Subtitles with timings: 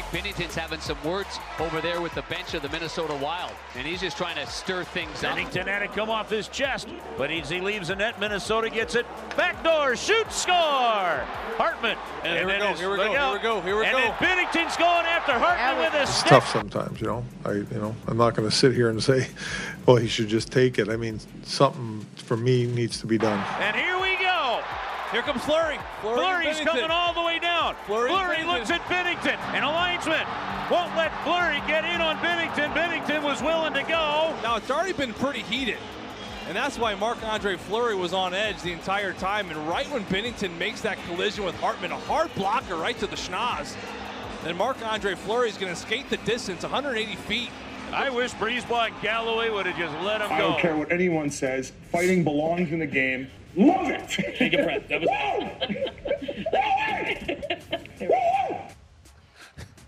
[0.00, 3.86] Think Binnington's having some words over there with the bench of the Minnesota Wild, and
[3.86, 5.36] he's just trying to stir things up.
[5.36, 8.94] Binnington had it come off his chest, but as he leaves the net, Minnesota gets
[8.94, 9.06] it.
[9.36, 10.54] Backdoor, shoot, score!
[11.58, 11.96] Hartman.
[12.24, 13.98] And Here we go, here we go, look here we go, here we and go.
[13.98, 16.28] then Binnington's going after Hartman with a It's stick.
[16.30, 17.24] tough sometimes, you know.
[17.44, 19.28] I, you know, I'm not going to sit here and say,
[19.86, 20.88] well, he should just take it.
[20.88, 23.38] I mean, something for me needs to be done.
[23.60, 24.29] And here we go.
[25.12, 25.78] Here comes Flurry.
[26.02, 27.74] Fleury Fleury's and coming all the way down.
[27.86, 30.24] Fleury and Fleury looks at Binnington, and a linesman
[30.70, 32.72] won't let Fleury get in on Binnington.
[32.74, 34.32] Binnington was willing to go.
[34.42, 35.78] Now it's already been pretty heated.
[36.46, 39.50] And that's why Marc Andre Fleury was on edge the entire time.
[39.50, 43.16] And right when Binnington makes that collision with Hartman, a hard blocker right to the
[43.16, 43.76] schnoz.
[44.44, 47.50] Then Marc Andre Fleury is going to skate the distance 180 feet.
[47.92, 50.34] I wish Breezeball and Galloway would have just let him go.
[50.34, 51.72] I don't care what anyone says.
[51.90, 53.28] Fighting belongs in the game.
[53.56, 54.08] Love it.
[54.36, 54.86] Take a breath.
[54.88, 55.10] That was.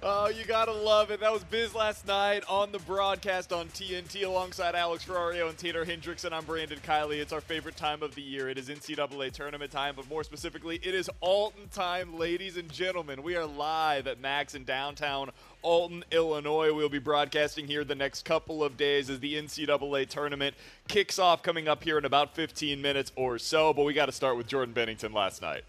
[0.05, 1.20] Oh, you gotta love it.
[1.20, 5.84] That was Biz last night on the broadcast on TNT alongside Alex Ferrario and Tater
[5.84, 6.32] Hendrickson.
[6.32, 7.21] I'm Brandon Kiley.
[7.21, 8.49] It's our favorite time of the year.
[8.49, 13.22] It is NCAA tournament time, but more specifically, it is Alton time, ladies and gentlemen.
[13.22, 15.31] We are live at Max in downtown
[15.62, 16.75] Alton, Illinois.
[16.75, 20.56] We'll be broadcasting here the next couple of days as the NCAA tournament
[20.88, 23.72] kicks off coming up here in about 15 minutes or so.
[23.72, 25.62] But we got to start with Jordan Binnington last night.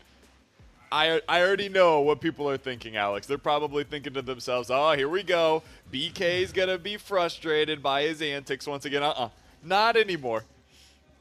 [0.93, 3.25] I, I already know what people are thinking, Alex.
[3.25, 5.63] They're probably thinking to themselves, oh, here we go.
[5.91, 9.01] BK's going to be frustrated by his antics once again.
[9.01, 9.29] Uh uh
[9.63, 10.45] Not anymore.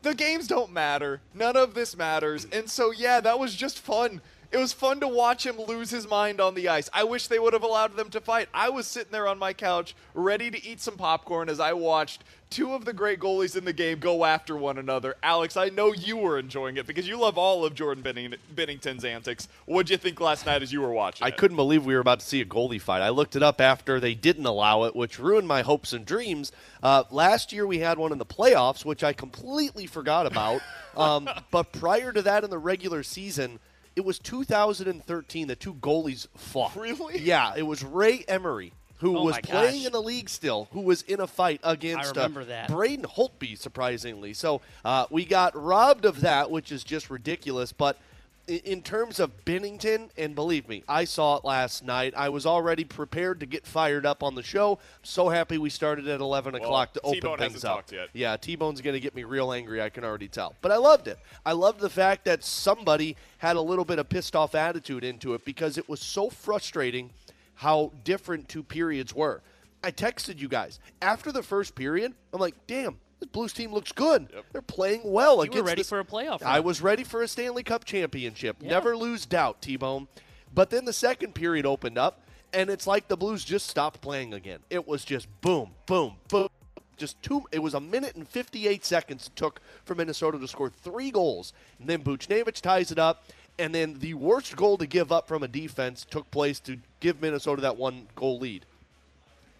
[0.03, 1.23] The games don't matter.
[1.33, 2.47] None of this matters.
[2.53, 4.21] And so, yeah, that was just fun.
[4.53, 6.91] It was fun to watch him lose his mind on the ice.
[6.93, 8.51] I wish they would have allowed them to fight.
[8.53, 12.23] I was sitting there on my couch, ready to eat some popcorn as I watched
[12.51, 15.17] two of the great goalies in the game go after one another.
[15.23, 19.07] Alex, I know you were enjoying it because you love all of Jordan Benning- Binnington's
[19.07, 19.49] antics.
[19.65, 21.25] What'd you think last night as you were watching?
[21.25, 21.39] I it?
[21.39, 23.01] couldn't believe we were about to see a goalie fight.
[23.01, 26.53] I looked it up after they didn't allow it, which ruined my hopes and dreams.
[26.83, 30.61] Uh, last year we had one in the playoffs, which I completely forgot about.
[30.95, 33.61] Um, but prior to that, in the regular season,
[33.97, 36.75] it was 2013 that two goalies fought.
[36.77, 37.19] Really?
[37.19, 38.73] Yeah, it was Ray Emery.
[38.99, 39.87] Who Oh was playing gosh.
[39.87, 40.69] in the league still?
[40.73, 42.69] Who was in a fight against remember uh, that.
[42.69, 44.33] Braden Holtby, surprisingly.
[44.33, 47.73] So uh, we got robbed of that, which is just ridiculous.
[47.73, 48.01] But i-
[48.49, 52.13] in terms of Binnington, and believe me, I saw it last night.
[52.17, 54.79] I was already prepared to get fired up on the show.
[55.03, 57.77] So happy we started at 11 Well, o'clock to open T-Bone things hasn't up.
[57.79, 58.09] talked yet.
[58.13, 60.55] Yeah, T-Bone's going to get me real angry, I can already tell.
[60.61, 61.19] But I loved it.
[61.47, 65.35] I loved the fact that somebody had a little bit of pissed off attitude into
[65.35, 67.11] it because it was so frustrating
[67.55, 69.41] how different two periods were.
[69.85, 72.13] I texted you guys after the first period.
[72.33, 74.29] I'm like, damn, this Blues team looks good.
[74.51, 77.29] They're playing well You were ready this- for a playoff I was ready for a
[77.29, 78.57] Stanley Cup championship.
[78.61, 78.71] Yeah.
[78.71, 80.09] Never lose doubt, T-Bone.
[80.53, 82.21] But then the second period opened up,
[82.53, 84.59] and it's like the Blues just stopped playing again.
[84.71, 86.49] It was just boom, boom, boom.
[86.97, 87.45] Just two.
[87.53, 91.53] It was a minute and 58 seconds it took for Minnesota to score three goals,
[91.79, 93.25] and then Buchnevich ties it up.
[93.59, 97.21] And then the worst goal to give up from a defense took place to give
[97.21, 98.65] Minnesota that one goal lead.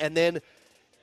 [0.01, 0.41] And then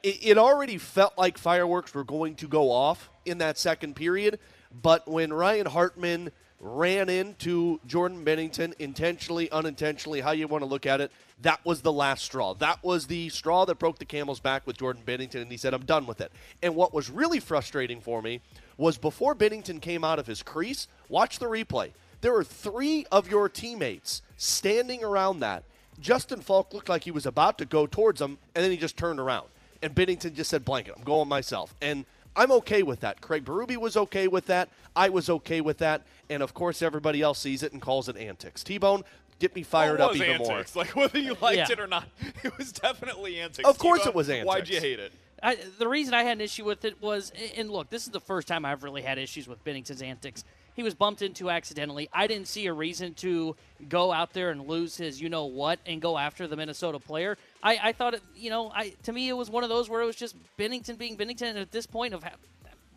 [0.03, 4.39] it, it already felt like fireworks were going to go off in that second period.
[4.81, 10.85] But when Ryan Hartman ran into Jordan Binnington, intentionally, unintentionally, how you want to look
[10.85, 11.11] at it,
[11.41, 12.53] that was the last straw.
[12.53, 15.73] That was the straw that broke the camel's back with Jordan Binnington, and he said,
[15.73, 16.31] I'm done with it.
[16.61, 18.41] And what was really frustrating for me
[18.77, 21.91] was before Binnington came out of his crease, watch the replay.
[22.21, 25.63] There were three of your teammates standing around that.
[26.01, 28.97] Justin Faulk looked like he was about to go towards him, and then he just
[28.97, 29.47] turned around.
[29.81, 31.73] And Binnington just said, blanket, I'm going myself.
[31.81, 32.05] And
[32.35, 33.21] I'm okay with that.
[33.21, 34.69] Craig Berube was okay with that.
[34.95, 36.03] I was okay with that.
[36.29, 38.63] And of course, everybody else sees it and calls it antics.
[38.63, 39.03] T Bone,
[39.39, 40.75] get me fired Well, up it was even antics.
[40.75, 40.83] more.
[40.83, 41.71] Like whether you liked Yeah.
[41.71, 42.07] it or not,
[42.43, 43.67] it was definitely antics.
[43.67, 44.47] Of course T-Bone, it was antics.
[44.47, 45.11] Why'd you hate it?
[45.41, 48.19] I, the reason I had an issue with it was, and look, this is the
[48.19, 50.43] first time I've really had issues with Binnington's antics.
[50.75, 52.09] He was bumped into accidentally.
[52.11, 53.55] I didn't see a reason to
[53.87, 57.37] go out there and lose his, you know what, and go after the Minnesota player.
[57.61, 60.01] I, I thought, it, you know, I to me it was one of those where
[60.01, 61.49] it was just Binnington being Binnington.
[61.49, 62.31] And at this point of how,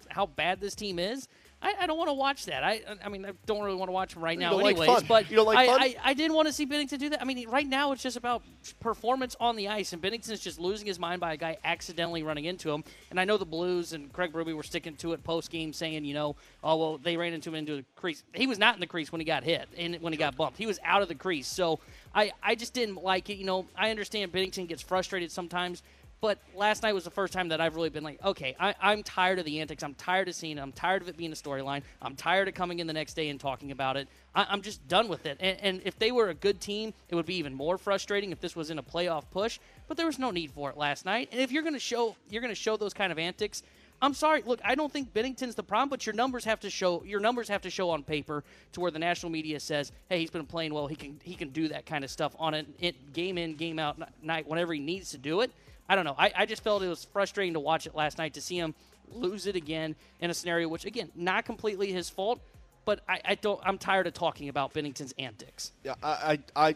[0.08, 1.28] how bad this team is,
[1.62, 2.64] I, I don't want to watch that.
[2.64, 4.88] I, I mean, I don't really want to watch him right You now, like anyways.
[4.88, 5.04] fun.
[5.06, 5.80] But You don't like I, fun?
[5.80, 7.22] I, I didn't want to see Binnington do that.
[7.22, 8.42] I mean, right now it's just about
[8.80, 12.46] performance on the ice, and Binnington's just losing his mind by a guy accidentally running
[12.46, 12.82] into him.
[13.10, 16.04] And I know the Blues and Craig Berube were sticking to it post game, saying,
[16.04, 18.24] you know, oh well, they ran into him into the crease.
[18.34, 20.58] He was not in the crease when he got hit and when he got bumped.
[20.58, 21.46] He was out of the crease.
[21.46, 21.78] So
[22.14, 23.34] I, I just didn't like it.
[23.36, 25.82] You know, I understand Binnington gets frustrated sometimes.
[26.22, 29.02] But last night was the first time that I've really been like, okay, I, I'm
[29.02, 29.82] tired of the antics.
[29.82, 30.60] I'm tired of seeing it.
[30.60, 31.82] I'm tired of it being a storyline.
[32.00, 34.06] I'm tired of coming in the next day and talking about it.
[34.32, 35.36] I, I'm just done with it.
[35.40, 38.38] And, and if they were a good team, it would be even more frustrating if
[38.38, 39.58] this was in a playoff push.
[39.88, 41.28] But there was no need for it last night.
[41.32, 43.64] And if you're going to show you're going to show those kind of antics,
[44.00, 44.44] I'm sorry.
[44.46, 47.48] Look, I don't think Binnington's the problem, but your numbers have to show your numbers
[47.48, 50.72] have to show on paper to where the national media says, "Hey, he's been playing
[50.72, 50.86] well.
[50.86, 53.80] He can he can do that kind of stuff on a it, game in game
[53.80, 55.50] out night whenever he needs to do it."
[55.88, 56.14] I don't know.
[56.19, 58.75] I, I just felt it was frustrating to watch it last night to see him
[59.11, 62.40] lose it again in a scenario which, again, not completely his fault,
[62.84, 63.61] but I, I don't.
[63.64, 65.73] I'm tired of talking about Binnington's antics.
[65.84, 66.75] Yeah, I, I,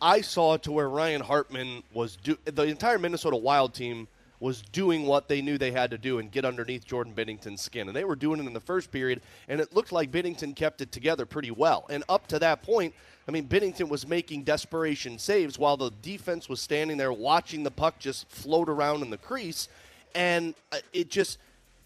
[0.00, 4.08] I, saw to where Ryan Hartman was do the entire Minnesota Wild team
[4.40, 7.88] was doing what they knew they had to do and get underneath Jordan Binnington's skin,
[7.88, 10.80] and they were doing it in the first period, and it looked like Binnington kept
[10.80, 11.86] it together pretty well.
[11.88, 12.94] And up to that point,
[13.26, 17.70] I mean, Binnington was making desperation saves while the defense was standing there watching the
[17.70, 19.68] puck just float around in the crease,
[20.14, 21.38] and uh, it just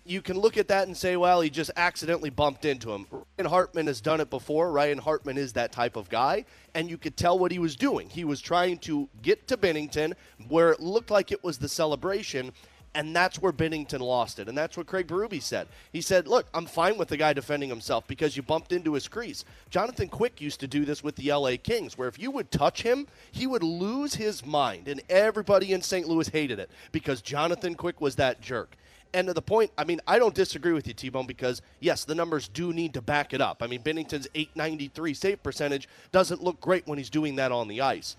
[0.09, 3.07] you can look at that and say, well, he just accidentally bumped into him.
[3.11, 4.73] Ryan Hartman has done it before.
[4.73, 8.09] Ryan Hartman is that type of guy, and you could tell what he was doing.
[8.09, 10.15] He was trying to get to Binnington
[10.49, 12.53] where it looked like it was the celebration,
[12.99, 14.49] and that's where Binnington lost it.
[14.49, 15.69] And that's what Craig Berube said.
[15.93, 19.07] He said, look, I'm fine with the guy defending himself because you bumped into his
[19.07, 19.45] crease.
[19.71, 22.83] Jonathan Quick used to do this with the LA Kings, where if you would touch
[22.83, 26.09] him, he would lose his mind, and everybody in St.
[26.09, 28.77] Louis hated it because Jonathan Quick was that jerk.
[29.15, 32.05] And to the point, I mean, I don't disagree with you, T Bone, because yes,
[32.05, 33.63] the numbers do need to back it up.
[33.63, 37.81] I mean, Binnington's 893 save percentage doesn't look great when he's doing that on the
[37.81, 38.17] ice.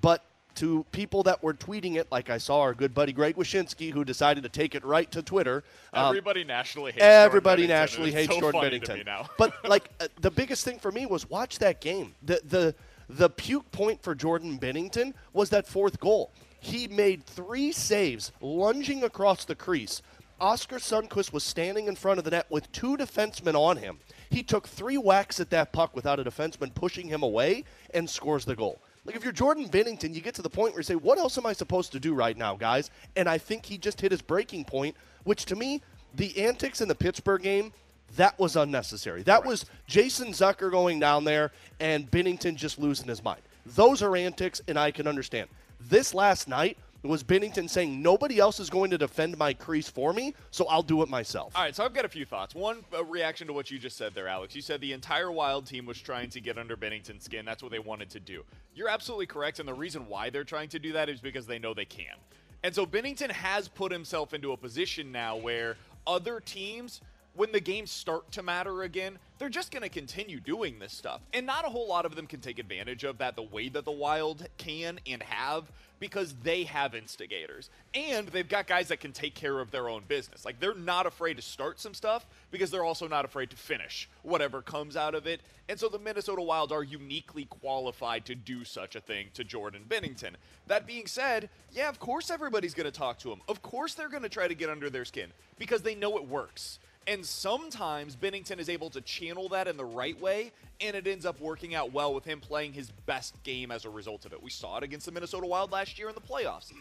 [0.00, 0.24] But
[0.60, 4.04] to people that were tweeting it, like I saw our good buddy Greg Wyshynski, who
[4.04, 5.64] decided to take it right to Twitter.
[5.94, 9.28] um, Everybody nationally hates everybody Jordan Binnington, nationally hates so Jordan Binnington.
[9.38, 12.14] but like uh, the biggest thing for me was watch that game.
[12.22, 12.74] The the
[13.08, 16.30] the puke point for Jordan Binnington was that fourth goal.
[16.60, 20.02] He made three saves lunging across the crease.
[20.42, 23.98] Oskar Sundqvist was standing in front of the net with two defensemen on him.
[24.28, 27.64] He took three whacks at that puck without a defenseman pushing him away
[27.94, 28.78] and scores the goal.
[29.04, 31.38] Like if you're Jordan Binnington, you get to the point where you say, "What else
[31.38, 34.22] am I supposed to do right now, guys?" And I think he just hit his
[34.22, 35.80] breaking point, which to me,
[36.14, 37.72] the antics in the Pittsburgh game,
[38.16, 39.22] that was unnecessary.
[39.22, 43.40] That was Jason Zucker going down there and Binnington just losing his mind.
[43.64, 45.48] Those are antics, and I can understand.
[45.80, 46.76] This last night
[47.08, 50.82] was Binnington saying nobody else is going to defend my crease for me, so I'll
[50.82, 51.56] do it myself.
[51.56, 52.54] All right, so I've got a few thoughts.
[52.54, 54.54] One, a reaction to what you just said there, Alex.
[54.54, 57.44] You said the entire Wild team was trying to get under Binnington's skin.
[57.44, 58.44] That's what they wanted to do.
[58.74, 61.58] You're absolutely correct, and the reason why they're trying to do that is because they
[61.58, 62.16] know they can.
[62.62, 65.76] And so Binnington has put himself into a position now where
[66.06, 67.00] other teams,
[67.34, 71.20] when the games start to matter again, they're just going to continue doing this stuff.
[71.32, 73.84] And not a whole lot of them can take advantage of that the way that
[73.84, 75.70] the Wild can and have
[76.00, 77.70] because they have instigators.
[77.94, 80.44] And they've got guys that can take care of their own business.
[80.44, 84.08] Like they're not afraid to start some stuff because they're also not afraid to finish
[84.22, 85.40] whatever comes out of it.
[85.68, 89.84] And so the Minnesota Wild are uniquely qualified to do such a thing to Jordan
[89.88, 90.34] Binnington.
[90.66, 93.40] That being said, yeah, of course everybody's going to talk to him.
[93.48, 96.26] Of course they're going to try to get under their skin because they know it
[96.26, 96.78] works.
[97.06, 101.26] And sometimes Binnington is able to channel that in the right way, and it ends
[101.26, 104.42] up working out well with him playing his best game as a result of it.
[104.42, 106.72] We saw it against the Minnesota Wild last year in the playoffs.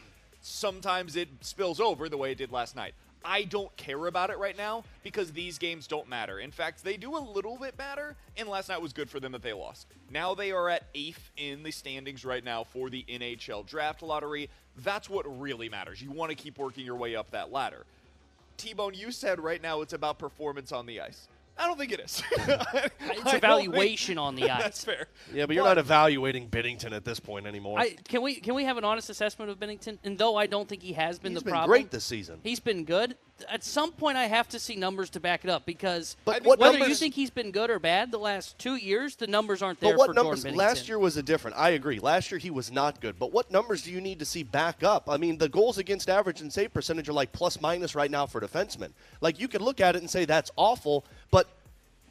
[0.42, 2.94] Sometimes it spills over the way it did last night.
[3.24, 6.40] I don't care about it right now because these games don't matter.
[6.40, 9.34] In fact, they do a little bit matter, and last night was good for them
[9.34, 9.88] that they lost.
[10.10, 14.50] Now they are at eighth in the standings right now for the NHL draft lottery.
[14.78, 16.02] That's what really matters.
[16.02, 17.86] You want to keep working your way up that ladder.
[18.60, 21.28] T Bone, you said right now it's about performance on the ice.
[21.58, 22.24] I don't think it is.
[23.02, 24.62] It's evaluation on the ice.
[24.62, 25.08] That's fair.
[25.34, 27.80] Yeah, but you're not evaluating Binnington at this point anymore.
[27.80, 29.98] I, can we can we have an honest assessment of Binnington?
[30.04, 32.40] And though I don't think he has been He's the been problem, great this season.
[32.44, 33.18] He's been good,
[33.50, 36.60] at some point I have to see numbers to back it up because But what
[36.60, 39.80] whether you think he's been good or bad the last two years, the numbers aren't
[39.80, 40.44] there But what for numbers?
[40.44, 41.58] Jordan Last year was a different.
[41.58, 42.00] I agree.
[42.00, 43.18] Last year he was not good.
[43.20, 45.10] But what numbers do you need to see back up?
[45.10, 48.26] I mean, the goals against average and save percentage are like plus minus right now
[48.26, 48.90] for defensemen.
[49.22, 51.48] Like you could look at it and say that's awful, but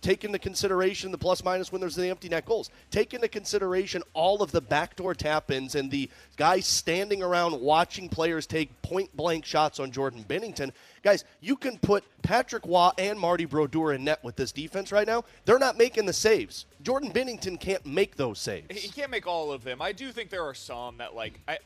[0.01, 2.71] take into consideration the plus minus when there's the empty net goals.
[2.91, 8.09] Take into consideration all of the backdoor tap ins and the guys standing around watching
[8.09, 10.73] players take point blank shots on Jordan Binnington.
[11.03, 15.07] Guys, you can put Patrick Roy and Marty Brodeur in net with this defense right
[15.07, 15.25] now.
[15.45, 16.67] They're not making the saves.
[16.83, 18.67] Jordan Binnington can't make those saves.
[18.81, 19.81] He can't make all of them.
[19.81, 21.59] I do think there are some that like I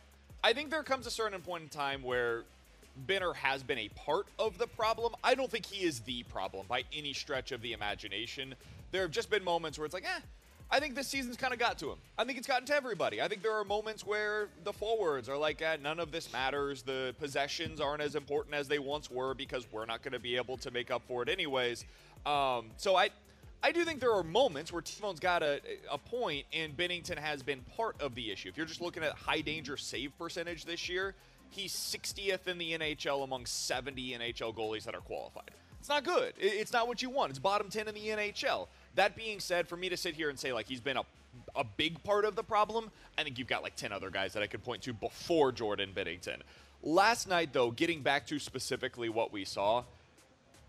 [0.45, 2.45] I think there comes a certain point in time where
[2.97, 5.15] Benner has been a part of the problem.
[5.25, 8.55] I don't think he is the problem by any stretch of the imagination.
[8.91, 10.21] There have just been moments where it's like, eh,
[10.71, 11.99] I think this season's kind of got to him.
[12.17, 13.21] I think it's gotten to everybody.
[13.21, 16.83] I think there are moments where the forwards are like, eh, none of this matters.
[16.83, 20.37] The possessions aren't as important as they once were because we're not going to be
[20.37, 21.85] able to make up for it anyways.
[22.25, 23.11] Um, so I,
[23.63, 27.43] I do think there are moments where T-Bone's got a, a point and Binnington has
[27.43, 28.49] been part of the issue.
[28.49, 31.15] If you're just looking at high danger save percentage this year,
[31.55, 35.51] he's 60th in the NHL among 70 NHL goalies that are qualified.
[35.81, 36.35] It's not good.
[36.39, 37.31] It's not what you want.
[37.31, 38.69] It's bottom 10 in the NHL.
[38.95, 41.03] That being said, for me to sit here and say like he's been a
[41.57, 44.43] a big part of the problem, I think you've got like 10 other guys that
[44.43, 46.37] I could point to before Jordan Binnington.
[46.83, 49.85] Last night though, getting back to specifically what we saw,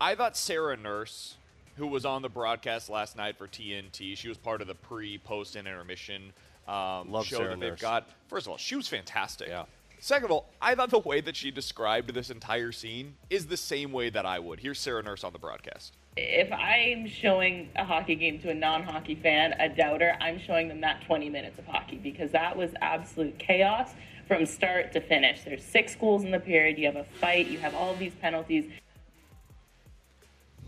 [0.00, 1.36] I thought Sarah Nurse,
[1.76, 5.18] who was on the broadcast last night for TNT, she was part of the pre,
[5.18, 6.32] post, and intermission
[6.66, 7.80] um, Love show Sarah that they've Nurse.
[7.80, 8.08] got.
[8.28, 9.48] First of all, she was fantastic.
[9.48, 9.64] Yeah.
[10.04, 13.56] Second of all, I thought the way that she described this entire scene is the
[13.56, 14.60] same way that I would.
[14.60, 15.94] Here's Sarah Nurse on the broadcast.
[16.18, 20.68] If I'm showing a hockey game to a non hockey fan, a doubter, I'm showing
[20.68, 23.94] them that 20 minutes of hockey because that was absolute chaos
[24.28, 25.42] from start to finish.
[25.42, 28.12] There's six goals in the period, you have a fight, you have all of these
[28.16, 28.70] penalties.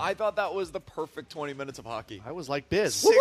[0.00, 2.22] I thought that was the perfect 20 minutes of hockey.
[2.24, 2.94] I was like Biz.
[2.94, 3.18] Six,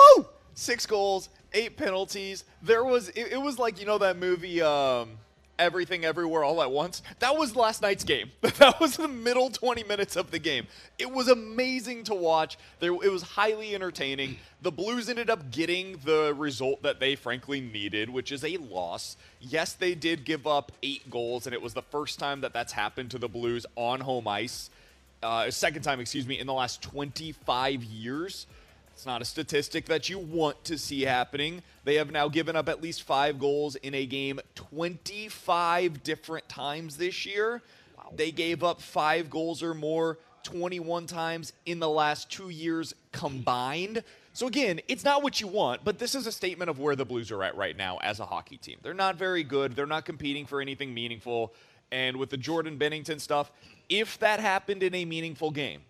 [0.54, 2.46] six goals, eight penalties.
[2.62, 5.18] There was it, it was like you know that movie um,
[5.58, 7.02] Everything Everywhere All at Once.
[7.20, 8.32] That was last night's game.
[8.42, 10.68] that was the middle 20 minutes of the game.
[11.00, 12.58] It was amazing to watch.
[12.80, 14.38] There it was highly entertaining.
[14.62, 19.18] The Blues ended up getting the result that they frankly needed, which is a loss.
[19.40, 22.74] Yes, they did give up 8 goals and it was the first time that that's
[22.74, 24.70] happened to the Blues on home ice.
[25.24, 28.48] Uh, second time, excuse me, in the last 25 years.
[28.96, 31.62] It's not a statistic that you want to see happening.
[31.84, 36.96] They have now given up at least five goals in a game 25 different times
[36.96, 37.62] this year.
[38.16, 44.02] They gave up five goals or more 21 times in the last two years combined.
[44.32, 47.06] So, again, it's not what you want, but this is a statement of where the
[47.06, 48.78] Blues are at right now as a hockey team.
[48.82, 51.54] They're not very good, they're not competing for anything meaningful.
[51.92, 53.52] And with the Jordan Binnington stuff,
[53.90, 55.82] if that happened in a meaningful game,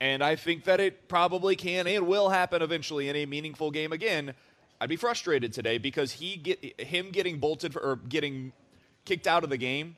[0.00, 3.92] and I think that it probably can and will happen eventually in a meaningful game
[3.92, 4.34] again.
[4.80, 8.52] I'd be frustrated today because he get him getting bolted for, or getting
[9.04, 9.96] kicked out of the game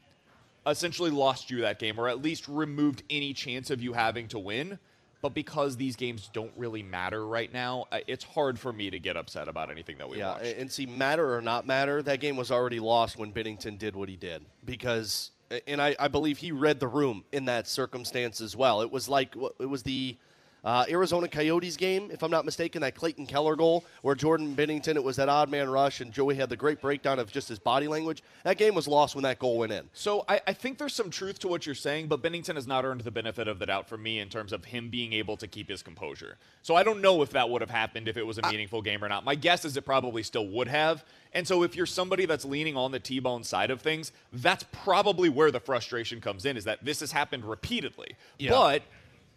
[0.67, 4.39] essentially lost you that game or at least removed any chance of you having to
[4.39, 4.79] win.
[5.23, 8.99] But because these games don't really matter right now, uh, it's hard for me to
[8.99, 10.57] get upset about anything that we yeah, watched.
[10.57, 14.09] and see, matter or not matter, that game was already lost when Binnington did what
[14.09, 15.31] he did because,
[15.67, 18.83] and I, I believe he read the room in that circumstance as well.
[18.83, 20.17] It was like it was the
[20.65, 24.97] uh, Arizona Coyotes game, if I'm not mistaken, that Clayton Keller goal where Jordan Binnington,
[24.97, 27.59] it was that odd man rush, and Joey had the great breakdown of just his
[27.59, 28.23] body language.
[28.45, 29.89] That game was lost when that goal went in.
[29.93, 32.85] So I, I think there's some truth to what you're saying, but Binnington has not
[32.85, 35.47] earned the benefit of the doubt for me in terms of him being able to
[35.47, 36.37] keep his composure.
[36.63, 39.03] So I don't know if that would have happened if it was a meaningful game
[39.03, 39.25] or not.
[39.25, 41.05] My guess is it probably still would have.
[41.33, 45.29] And so if you're somebody that's leaning on the T-bone side of things, that's probably
[45.29, 48.17] where the frustration comes in is that this has happened repeatedly.
[48.39, 48.51] Yeah.
[48.51, 48.83] But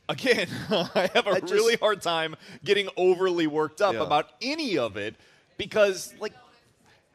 [0.09, 4.03] again, I have a I just- really hard time getting overly worked up Yeah.
[4.03, 5.15] about any of it
[5.57, 6.33] because like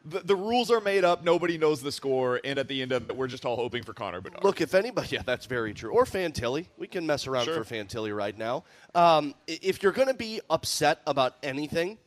[0.05, 1.23] the, the rules are made up.
[1.25, 3.93] Nobody knows the score, and at the end of it, we're just all hoping for
[3.93, 4.43] Connor Bedard.
[4.45, 5.91] Look, if anybody, yeah, that's very true.
[5.91, 7.61] Or Fantilli, we can mess around Sure.
[7.63, 8.63] for Fantilli right now.
[8.95, 11.97] Um, if you're going to be upset about anything,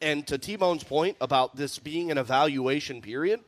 [0.00, 3.40] and to T-Bone's point about this being an evaluation period,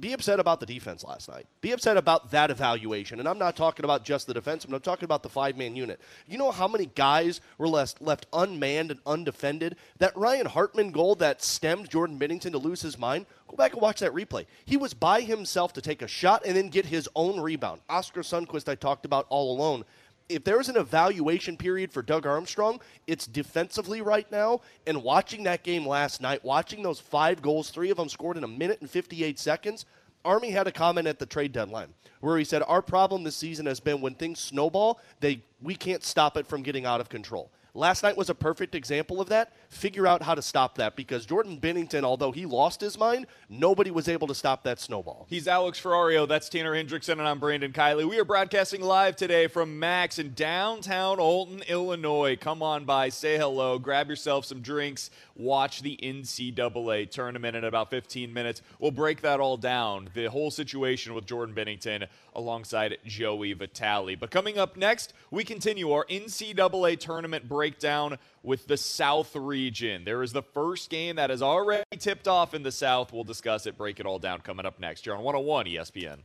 [0.00, 1.46] be upset about the defense last night.
[1.60, 3.18] Be upset about that evaluation.
[3.18, 6.00] And I'm not talking about just the defense, I'm talking about the five man unit.
[6.26, 9.76] You know how many guys were left, left unmanned and undefended?
[9.98, 13.26] That Ryan Hartman goal that stemmed Jordan Binnington to lose his mind?
[13.48, 14.46] Go back and watch that replay.
[14.64, 17.80] He was by himself to take a shot and then get his own rebound.
[17.88, 19.84] Oskar Sundqvist, I talked about all alone
[20.28, 24.60] if there's an evaluation period for Doug Armstrong, it's defensively right now.
[24.86, 28.44] And watching that game last night, watching those five goals, three of them scored in
[28.44, 29.86] a minute and 58 seconds,
[30.24, 33.66] Army had a comment at the trade deadline where he said, Our problem this season
[33.66, 37.50] has been when things snowball, they we can't stop it from getting out of control.
[37.74, 39.52] Last night was a perfect example of that.
[39.68, 43.90] Figure out how to stop that because Jordan Binnington, although he lost his mind, nobody
[43.90, 45.26] was able to stop that snowball.
[45.28, 46.26] He's Alex Ferrario.
[46.26, 48.08] That's Tanner Hendrickson, and I'm Brandon Kiley.
[48.08, 52.34] We are broadcasting live today from Max in downtown Alton, Illinois.
[52.34, 57.90] Come on by, say hello, grab yourself some drinks, watch the NCAA tournament in about
[57.90, 58.62] 15 minutes.
[58.78, 64.14] We'll break that all down, the whole situation with Jordan Binnington alongside Joey Vitale.
[64.14, 70.04] But coming up next, we continue our NCAA tournament breakdown with the South region.
[70.04, 73.12] There is the first game that is already tipped off in the South.
[73.12, 75.06] We'll discuss it, break it all down coming up next.
[75.06, 76.18] You're on 101 ESPN.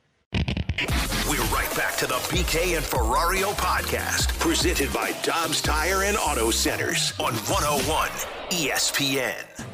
[1.30, 6.52] We're right back to the BK and Ferrario podcast, presented by Dobbs Tire and Auto
[6.52, 8.10] Centers on 101
[8.50, 9.73] ESPN.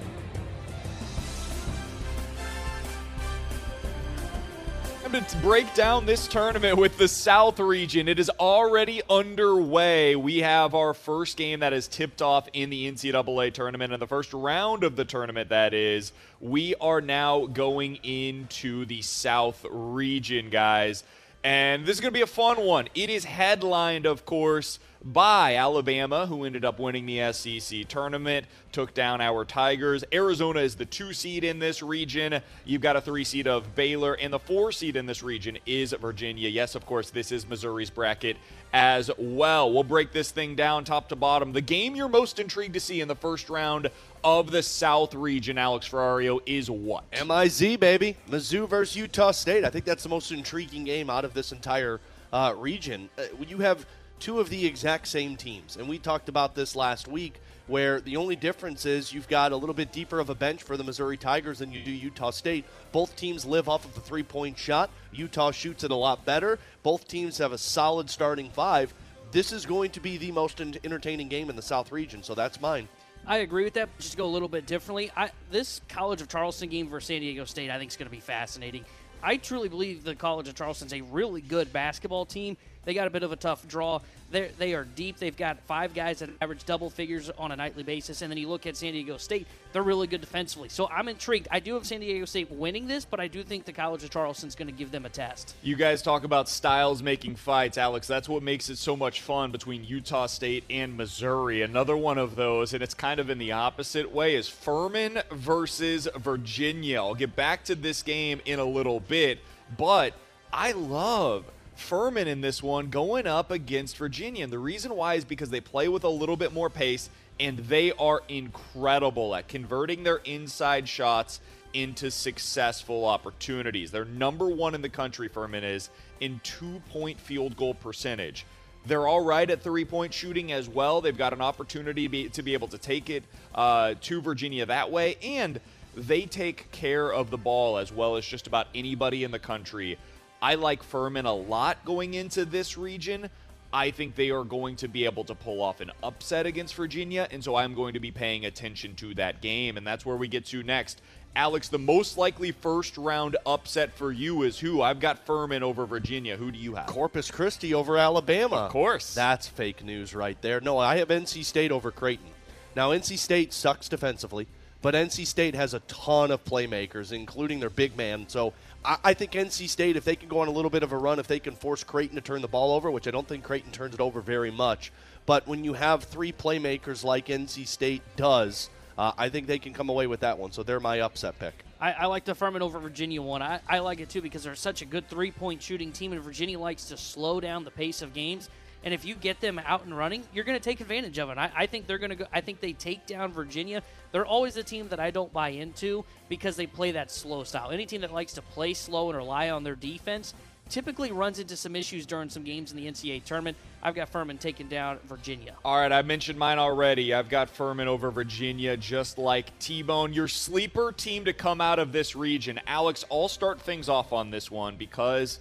[5.11, 8.07] Time to break down this tournament with the South region.
[8.07, 10.15] It is already underway.
[10.15, 14.07] We have our first game that is tipped off in the NCAA tournament, and the
[14.07, 16.11] first round of the tournament, that is.
[16.39, 21.03] We are now going into the South region, guys.
[21.43, 22.87] And this is going to be a fun one.
[22.93, 28.93] It is headlined, of course, by Alabama, who ended up winning the SEC tournament, took
[28.93, 30.03] down our Tigers.
[30.11, 32.41] Arizona is the two seed in this region.
[32.65, 35.93] You've got a three seed of Baylor, and the four seed in this region is
[35.93, 36.49] Virginia.
[36.49, 38.37] Yes, of course, this is Missouri's bracket
[38.73, 39.71] as well.
[39.71, 41.53] We'll break this thing down top to bottom.
[41.53, 43.89] The game you're most intrigued to see in the first round
[44.23, 47.05] of the South region, Alex Ferrario, is what?
[47.13, 48.17] MIZ, baby.
[48.29, 49.63] Mizzou versus Utah State.
[49.63, 52.01] I think that's the most intriguing game out of this entire
[52.31, 53.09] uh, region.
[53.17, 53.85] Uh, you have
[54.19, 55.77] two of the exact same teams.
[55.77, 59.55] And we talked about this last week where the only difference is you've got a
[59.55, 62.65] little bit deeper of a bench for the Missouri Tigers than you do Utah State.
[62.91, 64.89] Both teams live off of the three point shot.
[65.11, 66.59] Utah shoots it a lot better.
[66.83, 68.93] Both teams have a solid starting five.
[69.31, 72.59] This is going to be the most entertaining game in the South region, so that's
[72.59, 72.87] mine.
[73.27, 73.89] I agree with that.
[73.99, 75.11] Just go a little bit differently.
[75.15, 78.15] I, this College of Charleston game versus San Diego State, I think, is going to
[78.15, 78.85] be fascinating.
[79.21, 82.57] I truly believe the College of Charleston's a really good basketball team.
[82.89, 83.99] They got a bit of a tough draw.
[84.31, 85.19] They're, they are deep.
[85.19, 88.23] They've got five guys that average double figures on a nightly basis.
[88.23, 90.69] And then you look at San Diego State, they're really good defensively.
[90.69, 91.47] So I'm intrigued.
[91.51, 94.09] I do have San Diego State winning this, but I do think the College of
[94.09, 95.53] Charleston's going to give them a test.
[95.61, 98.07] You guys talk about styles making fights, Alex.
[98.07, 101.61] That's what makes it so much fun between Utah State and Missouri.
[101.61, 106.07] Another one of those, and it's kind of in the opposite way, is Furman versus
[106.17, 106.97] Virginia.
[106.97, 109.37] I'll get back to this game in a little bit,
[109.77, 110.15] but
[110.51, 111.45] I love
[111.79, 114.43] Furman in this one going up against Virginia.
[114.43, 117.57] And the reason why is because they play with a little bit more pace and
[117.59, 121.39] they are incredible at converting their inside shots
[121.73, 123.91] into successful opportunities.
[123.91, 125.89] They're number one in the country, Furman is,
[126.19, 128.45] in two point field goal percentage.
[128.85, 131.01] They're all right at three point shooting as well.
[131.01, 133.23] They've got an opportunity to be, to be able to take it
[133.55, 135.17] uh, to Virginia that way.
[135.21, 135.59] And
[135.95, 139.97] they take care of the ball as well as just about anybody in the country.
[140.41, 143.29] I like Furman a lot going into this region.
[143.71, 147.27] I think they are going to be able to pull off an upset against Virginia,
[147.29, 150.27] and so I'm going to be paying attention to that game, and that's where we
[150.27, 151.01] get to next.
[151.35, 154.81] Alex, the most likely first round upset for you is who?
[154.81, 156.35] I've got Furman over Virginia.
[156.35, 156.87] Who do you have?
[156.87, 158.55] Corpus Christi over Alabama.
[158.55, 159.13] Of course.
[159.13, 160.59] That's fake news right there.
[160.59, 162.29] No, I have NC State over Creighton.
[162.75, 164.47] Now, NC State sucks defensively,
[164.81, 168.27] but NC State has a ton of playmakers, including their big man.
[168.27, 170.97] So I, think NC State, if they can go on a little bit of a
[170.97, 173.43] run, if they can force Creighton to turn the ball over, which I don't think
[173.43, 174.91] Creighton turns it over very much,
[175.25, 179.73] but when you have three playmakers like NC State does, uh, I think they can
[179.73, 180.51] come away with that one.
[180.51, 181.53] So they're my upset pick.
[181.79, 183.41] I, I like the Furman over Virginia one.
[183.41, 186.21] I, I like it too because they're such a good three point shooting team, and
[186.21, 188.49] Virginia likes to slow down the pace of games.
[188.83, 191.37] And if you get them out and running, you're going to take advantage of it.
[191.37, 192.25] I, I think they're going to go.
[192.31, 193.83] I think they take down Virginia.
[194.11, 197.71] They're always a team that I don't buy into because they play that slow style.
[197.71, 200.33] Any team that likes to play slow and rely on their defense
[200.69, 203.57] typically runs into some issues during some games in the NCAA tournament.
[203.81, 205.55] I've got Furman taking down Virginia.
[205.65, 207.13] All right, I mentioned mine already.
[207.13, 210.13] I've got Furman over Virginia, just like T Bone.
[210.13, 212.61] Your sleeper team to come out of this region.
[212.67, 215.39] Alex, I'll start things off on this one because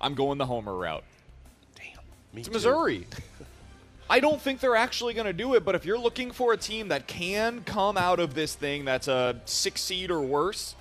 [0.00, 1.04] I'm going the homer route.
[2.36, 2.52] Me it's too.
[2.52, 3.06] Missouri.
[4.10, 6.56] I don't think they're actually going to do it, but if you're looking for a
[6.56, 10.76] team that can come out of this thing that's a six seed or worse,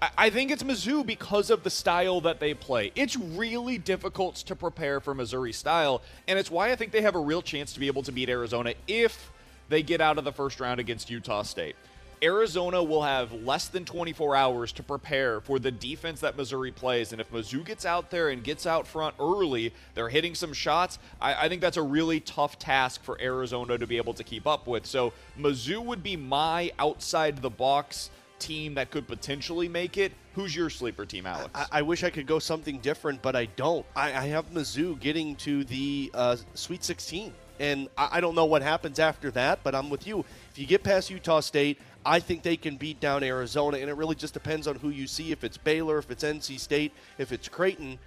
[0.00, 2.90] I, I think it's Mizzou because of the style that they play.
[2.96, 7.14] It's really difficult to prepare for Missouri style, and it's why I think they have
[7.14, 9.30] a real chance to be able to beat Arizona if
[9.68, 11.76] they get out of the first round against Utah State.
[12.24, 17.12] Arizona will have less than 24 hours to prepare for the defense that Missouri plays.
[17.12, 20.98] And if Mizzou gets out there and gets out front early, they're hitting some shots.
[21.20, 24.46] I, I think that's a really tough task for Arizona to be able to keep
[24.46, 24.86] up with.
[24.86, 28.08] So Mizzou would be my outside the box
[28.38, 30.12] team that could potentially make it.
[30.34, 31.50] Who's your sleeper team, Alex?
[31.54, 33.84] I, I wish I could go something different, but I don't.
[33.94, 37.34] I, I have Mizzou getting to the uh, Sweet 16.
[37.60, 40.24] And I, I don't know what happens after that, but I'm with you.
[40.50, 43.94] If you get past Utah State, I think they can beat down Arizona, and it
[43.94, 45.32] really just depends on who you see.
[45.32, 47.98] If it's Baylor, if it's NC State, if it's Creighton.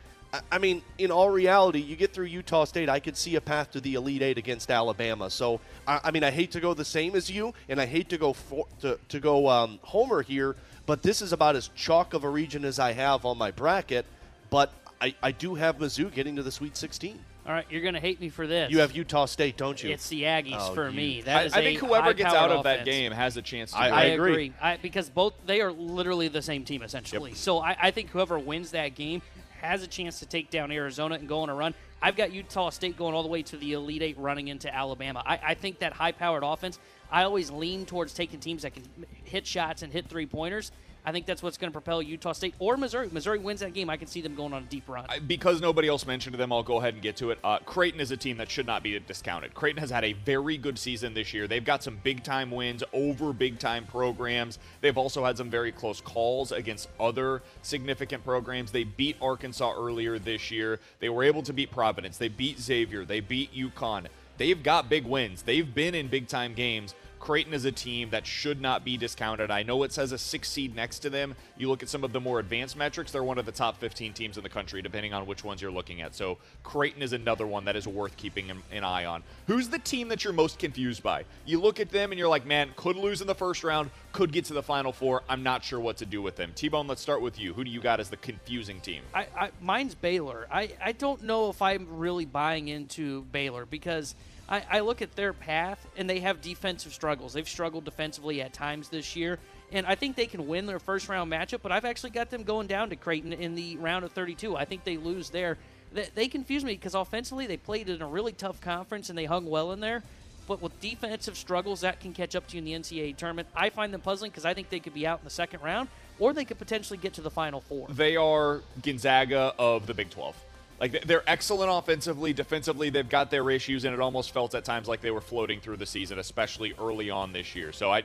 [0.51, 3.71] I- mean, in all reality, you get through Utah State, I could see a path
[3.71, 5.29] to the Elite Eight against Alabama.
[5.29, 8.09] So, I, I mean, I hate to go the same as you, and I hate
[8.09, 10.55] to go for, to, to go um, Homer here,
[10.85, 14.05] but this is about as chalk of a region as I have on my bracket.
[14.49, 17.19] But I, I do have Mizzou getting to the Sweet 16.
[17.47, 18.69] All right, you're going to hate me for this.
[18.71, 19.89] You have Utah State, don't you?
[19.89, 21.19] It's the Aggies Oh, for you- me.
[21.19, 23.71] I, That is I think whoever gets out high-powered of that game has a chance
[23.71, 24.31] to I- I I agree.
[24.31, 24.53] agree.
[24.61, 27.33] I, because both they are literally the same team essentially.
[27.35, 29.21] So I, I think whoever wins that game
[29.61, 31.73] has a chance to take down Arizona and go on a run.
[32.01, 35.23] I've got Utah State going all the way to the Elite Eight, running into Alabama.
[35.25, 36.79] I, I think that high-powered offense.
[37.09, 38.83] I always lean towards taking teams that can
[39.23, 40.71] hit shots and hit three pointers.
[41.07, 43.07] I think that's what's going to propel Utah State or Missouri.
[43.09, 43.89] Missouri wins that game.
[43.89, 45.05] I can see them going on a deep run.
[45.25, 47.39] Because nobody else mentioned them, I'll go ahead and get to it.
[47.45, 49.53] Uh, Creighton is a team that should not be discounted.
[49.53, 51.47] Creighton has had a very good season this year.
[51.47, 54.59] They've got some big time wins over big time programs.
[54.81, 58.73] They've also had some very close calls against other significant programs.
[58.73, 60.81] They beat Arkansas earlier this year.
[60.99, 62.17] They were able to beat Providence.
[62.17, 63.05] They beat Xavier.
[63.05, 64.07] They beat UConn.
[64.37, 65.41] They've got big wins.
[65.41, 66.95] They've been in big time games.
[67.27, 69.51] Creighton is a team that should not be discounted.
[69.51, 71.35] I know it says a six seed next to them.
[71.57, 74.13] You look at some of the more advanced metrics, they're one of the top 15
[74.13, 76.15] teams in the country, depending on which ones you're looking at.
[76.15, 79.23] So Creighton is another one that is worth keeping an, eye on.
[79.47, 81.25] Who's the team that you're most confused by?
[81.45, 84.31] You look at them and you're like, man, could lose in the first round, could
[84.31, 85.23] get to the final four.
[85.27, 86.53] I'm not sure what to do with them.
[86.55, 87.51] T Bone, let's start with you.
[87.51, 89.01] Who do you got as the confusing team?
[89.13, 90.47] I, I mine's Baylor.
[90.49, 94.15] I, I don't know if I'm really buying into Baylor because
[94.49, 97.33] I, I look at their path and they have defensive struggles.
[97.33, 99.39] They've struggled defensively at times this year,
[99.71, 101.61] and I think they can win their first round matchup.
[101.61, 104.55] But I've actually got them going down to Creighton in the round of 32.
[104.55, 105.57] I think they lose there.
[105.93, 109.25] They, they confuse me because offensively they played in a really tough conference and they
[109.25, 110.03] hung well in there.
[110.47, 113.49] But with defensive struggles, that can catch up to you in the NCAA tournament.
[113.53, 115.89] I find them puzzling because I think they could be out in the second round,
[116.19, 117.89] or they could potentially get to the Final Four.
[117.89, 120.41] They are Gonzaga of the Big 12.
[120.79, 124.87] Like they're excellent offensively, defensively they've got their issues, and it almost felt at times
[124.87, 127.71] like they were floating through the season, especially early on this year.
[127.71, 128.03] So I,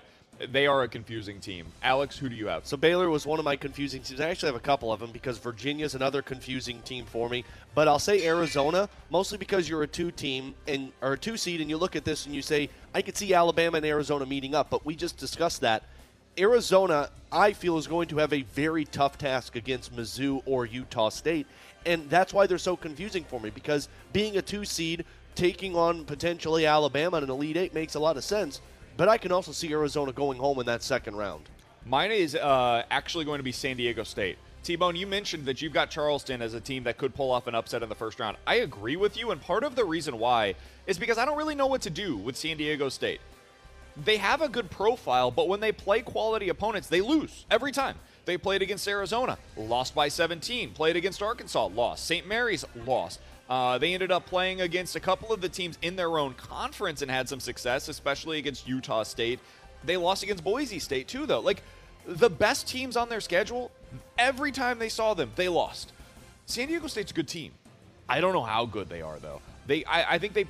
[0.51, 1.67] they are a confusing team.
[1.83, 2.67] Alex, who do you have?
[2.67, 4.21] So Baylor was one of my confusing teams.
[4.21, 7.45] I actually have a couple of them because Virginia's another confusing team for me.
[7.75, 11.61] But I'll say Arizona, mostly because you're a two team and or a two seed,
[11.61, 14.55] and you look at this and you say, I could see Alabama and Arizona meeting
[14.55, 14.71] up.
[14.71, 15.85] But we just discussed that.
[16.39, 21.11] Arizona, I feel, is going to have a very tough task against Mizzou or Utah
[21.11, 21.47] State.
[21.87, 26.05] And that's why they're so confusing for me because being a two seed, taking on
[26.05, 28.61] potentially Alabama in an Elite Eight makes a lot of sense.
[28.97, 31.49] But I can also see Arizona going home in that second round.
[31.85, 34.39] Mine is uh, actually going to be San Diego State.
[34.63, 37.49] T Bone, you mentioned that you've got Charleston as a team that could pull off
[37.49, 38.37] an upset in the first round.
[38.47, 40.55] I agree with you, and part of the reason why
[40.87, 43.21] is because I don't really know what to do with San Diego State.
[44.05, 47.97] They have a good profile, but when they play quality opponents, they lose every time.
[48.25, 50.71] They played against Arizona, lost by 17.
[50.71, 52.07] Played against Arkansas, lost.
[52.07, 52.27] St.
[52.27, 53.21] Mary's, lost.
[53.51, 57.03] Uh, they ended up playing against a couple of the teams in their own conference
[57.03, 59.41] and had some success, especially against Utah State.
[59.85, 61.41] They lost against Boise State, too, though.
[61.41, 61.63] Like,
[62.07, 63.71] the best teams on their schedule,
[64.19, 65.93] every time they saw them, they lost.
[66.47, 67.53] San Diego State's a good team.
[68.09, 69.41] I don't know how good they are, though.
[69.67, 70.47] They, I, I think they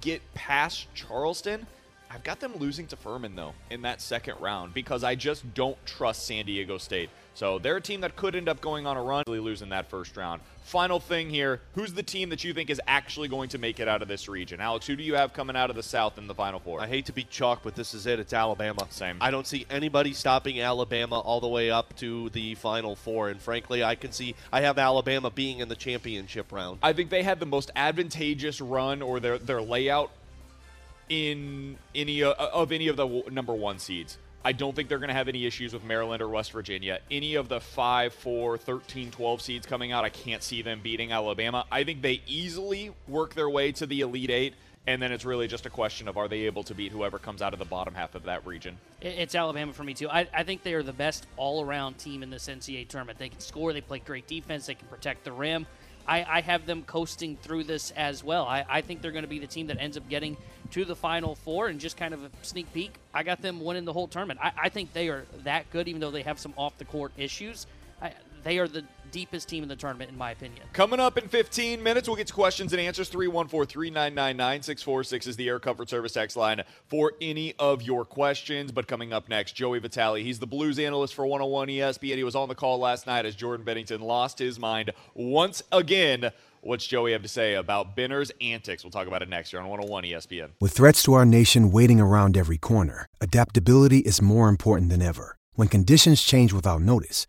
[0.00, 1.66] get past Charleston.
[2.14, 5.76] I've got them losing to Furman, though, in that second round because I just don't
[5.84, 7.10] trust San Diego State.
[7.34, 9.90] So they're a team that could end up going on a run, really losing that
[9.90, 10.40] first round.
[10.62, 13.88] Final thing here who's the team that you think is actually going to make it
[13.88, 14.60] out of this region?
[14.60, 16.80] Alex, who do you have coming out of the South in the Final Four?
[16.80, 18.20] I hate to be chalk, but this is it.
[18.20, 18.86] It's Alabama.
[18.90, 19.16] Same.
[19.20, 23.28] I don't see anybody stopping Alabama all the way up to the Final Four.
[23.30, 26.78] And frankly, I can see I have Alabama being in the championship round.
[26.80, 30.12] I think they had the most advantageous run or their their layout
[31.08, 34.18] in any uh, of any of the w- number one seeds.
[34.46, 36.98] I don't think they're going to have any issues with Maryland or West Virginia.
[37.10, 41.12] Any of the 5, 4, 13, 12 seeds coming out, I can't see them beating
[41.12, 41.64] Alabama.
[41.72, 44.54] I think they easily work their way to the Elite Eight,
[44.86, 47.40] and then it's really just a question of are they able to beat whoever comes
[47.40, 48.76] out of the bottom half of that region.
[49.00, 50.10] It's Alabama for me too.
[50.10, 53.18] I, I think they are the best all-around team in this NCAA tournament.
[53.18, 55.66] They can score, they play great defense, they can protect the rim.
[56.06, 58.44] I, I have them coasting through this as well.
[58.44, 60.36] I, I think they're going to be the team that ends up getting
[60.72, 62.94] to the Final Four and just kind of a sneak peek.
[63.12, 64.40] I got them winning the whole tournament.
[64.42, 67.12] I, I think they are that good, even though they have some off the court
[67.16, 67.66] issues.
[68.02, 68.12] I,
[68.42, 70.66] they are the deepest team in the tournament, in my opinion.
[70.72, 73.08] Coming up in 15 minutes, we'll get to questions and answers.
[73.08, 78.72] 314 399 9646 is the Air Comfort Service text line for any of your questions.
[78.72, 80.16] But coming up next, Joey Vitale.
[80.16, 82.16] He's the Blues analyst for 101 ESPN.
[82.16, 86.32] He was on the call last night as Jordan Binnington lost his mind once again.
[86.60, 88.82] What's Joey have to say about Benner's antics?
[88.82, 90.48] We'll talk about it next year on 101 ESPN.
[90.60, 95.36] With threats to our nation waiting around every corner, adaptability is more important than ever.
[95.54, 97.28] When conditions change without notice,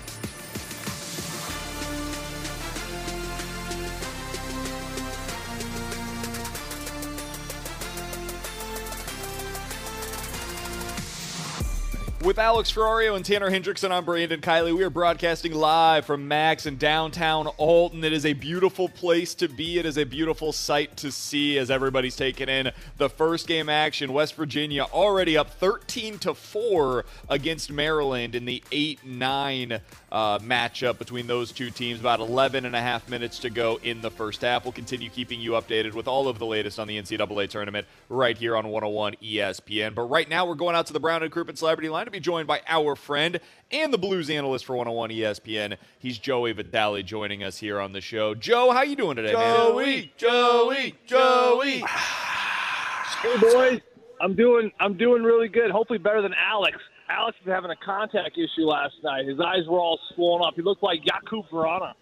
[12.23, 14.77] With Alex Ferrario and Tanner Hendrickson, I'm Brandon Kiley.
[14.77, 18.03] We are broadcasting live from Max in downtown Alton.
[18.03, 19.79] It is a beautiful place to be.
[19.79, 24.13] It is a beautiful sight to see as everybody's taking in the first game action.
[24.13, 29.79] West Virginia already up 13 to 4 against Maryland in the 8 9
[30.11, 31.99] uh, matchup between those two teams.
[31.99, 34.63] About 11 and a half minutes to go in the first half.
[34.63, 38.37] We'll continue keeping you updated with all of the latest on the NCAA tournament right
[38.37, 39.95] here on 101 ESPN.
[39.95, 42.21] But right now, we're going out to the Brown and Crouppen Celebrity Line to be
[42.21, 43.39] joined by our friend
[43.71, 45.77] and the Blues analyst for 101 ESPN.
[45.97, 48.35] He's Joey Vitale joining us here on the show.
[48.35, 50.09] Joe, how you doing today, Joey, man?
[50.17, 51.79] Joey, Joey.
[51.79, 51.83] Joey.
[53.21, 53.79] hey boys,
[54.19, 55.71] I'm doing I'm doing really good.
[55.71, 56.77] Hopefully better than Alex.
[57.09, 59.25] Alex was having a contact issue last night.
[59.27, 60.55] His eyes were all swollen up.
[60.55, 61.93] He looked like Jakub Vrana.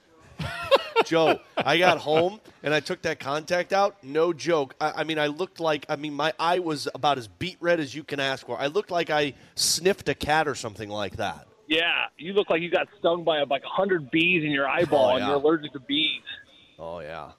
[1.06, 4.04] Joe, I got home and I took that contact out.
[4.04, 4.76] No joke.
[4.80, 7.80] I, I, mean, I looked like, I mean, my eye was about as beet red
[7.80, 8.60] as you can ask for.
[8.60, 11.48] I looked like I sniffed a cat or something like that.
[11.68, 14.72] Yeah, you look like you got stung by like a hundred bees in your oh,
[14.72, 16.24] eyeball Oh, and you're allergic to bees.
[16.80, 17.32] Oh, yeah.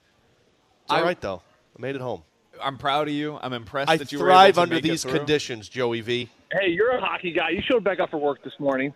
[0.83, 1.41] It's all right, though.
[1.77, 2.23] I made it home.
[2.61, 3.37] I'm proud of you.
[3.41, 5.13] I'm impressed I that you were thrive able to under make these through.
[5.13, 6.29] conditions, Joey V.
[6.51, 7.49] Hey, you're a hockey guy.
[7.49, 8.93] You showed back up for work this morning.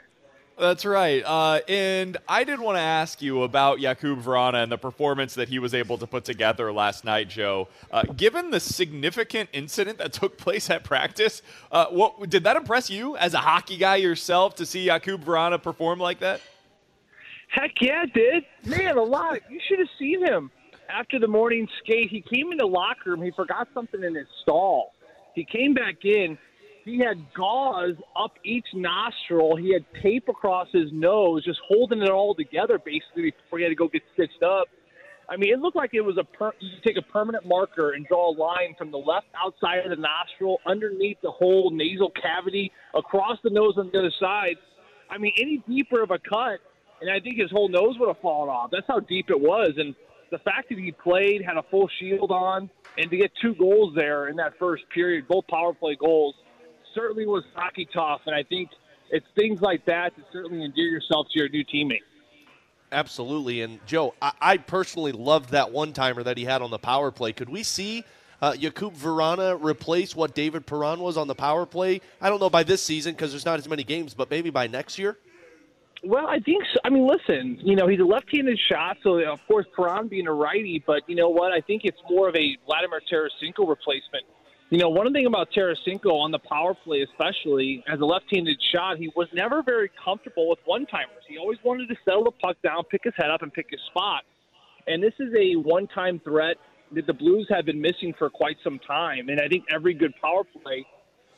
[0.58, 1.22] That's right.
[1.26, 5.50] Uh, and I did want to ask you about Jakub Vrana and the performance that
[5.50, 7.68] he was able to put together last night, Joe.
[7.92, 11.42] Uh, given the significant incident that took place at practice,
[11.74, 15.62] uh, what did that impress you as a hockey guy yourself to see Jakub Vrana
[15.62, 16.40] perform like that?
[17.50, 18.46] Heck yeah, it did.
[18.66, 19.40] Man, a lot.
[19.50, 20.52] You should have seen him
[20.90, 22.10] after the morning skate.
[22.10, 23.22] He came in the locker room.
[23.22, 24.94] He forgot something in his stall.
[25.34, 26.38] He came back in.
[26.86, 29.56] He had gauze up each nostril.
[29.56, 33.70] He had tape across his nose, just holding it all together basically before he had
[33.70, 34.68] to go get stitched up.
[35.28, 38.06] I mean, it looked like it was a per- you take a permanent marker and
[38.06, 42.72] draw a line from the left outside of the nostril, underneath the whole nasal cavity,
[42.94, 44.58] across the nose on the other side.
[45.10, 46.60] I mean, any deeper of a cut,
[47.02, 48.70] and I think his whole nose would have fallen off.
[48.72, 49.72] That's how deep it was.
[49.78, 49.96] And
[50.30, 52.70] the fact that he played, had a full shield on,
[53.00, 56.36] and to get two goals there in that first period, both power play goals,
[56.96, 58.22] certainly was hockey tough.
[58.26, 58.70] And I think
[59.12, 62.02] it's things like that that certainly endear yourself to your new teammate.
[62.92, 63.62] Absolutely.
[63.62, 67.12] And Joe, I, I personally loved that one timer that he had on the power
[67.12, 67.34] play.
[67.34, 68.04] Could we see
[68.42, 72.02] uh, Jakub Vrana replace what David Perron was on the power play?
[72.22, 74.68] I don't know by this season because there's not as many games, but maybe by
[74.68, 75.18] next year?
[76.04, 76.80] Well, I think so.
[76.84, 80.34] I mean, listen, you know, he's a left-handed shot, so of course Perron being a
[80.34, 81.52] righty, but you know what?
[81.52, 84.26] I think it's more of a Vladimir Tarasenko replacement.
[84.72, 88.98] You know, one thing about Tarasenko on the power play, especially as a left-handed shot,
[88.98, 91.24] he was never very comfortable with one-timers.
[91.28, 93.80] He always wanted to settle the puck down, pick his head up, and pick his
[93.92, 94.24] spot.
[94.88, 96.58] And this is a one-time threat
[96.94, 99.30] that the Blues have been missing for quite some time.
[99.30, 100.84] And I think every good power play,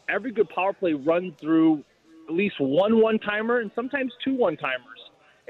[0.07, 1.83] every good power play runs through
[2.29, 4.99] at least one one-timer and sometimes two one-timers.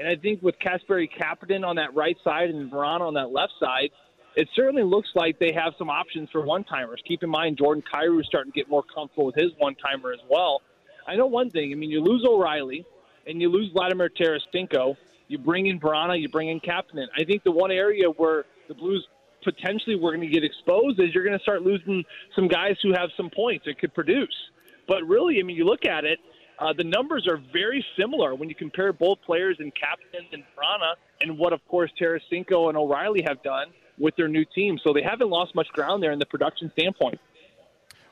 [0.00, 3.52] And I think with Kasperi Kapanen on that right side and Vrana on that left
[3.60, 3.90] side,
[4.40, 7.00] it certainly looks like they have some options for one-timers.
[7.06, 10.20] Keep in mind, Jordan Kyrou is starting to get more comfortable with his one-timer as
[10.30, 10.62] well.
[11.06, 11.72] I know one thing.
[11.72, 12.84] I mean, you lose O'Reilly
[13.26, 14.96] and you lose Vladimir Tarasenko.
[15.26, 17.08] You bring in Vrana, you bring in Kapanen.
[17.20, 19.06] I think the one area where the Blues
[19.42, 22.04] potentially were going to get exposed is you're going to start losing
[22.36, 24.36] some guys who have some points that could produce.
[24.86, 26.18] But really, I mean, you look at it,
[26.60, 30.92] Uh, the numbers are very similar when you compare both players and Kapanen and Vrana
[31.22, 34.78] and what, of course, Tarasenko and O'Reilly have done with their new team.
[34.82, 37.18] So they haven't lost much ground there in the production standpoint.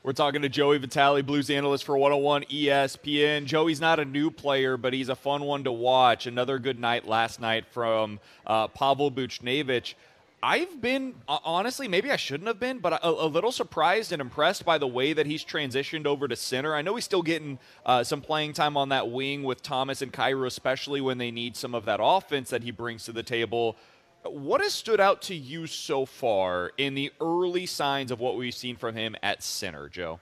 [0.03, 3.43] We're talking to Joey Vitale, Blues analyst for 101 ESPN.
[3.45, 6.27] Joey's not a new player, but he's a fun one to watch.
[6.27, 9.95] Another good night last night from uh, Pavel Buchnevich.
[10.41, 14.65] I've been honestly, maybe I shouldn't have been, but a, a, little surprised and impressed
[14.65, 16.75] by the way that he's transitioned over to center.
[16.75, 20.13] I know he's still getting uh, some playing time on that wing with Thomas and
[20.13, 23.75] Kyrou, especially when they need some of that offense that he brings to the table.
[24.23, 28.53] What has stood out to you so far in the early signs of what we've
[28.53, 30.19] seen from him at center, Joe?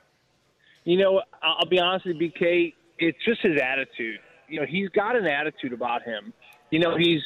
[0.83, 2.73] You know, I'll be honest with you, BK.
[2.99, 4.19] It's just his attitude.
[4.47, 6.33] You know, he's got an attitude about him.
[6.69, 7.21] You know, he's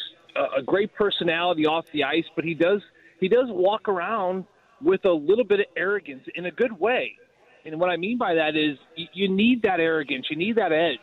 [0.58, 2.82] a great personality off the ice, but he does
[3.20, 4.46] he does walk around
[4.82, 7.14] with a little bit of arrogance in a good way.
[7.66, 11.00] And what I mean by that is you need that arrogance, you need that edge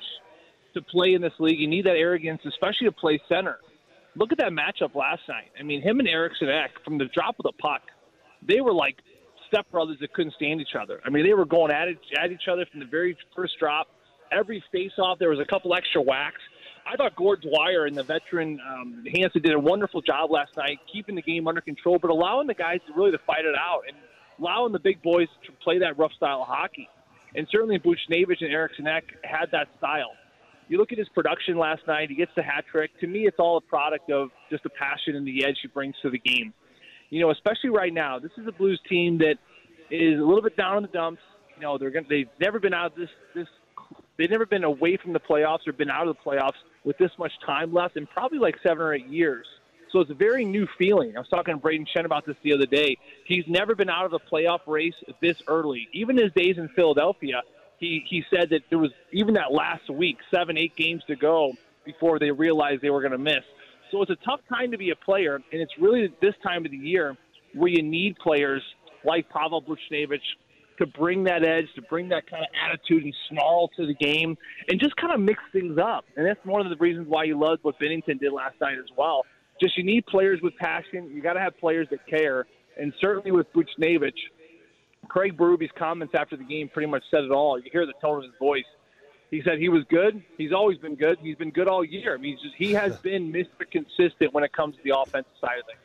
[0.74, 1.58] to play in this league.
[1.58, 3.58] You need that arrogance, especially to play center.
[4.16, 5.50] Look at that matchup last night.
[5.58, 7.82] I mean, him and Eriksson Ek from the drop of the puck,
[8.46, 8.96] they were like
[9.52, 11.00] stepbrothers that couldn't stand each other.
[11.04, 13.88] I mean, they were going at it, at each other from the very first drop.
[14.32, 16.40] Every face-off, there was a couple extra whacks.
[16.90, 20.78] I thought Gord Dwyer and the veteran um, Hanson did a wonderful job last night,
[20.92, 23.82] keeping the game under control, but allowing the guys to really to fight it out
[23.86, 23.96] and
[24.38, 26.88] allowing the big boys to play that rough style of hockey.
[27.34, 30.12] And certainly Buchnevich and Eriksson Ek had that style.
[30.68, 32.90] You look at his production last night; he gets the hat trick.
[33.00, 35.94] To me, it's all a product of just the passion and the edge he brings
[36.02, 36.52] to the game.
[37.10, 39.36] You know, especially right now, this is a Blues team that
[39.90, 41.22] is a little bit down in the dumps.
[41.54, 43.46] You know, they're going they've never been out this this
[44.16, 47.10] they've never been away from the playoffs or been out of the playoffs with this
[47.18, 49.46] much time left in probably like seven or eight years.
[49.92, 51.16] So it's a very new feeling.
[51.16, 52.98] I was talking to Brayden Schenn about this the other day.
[53.24, 55.88] He's never been out of the playoff race this early.
[55.92, 57.42] Even his days in Philadelphia,
[57.78, 61.52] he, he said that there was even that last week, seven, eight games to go
[61.84, 63.44] before they realized they were going to miss.
[63.90, 66.70] So it's a tough time to be a player, and it's really this time of
[66.70, 67.16] the year
[67.54, 68.62] where you need players
[69.04, 70.18] like Pavel Buchnevich,
[70.78, 74.36] to bring that edge, to bring that kind of attitude and snarl to the game,
[74.68, 76.04] and just kind of mix things up.
[76.16, 78.90] And that's one of the reasons why you loved what Binnington did last night as
[78.96, 79.22] well.
[79.60, 81.10] Just you need players with passion.
[81.14, 82.46] You got to have players that care,
[82.78, 84.18] and certainly with Buchnevich,
[85.06, 87.58] Craig Berube's comments after the game pretty much said it all.
[87.58, 88.64] You hear the tone of his voice.
[89.30, 90.22] He said he was good.
[90.38, 91.18] He's always been good.
[91.20, 92.14] He's been good all year.
[92.14, 93.68] I mean, he's just, he has been Mr.
[93.70, 95.80] Consistent when it comes to the offensive side of things.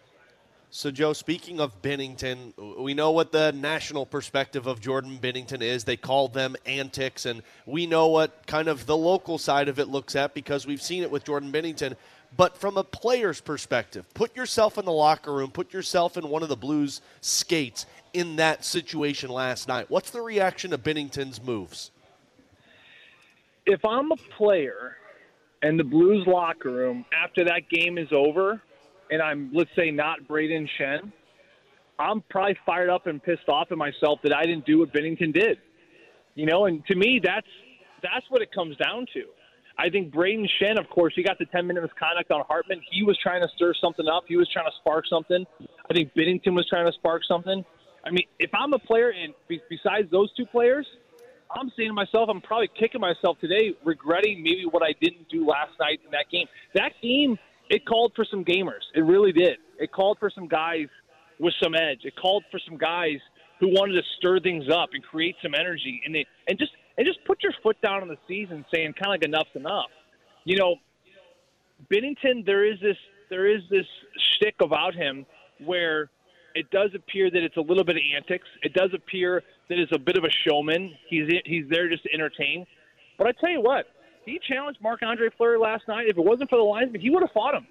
[0.73, 5.83] So, Joe, speaking of Binnington, we know what the national perspective of Jordan Binnington is.
[5.83, 9.89] They call them antics, and we know what kind of the local side of it
[9.89, 11.97] looks at because we've seen it with Jordan Binnington.
[12.37, 16.41] But from a player's perspective, put yourself in the locker room, put yourself in one
[16.41, 19.89] of the Blues skates in that situation last night.
[19.89, 21.91] What's the reaction to Binnington's moves?
[23.65, 24.97] If I'm a player
[25.61, 28.61] and the Blues locker room after that game is over,
[29.09, 31.11] and I'm let's say not Brayden Schenn,
[31.99, 35.33] I'm probably fired up and pissed off at myself that I didn't do what Binnington
[35.33, 35.59] did.
[36.35, 37.47] You know, and to me that's
[38.01, 39.23] that's what it comes down to.
[39.77, 42.81] I think Brayden Schenn, of course, he got the 10 minute misconduct on Hartman.
[42.91, 44.23] He was trying to stir something up.
[44.27, 45.45] He was trying to spark something.
[45.89, 47.63] I think Binnington was trying to spark something.
[48.05, 49.33] I mean, if I'm a player, and
[49.69, 50.87] besides those two players,
[51.55, 55.45] I'm saying to myself, I'm probably kicking myself today, regretting maybe what I didn't do
[55.45, 56.47] last night in that game.
[56.73, 57.37] That game
[57.71, 58.83] it called for some gamers.
[58.93, 59.57] It really did.
[59.79, 60.87] It called for some guys
[61.39, 61.99] with some edge.
[62.03, 63.19] It called for some guys
[63.61, 67.23] who wanted to stir things up and create some energy and and just and just
[67.25, 69.89] put your foot down on the season, saying kind of like enough's enough.
[70.43, 70.75] You know,
[71.89, 72.97] Binnington, there is this
[73.29, 73.85] there is this
[74.35, 75.25] shtick about him
[75.63, 76.09] where
[76.55, 78.47] it does appear that it's a little bit of antics.
[78.63, 80.93] It does appear that it's a bit of a showman.
[81.09, 82.65] He's he's there just to entertain.
[83.17, 83.85] But I tell you what,
[84.25, 86.07] he challenged Marc Andre Fleury last night.
[86.07, 87.67] If it wasn't for the linesman, he would have fought him.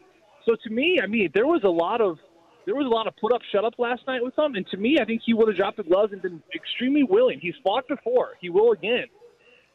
[0.47, 2.19] So to me, I mean, there was a lot of
[2.67, 4.77] there was a lot of put up, shut up last night with him, and to
[4.77, 7.41] me, I think he would have dropped the gloves and been extremely willing.
[7.41, 9.07] He's fought before; he will again.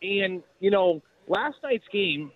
[0.01, 2.31] And you know, last night's game,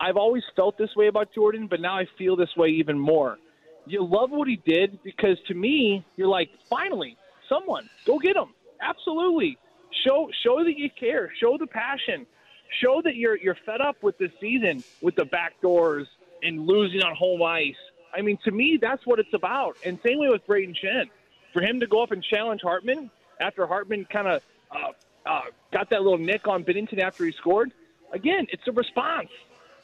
[0.00, 3.38] I've always felt this way about Jordan, but now I feel this way even more.
[3.90, 7.16] You love what he did because to me, you're like, finally,
[7.48, 8.54] someone go get him.
[8.80, 9.58] Absolutely,
[10.04, 12.26] show show that you care, show the passion
[12.78, 16.06] show that you're you're fed up with this season with the back doors
[16.42, 17.74] and losing on home ice.
[18.14, 19.76] I mean, to me, that's what it's about.
[19.84, 21.08] And same way with Brayden Schenn.
[21.52, 23.10] For him to go up and challenge Hartman
[23.40, 27.72] after Hartman kind of uh, uh, got that little nick on Binnington after he scored,
[28.12, 29.30] again, it's a response.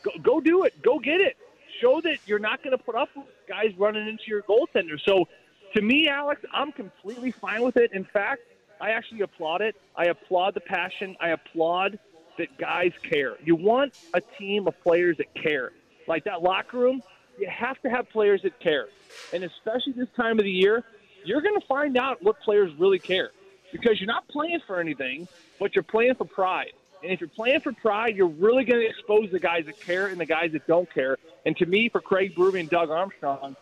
[0.02, 0.80] Go, go do it.
[0.82, 1.36] Go get it.
[1.80, 4.98] Show that you're not going to put up with guys running into your goaltender.
[5.04, 5.28] So,
[5.74, 7.92] to me, Alex, I'm completely fine with it.
[7.92, 8.42] In fact,
[8.80, 9.76] I actually applaud it.
[9.96, 11.16] I applaud the passion.
[11.20, 11.98] I applaud
[12.38, 13.36] that guys care.
[13.44, 15.72] You want a team of players that care.
[16.06, 17.02] Like that locker room,
[17.38, 18.86] you have to have players that care.
[19.32, 20.84] And especially this time of the year,
[21.24, 23.30] you're going to find out what players really care
[23.72, 26.72] because you're not playing for anything, but you're playing for pride.
[27.06, 30.08] And if you're playing for pride, you're really going to expose the guys that care
[30.08, 31.18] and the guys that don't care.
[31.44, 33.54] And to me, for Craig Berube and Doug Armstrong,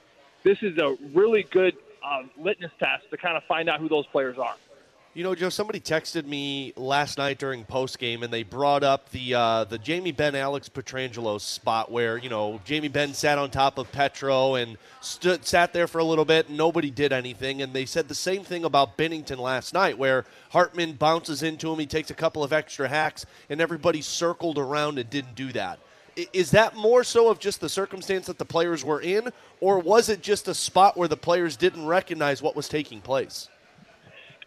[0.45, 4.07] this is a really good uh, litmus test to kind of find out who those
[4.07, 4.57] players are.
[5.17, 9.11] You know, Joe, somebody texted me last night during post game, and they brought up
[9.11, 13.53] the uh, the Jamie Benn Alex Pietrangelo spot where you know Jamie Benn sat on
[13.53, 17.63] top of Petro and stood sat there for a little bit, and nobody did anything.
[17.63, 21.79] And they said the same thing about Binnington last night, where Hartman bounces into him,
[21.79, 25.79] he takes a couple of extra hacks, and everybody circled around and didn't do that.
[26.33, 29.29] Is that more so of just the circumstance that the players were in,
[29.61, 33.49] or was it just a spot where the players didn't recognize what was taking place?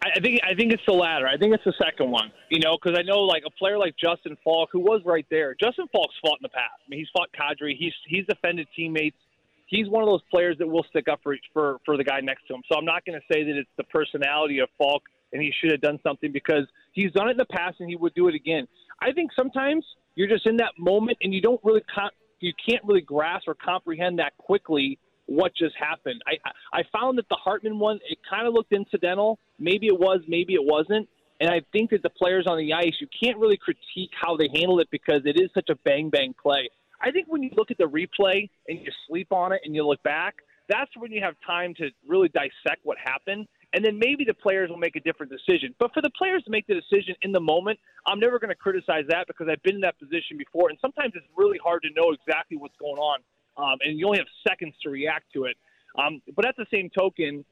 [0.02, 1.28] I think I think it's the latter.
[1.28, 2.32] I think it's the second one.
[2.50, 5.56] You know, because I know like a player like Justin Faulk, who was right there.
[5.60, 6.82] Justin Faulk's fought in the past.
[6.86, 7.76] I mean, he's fought Kadri.
[7.78, 9.18] He's he's defended teammates.
[9.66, 12.48] He's one of those players that will stick up for for for the guy next
[12.48, 12.62] to him.
[12.70, 15.72] So I'm not going to say that it's the personality of Faulk and he should
[15.72, 18.36] have done something because he's done it in the past and he would do it
[18.36, 18.68] again.
[19.02, 19.86] I think sometimes
[20.16, 23.56] you're just in that moment and you don't really con- you can't really grasp or
[23.56, 26.21] comprehend that quickly what just happened.
[26.25, 26.38] I
[26.73, 29.39] I found that the Hartman one it kind of looked incidental.
[29.59, 31.07] Maybe it was, maybe it wasn't.
[31.39, 34.49] And I think that the players on the ice, you can't really critique how they
[34.53, 36.69] handle it because it is such a bang bang play.
[36.99, 39.86] I think when you look at the replay and you sleep on it and you
[39.86, 40.36] look back,
[40.67, 43.47] that's when you have time to really dissect what happened.
[43.73, 45.75] And then maybe the players will make a different decision.
[45.78, 48.55] But for the players to make the decision in the moment, I'm never going to
[48.55, 50.69] criticize that because I've been in that position before.
[50.69, 53.19] And sometimes it's really hard to know exactly what's going on.
[53.58, 55.58] Um, and you only have seconds to react to it.
[55.97, 57.43] Um, but at the same token,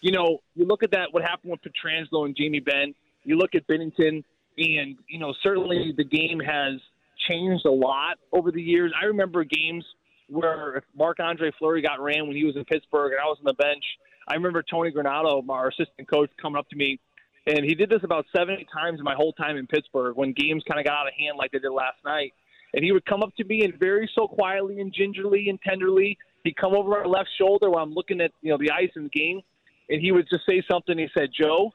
[0.00, 2.94] you know, you look at that, what happened with Pietrangelo and Jamie Benn.
[3.24, 4.24] You look at Binnington,
[4.58, 6.80] and, you know, certainly the game has
[7.28, 8.92] changed a lot over the years.
[9.00, 9.84] I remember games
[10.28, 13.44] where Marc Andre Fleury got ran when he was in Pittsburgh and I was on
[13.44, 13.84] the bench.
[14.28, 16.98] I remember Tony Granato, our assistant coach, coming up to me,
[17.46, 20.62] and he did this about seven, times in my whole time in Pittsburgh when games
[20.68, 22.32] kind of got out of hand like they did last night.
[22.74, 26.16] And he would come up to me and very so quietly and gingerly and tenderly,
[26.44, 29.04] he'd come over my left shoulder while I'm looking at you know the ice in
[29.04, 29.42] the game,
[29.88, 30.96] and he would just say something.
[30.96, 31.72] He said, "Joe,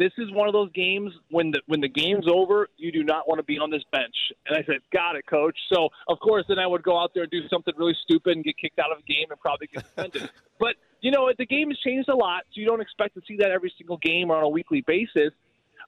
[0.00, 3.28] this is one of those games when the when the game's over, you do not
[3.28, 4.14] want to be on this bench.
[4.46, 5.56] And I said, Got it, coach.
[5.70, 8.42] So of course then I would go out there and do something really stupid and
[8.42, 10.30] get kicked out of a game and probably get suspended.
[10.58, 13.36] but you know, the game has changed a lot, so you don't expect to see
[13.36, 15.32] that every single game or on a weekly basis.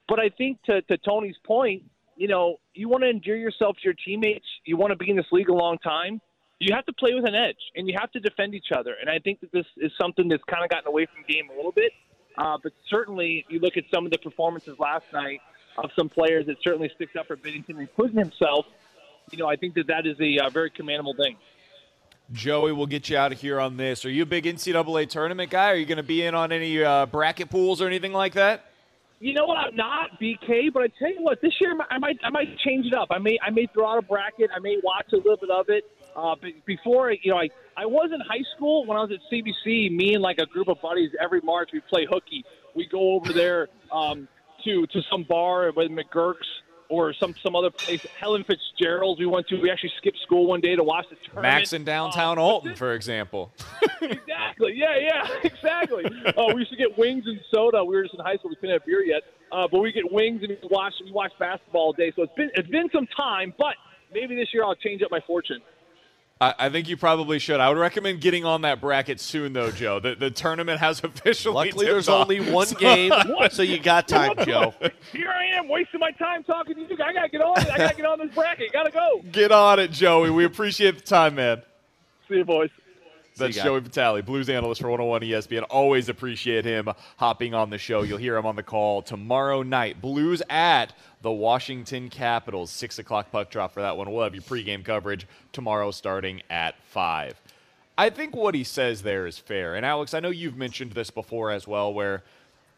[0.07, 1.83] But I think to, to Tony's point,
[2.15, 4.45] you know, you want to endear yourself to your teammates.
[4.65, 6.21] You want to be in this league a long time.
[6.59, 8.95] You have to play with an edge, and you have to defend each other.
[8.99, 11.55] And I think that this is something that's kind of gotten away from game a
[11.55, 11.91] little bit.
[12.37, 15.41] Uh, but certainly, you look at some of the performances last night
[15.77, 18.65] of some players that certainly sticks up for Binnington, including himself.
[19.31, 21.35] You know, I think that that is a uh, very commendable thing.
[22.31, 24.05] Joey, we'll get you out of here on this.
[24.05, 25.71] Are you a big NCAA tournament guy?
[25.71, 28.72] Are you going to be in on any uh, bracket pools or anything like that?
[29.23, 29.57] You know what?
[29.57, 32.85] I'm not BK, but I tell you what, this year I might I might change
[32.85, 33.07] it up.
[33.09, 34.49] I may I may throw out a bracket.
[34.53, 35.85] I may watch a little bit of it.
[36.13, 37.47] Uh, but before, you know, I
[37.77, 39.95] I was in high school when I was at CBC.
[39.95, 42.43] Me and like a group of buddies every March we play hooky.
[42.75, 44.27] We go over there um,
[44.65, 46.45] to to some bar with McGurk's
[46.93, 48.05] or some some other place.
[48.19, 49.19] Helen Fitzgerald's.
[49.19, 49.59] We went to.
[49.59, 51.55] We actually skipped school one day to watch the tournament.
[51.55, 53.51] Max in downtown Alton, for example.
[54.01, 54.73] Exactly.
[54.75, 56.03] Yeah, yeah, exactly.
[56.35, 57.83] Oh, we used to get wings and soda.
[57.83, 58.49] We were just in high school.
[58.49, 61.31] We couldn't have beer yet, uh, but we get wings and we watch we watch
[61.39, 62.11] basketball all day.
[62.15, 63.75] So it's been it's been some time, but
[64.13, 65.61] maybe this year I'll change up my fortune.
[66.41, 67.59] I, I think you probably should.
[67.59, 69.99] I would recommend getting on that bracket soon, though, Joe.
[69.99, 71.53] The, the tournament has officially.
[71.53, 72.23] Luckily, there's off.
[72.29, 73.11] only one game,
[73.51, 74.73] so you got time, Joe.
[75.11, 76.87] Here I am wasting my time talking to you.
[77.03, 77.69] I gotta get on it.
[77.69, 78.73] I gotta get on this bracket.
[78.73, 79.21] Gotta go.
[79.31, 80.29] Get on it, Joey.
[80.31, 81.61] We appreciate the time, man.
[82.27, 82.69] See you, boys.
[83.37, 83.55] That's.
[83.55, 85.65] Joey Vitale, Blues analyst for 101 ESPN.
[85.69, 88.03] Always appreciate him hopping on the show.
[88.03, 90.01] You'll hear him on the call tomorrow night.
[90.01, 92.71] Blues at the Washington Capitals.
[92.71, 94.11] 6 o'clock puck drop for that one.
[94.11, 97.39] We'll have your pregame coverage tomorrow starting at 5.
[97.97, 99.75] I think what he says there is fair.
[99.75, 102.23] And Alex, I know you've mentioned this before as well, where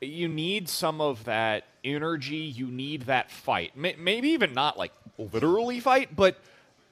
[0.02, 3.78] you need some of that energy, you need that fight.
[3.78, 6.38] Maybe even not like literally fight, but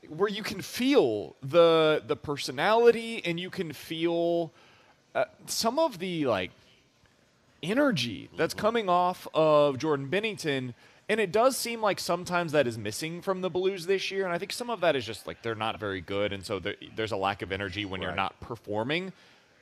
[0.09, 4.51] where you can feel the the personality and you can feel
[5.15, 6.51] uh, some of the like
[7.61, 10.73] energy that's coming off of Jordan Binnington.
[11.09, 14.23] And it does seem like sometimes that is missing from the Blues this year.
[14.23, 16.31] And I think some of that is just like they're not very good.
[16.31, 19.11] And so there, there's a lack of energy when you're not performing.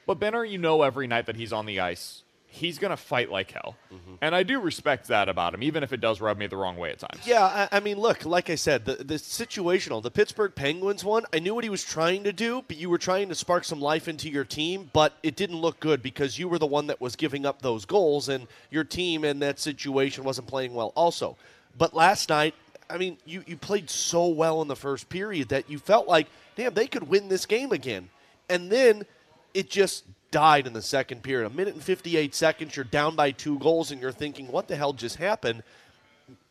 [0.05, 3.31] But Binner, you know every night that he's on the ice, he's going to fight
[3.31, 3.77] like hell.
[3.91, 4.15] Mm-hmm.
[4.21, 6.75] And I do respect that about him, even if it does rub me the wrong
[6.75, 7.25] way at times.
[7.25, 11.23] Yeah, I, I mean, look, like I said, the, the situational, the Pittsburgh Penguins one,
[11.33, 13.79] I knew what he was trying to do, but you were trying to spark some
[13.79, 16.99] life into your team, but it didn't look good because you were the one that
[16.99, 21.37] was giving up those goals, and your team in that situation wasn't playing well also.
[21.77, 22.53] But last night,
[22.89, 26.27] I mean, you, you played so well in the first period that you felt like,
[26.57, 28.09] damn, they could win this game again.
[28.49, 29.05] And then
[29.53, 31.45] it just died in the second period.
[31.45, 34.75] A minute and 58 seconds, you're down by two goals, and you're thinking, what the
[34.75, 35.63] hell just happened?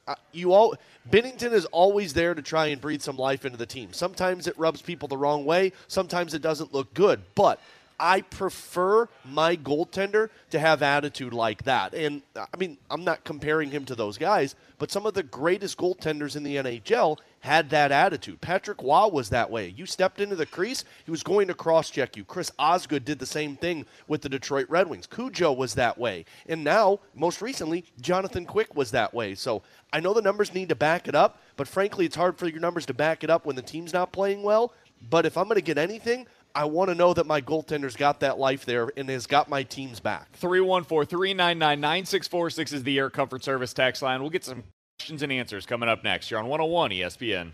[0.06, 0.74] Uh, you all
[1.10, 3.92] Binnington is always there to try and breathe some life into the team.
[3.92, 7.60] Sometimes it rubs people the wrong way, sometimes it doesn't look good, but
[8.00, 11.94] I prefer my goaltender to have attitude like that.
[11.94, 15.76] And I mean, I'm not comparing him to those guys, but some of the greatest
[15.76, 18.40] goaltenders in the NHL had that attitude.
[18.40, 19.68] Patrick Roy was that way.
[19.76, 22.24] You stepped into the crease, he was going to cross check you.
[22.24, 25.06] Chris Osgood did the same thing with the Detroit Red Wings.
[25.06, 26.24] Cujo was that way.
[26.46, 29.34] And now, most recently, Jonathan Quick was that way.
[29.34, 29.62] So
[29.92, 32.60] I know the numbers need to back it up, but frankly, it's hard for your
[32.60, 34.72] numbers to back it up when the team's not playing well.
[35.08, 38.20] But if I'm going to get anything, I want to know that my goaltender's got
[38.20, 40.32] that life there and has got my team's back.
[40.32, 44.20] 314 399 9646 is the Air Comfort Service text line.
[44.20, 44.64] We'll get some
[45.00, 46.30] questions and answers coming up next.
[46.30, 47.52] You're on 101 ESPN.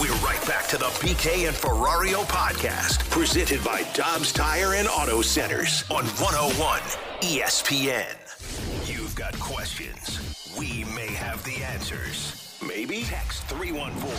[0.00, 5.22] We're right back to the BK and Ferrario podcast, presented by Dobbs Tire and Auto
[5.22, 6.80] Centers on 101
[7.20, 8.16] ESPN.
[8.90, 10.18] You've got questions.
[10.58, 12.58] We may have the answers.
[12.60, 13.02] Maybe?
[13.02, 14.10] Text 314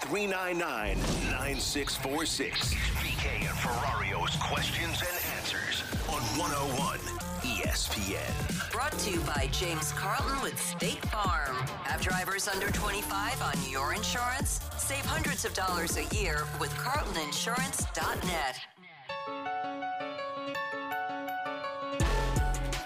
[0.00, 0.98] 399
[1.30, 2.74] 9646.
[2.74, 8.70] BK and Ferrario's questions and answers on 101 ESPN.
[8.70, 11.56] Brought to you by James Carlton with State Farm.
[11.84, 14.60] Have drivers under 25 on your insurance?
[14.78, 18.56] Save hundreds of dollars a year with carltoninsurance.net.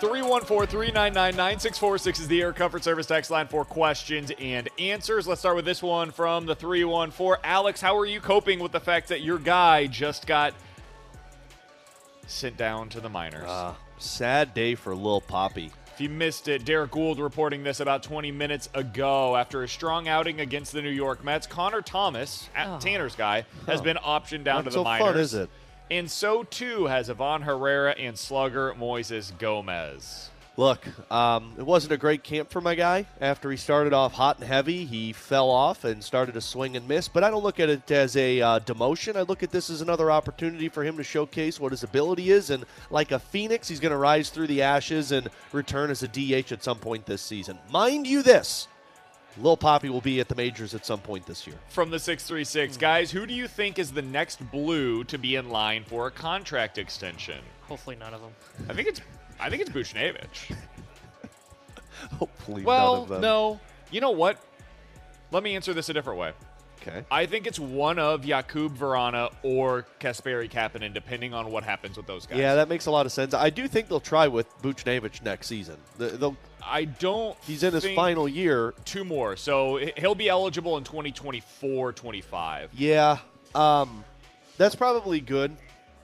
[0.01, 5.27] 314 399 9646 is the Air Comfort Service text line for questions and answers.
[5.27, 7.43] Let's start with this one from the 314.
[7.45, 10.55] Alex, how are you coping with the fact that your guy just got
[12.27, 13.49] sent down to the minors?
[13.49, 15.71] Uh, sad day for Lil Poppy.
[15.95, 19.35] If you missed it, Derek Gould reporting this about 20 minutes ago.
[19.35, 22.79] After a strong outing against the New York Mets, Connor Thomas, Oh.
[22.79, 23.85] Tanner's guy, has Huh.
[23.85, 25.07] been optioned down Not to the so minors.
[25.07, 25.51] fun, is it?
[25.91, 30.31] And so too has Ivan Herrera and slugger Moises Gomez.
[30.59, 33.05] Look, um, it wasn't a great camp for my guy.
[33.21, 36.89] After he started off hot and heavy, he fell off and started to swing and
[36.89, 37.09] miss.
[37.09, 39.17] But I don't look at it as a uh, demotion.
[39.17, 42.49] I look at this as another opportunity for him to showcase what his ability is.
[42.49, 46.09] And like a phoenix, he's going to rise through the ashes and return as a
[46.09, 47.59] DH at some point this season.
[47.71, 48.67] Mind you, this
[49.39, 51.57] Lil Poppy will be at the majors at some point this year.
[51.69, 55.51] From the 636, guys, who do you think is the next blue to be in
[55.51, 57.41] line for a contract extension?
[57.63, 58.33] Hopefully none of them.
[58.71, 59.03] I think it's
[59.41, 60.55] I think it's Buchnevich.
[62.19, 63.21] Hopefully, well, none of them.
[63.21, 63.61] no.
[63.91, 64.39] You know what?
[65.33, 66.33] Let me answer this a different way.
[66.83, 67.05] Okay.
[67.11, 72.07] I think it's one of Jakub Vrana or Kasperi Kapanen, depending on what happens with
[72.07, 72.39] those guys.
[72.39, 73.35] Yeah, that makes a lot of sense.
[73.35, 75.77] I do think they'll try with Buchnevich next season.
[75.99, 77.37] They'll, I don't.
[77.45, 78.73] He's in his final year.
[78.85, 82.71] Two more, so he- he'll be eligible in 2024, 25.
[82.75, 83.19] Yeah,
[83.55, 84.05] um,
[84.57, 85.57] that's probably good.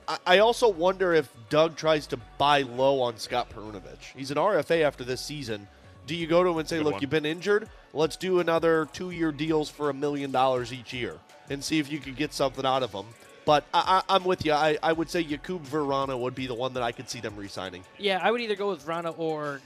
[0.07, 4.13] I, I also wonder if Doug tries to buy low on Scott Perunovich.
[4.15, 5.67] He's an RFA after this season.
[6.05, 7.01] Do you go to him and say, Good "Look, one.
[7.01, 7.69] you've been injured.
[7.93, 11.17] Let's do another two-year deals for a million dollars each year
[11.49, 13.05] and see if you can get something out of them."
[13.45, 14.53] But I, I, I'm with you.
[14.53, 17.35] I, I would say Jakub Vrana would be the one that I could see them
[17.35, 17.83] re-signing.
[17.97, 19.59] Yeah, I would either go with Vrana or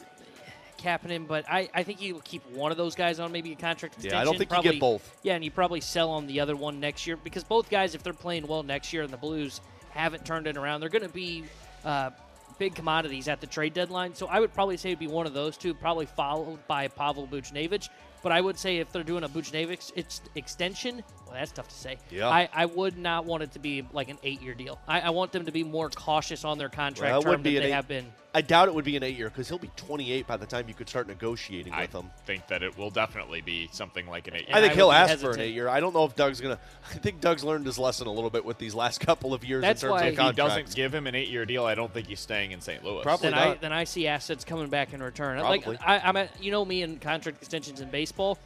[0.79, 3.55] Kapanen, but I, I think you will keep one of those guys on maybe a
[3.55, 4.15] contract extension.
[4.17, 4.21] Yeah.
[4.21, 5.15] I don't think you probably, get both.
[5.23, 8.03] Yeah, and you probably sell on the other one next year because both guys, if
[8.03, 9.61] they're playing well next year in the Blues
[9.97, 11.43] haven't turned it around, they're going to be
[11.83, 12.11] uh,
[12.57, 14.15] big commodities at the trade deadline.
[14.15, 17.27] So I would probably say it'd be one of those two, probably followed by Pavel
[17.27, 17.89] Buchnevich.
[18.23, 21.75] But I would say if they're doing a Buchnevich ex- extension, well, that's tough to
[21.75, 21.97] say.
[22.09, 22.27] Yeah.
[22.29, 24.79] I, I would not want it to be like an eight-year deal.
[24.87, 27.63] I, I want them to be more cautious on their contract Well, term be than
[27.63, 28.05] they eight- have been.
[28.35, 30.75] I doubt it would be an eight-year because he'll be 28 by the time you
[30.75, 32.11] could start negotiating I with him.
[32.15, 34.55] I think that it will definitely be something like an eight year.
[34.55, 35.67] I think he'll would be ask for an eight year.
[35.67, 36.59] I don't know if Doug's gonna.
[36.93, 39.63] I think Doug's learned his lesson a little bit with these last couple of years
[39.63, 40.53] That's in terms why of If he contracts.
[40.55, 42.83] doesn't give him an eight-year deal, I don't think he's staying in St.
[42.83, 43.01] Louis.
[43.01, 43.61] Probably then I not.
[43.61, 45.39] then I see assets coming back in return.
[45.39, 45.59] Probably.
[45.65, 48.37] Like I, I'm at, you know me in contract extensions in baseball.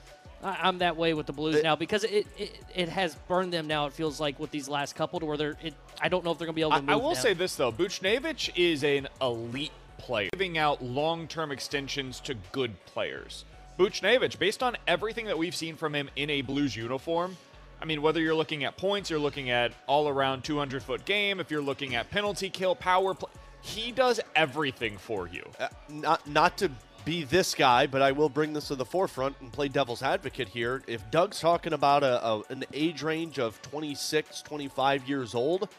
[0.44, 3.68] I, I'm that way with the Blues now because it, it it has burned them
[3.68, 3.86] now.
[3.88, 5.58] It feels like with these last couple to where they're.
[5.62, 6.90] It, I don't know if they're gonna be able to I, move.
[6.90, 7.22] I will them.
[7.22, 13.46] say this though, Buchnevich is an elite player, giving out long-term extensions to good players.
[13.78, 17.38] Buchnevich, based on everything that we've seen from him in a Blues uniform,
[17.82, 21.64] I mean, whether you're looking at points, you're looking at all-around 200-foot game, if you're
[21.64, 23.32] looking at penalty kill, power play,
[23.62, 25.44] He does everything for you.
[25.60, 26.70] Uh, not not to
[27.06, 30.50] be this guy, but I will bring this to the forefront and play devil's advocate
[30.50, 30.82] here.
[30.88, 35.70] If Doug's talking about a, a an age range of 26, 25 years old,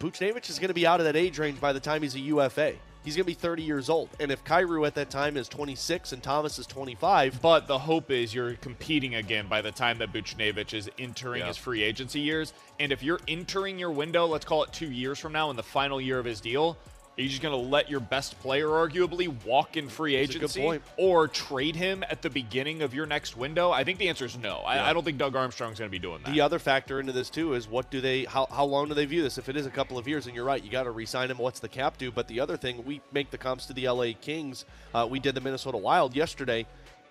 [0.00, 2.20] Buchnevich is going to be out of that age range by the time he's a
[2.20, 2.74] UFA.
[3.04, 4.08] He's going to be 30 years old.
[4.18, 7.42] And if Kyrou at that time is 26 and Thomas is 25.
[7.42, 11.48] But the hope is you're competing again by the time that Buchnevich is entering Yeah.
[11.48, 12.54] his free agency years.
[12.80, 15.62] And if you're entering your window, let's call it two years from now in the
[15.62, 16.78] final year of his deal,
[17.16, 20.38] are you just going to let your best player, arguably, walk in free That's a
[20.38, 23.70] good agency or trade him at the beginning of your next window?
[23.70, 24.56] I think the answer is no.
[24.58, 24.86] I, Yeah.
[24.86, 26.32] I don't think Doug Armstrong's going to be doing that.
[26.32, 29.04] The other factor into this too is what do they how, how long do they
[29.04, 29.38] view this?
[29.38, 31.38] If it is a couple of years, and you're right, you got to re-sign him.
[31.38, 32.10] What's the cap do?
[32.10, 34.64] But the other thing, we make the comps to the LA Kings.
[34.92, 36.66] Uh, we did the Minnesota Wild yesterday.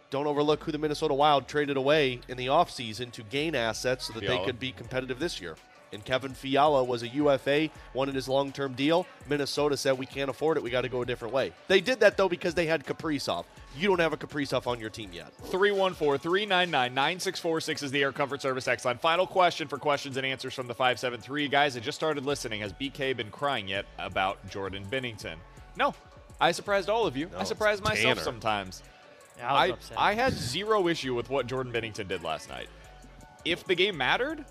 [0.10, 4.14] Don't overlook who the Minnesota Wild traded away in the offseason to gain assets so
[4.14, 5.56] that they could be competitive this year.
[5.93, 9.05] And Kevin Fiala was a UFA, wanted his long-term deal.
[9.29, 10.63] Minnesota said we can't afford it.
[10.63, 11.53] We got to go a different way.
[11.67, 13.45] They did that though because they had Kaprizov.
[13.77, 15.33] You don't have a Kaprizov on your team yet.
[15.45, 18.97] 314 399 9646 is the Air Comfort Service X line.
[18.97, 21.47] Final question for questions and answers from the 573.
[21.47, 22.61] Guys, I just started listening.
[22.61, 25.35] Has BK been crying yet about Jordan Binnington?
[25.75, 25.93] No.
[26.39, 27.29] I surprised all of you.
[27.35, 28.21] I it's surprised myself Tanner.
[28.21, 28.83] sometimes.
[29.37, 29.97] Yeah, I was I, upset.
[29.99, 32.67] I had zero issue with what Jordan Binnington did last night.
[33.45, 34.45] If the game mattered,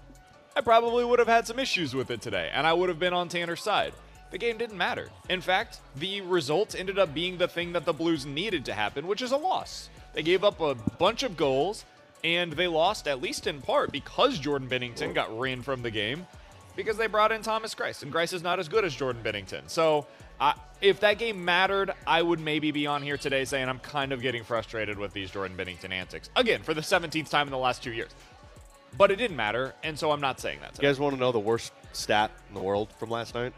[0.55, 3.15] I probably would have had some issues with it today, and I would have been
[3.15, 3.95] on Tanner's side.
[4.31, 5.09] The game didn't matter.
[5.29, 9.07] In fact, the result ended up being the thing that the Blues needed to happen,
[9.07, 9.89] which is a loss.
[10.13, 11.85] They gave up a bunch of goals,
[12.23, 16.27] and they lost at least in part because Jordan Binnington got ran from the game
[16.77, 19.69] because they brought in Thomas Greiss, and Greiss is not as good as Jordan Binnington.
[19.69, 20.07] So,
[20.41, 24.13] I, if that game mattered, I would maybe be on here today saying I'm kind
[24.13, 26.31] of getting frustrated with these Jordan Binnington antics.
[26.37, 28.11] Again, for the 17th time in the last two years.
[28.97, 30.77] But it didn't matter, and so I'm not saying that.
[30.77, 33.53] You guys want to know the worst stat in the world from last night?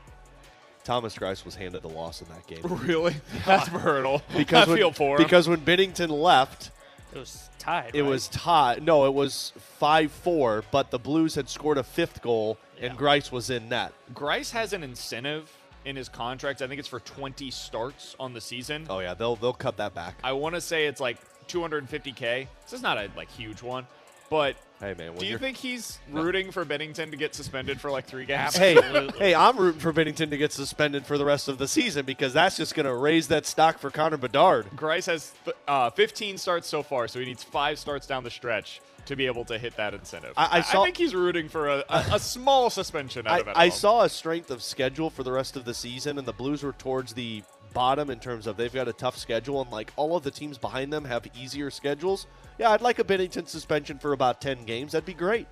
[0.84, 2.60] Thomas Greiss was handed the loss in that game.
[2.62, 3.16] Really?
[3.46, 4.22] That's brutal.
[4.36, 5.22] Because I when, feel for him.
[5.22, 6.70] because when Binnington left,
[7.12, 7.94] It was tied.
[7.94, 8.08] it right?
[8.08, 8.82] was tied.
[8.82, 10.62] No, it was five four.
[10.70, 13.92] But the Blues had scored a fifth goal, and Greiss was in net.
[14.12, 15.50] Greiss has an incentive
[15.86, 16.60] in his contract.
[16.62, 18.86] I think it's for 20 starts on the season.
[18.90, 20.16] Oh yeah, they'll they'll cut that back.
[20.22, 21.18] I want to say it's like
[21.48, 22.46] 250k.
[22.62, 23.86] This is not a like huge one,
[24.30, 28.06] but Hey man, do you think he's rooting for Binnington to get suspended for like
[28.06, 28.56] three games?
[28.56, 28.74] Hey,
[29.18, 32.32] hey, I'm rooting for Binnington to get suspended for the rest of the season because
[32.32, 34.66] that's just going to raise that stock for Connor Bedard.
[34.76, 35.32] Greiss has
[35.68, 39.26] uh, 15 starts so far, so he needs five starts down the stretch to be
[39.26, 40.32] able to hit that incentive.
[40.36, 43.48] I- I saw- think he's rooting for a, a, a small suspension out I, of
[43.48, 43.52] it.
[43.56, 46.62] I saw a strength of schedule for the rest of the season, and the Blues
[46.62, 47.42] were towards the
[47.74, 50.56] bottom in terms of they've got a tough schedule, and like all of the teams
[50.56, 52.26] behind them have easier schedules.
[52.58, 54.92] Yeah, I'd like a Binnington suspension for about 10 games.
[54.92, 55.46] That'd be great.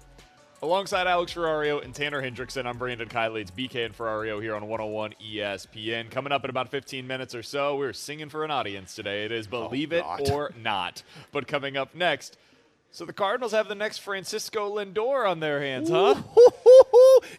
[0.62, 3.40] Alongside Alex Ferrario and Tanner Hendrickson, I'm Brandon Kiley.
[3.40, 6.08] It's BK and Ferrario here on 101 ESPN.
[6.08, 9.24] Coming up in about 15 minutes or so, we're singing for an audience today.
[9.24, 10.30] It is Believe oh, It God.
[10.30, 11.02] or Not.
[11.32, 12.38] But coming up next,
[12.92, 16.14] so the Cardinals have the next Francisco Lindor on their hands, huh?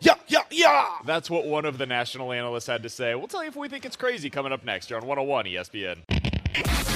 [0.01, 0.89] Yeah, yeah, yeah.
[1.05, 3.15] That's what one of the national analysts had to say.
[3.15, 5.97] We'll tell you if we think it's crazy coming up next here on 101 ESPN.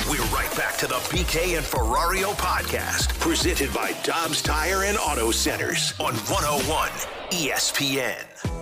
[0.10, 5.32] We're right back to the BK and Ferrario podcast, presented by Dobbs Tire and Auto
[5.32, 6.90] Centers on 101
[7.32, 8.57] ESPN.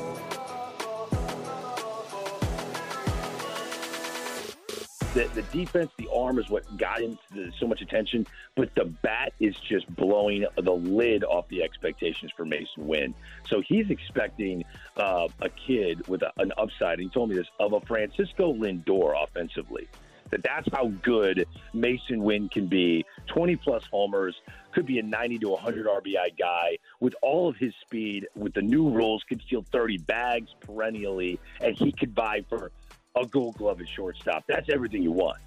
[5.16, 8.84] The, the defense, the arm is what got him the, so much attention, but the
[8.84, 13.16] bat is just blowing the lid off the expectations for Masyn Winn.
[13.48, 14.66] So he's expecting
[14.98, 17.00] uh, a kid with a, an upside.
[17.00, 19.88] He told me this of a Francisco Lindor offensively.
[20.32, 23.06] That that's how good Masyn Winn can be.
[23.28, 24.36] 20 plus homers,
[24.74, 28.28] could be a 90 to 100 RBI guy with all of his speed.
[28.36, 32.72] With the new rules, could steal 30 bags perennially, and he could buy for
[33.16, 34.44] a Gold Glove at shortstop.
[34.48, 35.38] That's everything you want.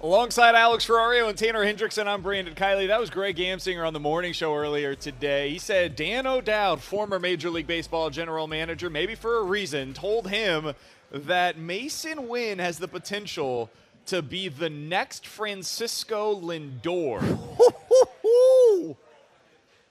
[0.00, 2.88] Alongside Alex Ferrario and Tanner Hendrickson, I'm Brandon Kiley.
[2.88, 5.50] That was Greg Amsinger on the morning show earlier today.
[5.50, 10.28] He said Dan O'Dowd, former Major League Baseball general manager, maybe for a reason, told
[10.28, 10.74] him
[11.10, 13.70] that Masyn Winn has the potential
[14.06, 17.22] to be the next Francisco Lindor.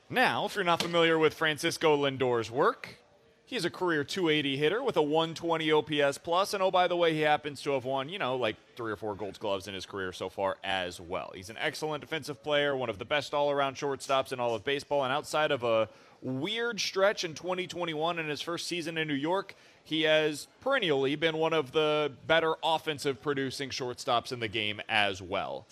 [0.10, 2.98] now, if you're not familiar with Francisco Lindor's work,
[3.54, 7.14] He's a career 280 hitter with a 120 OPS plus, and oh by the way,
[7.14, 9.86] he happens to have won, you know, like three or four Gold Gloves in his
[9.86, 11.32] career so far as well.
[11.36, 15.04] He's an excellent defensive player, one of the best all-around shortstops in all of baseball,
[15.04, 15.88] and outside of a
[16.24, 21.38] weird stretch in 2021 in his first season in New York, he has perennially been
[21.38, 25.68] one of the better offensive producing shortstops in the game as well.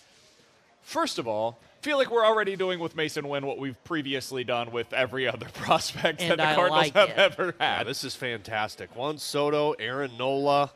[0.84, 4.71] First of all, feel like we're already doing with Masyn Winn what we've previously done
[4.71, 7.17] with every other prospect that the I Cardinals like have it.
[7.17, 7.79] ever had.
[7.79, 8.95] Yeah, this is fantastic.
[8.95, 10.71] Juan Soto, Aaron Nola.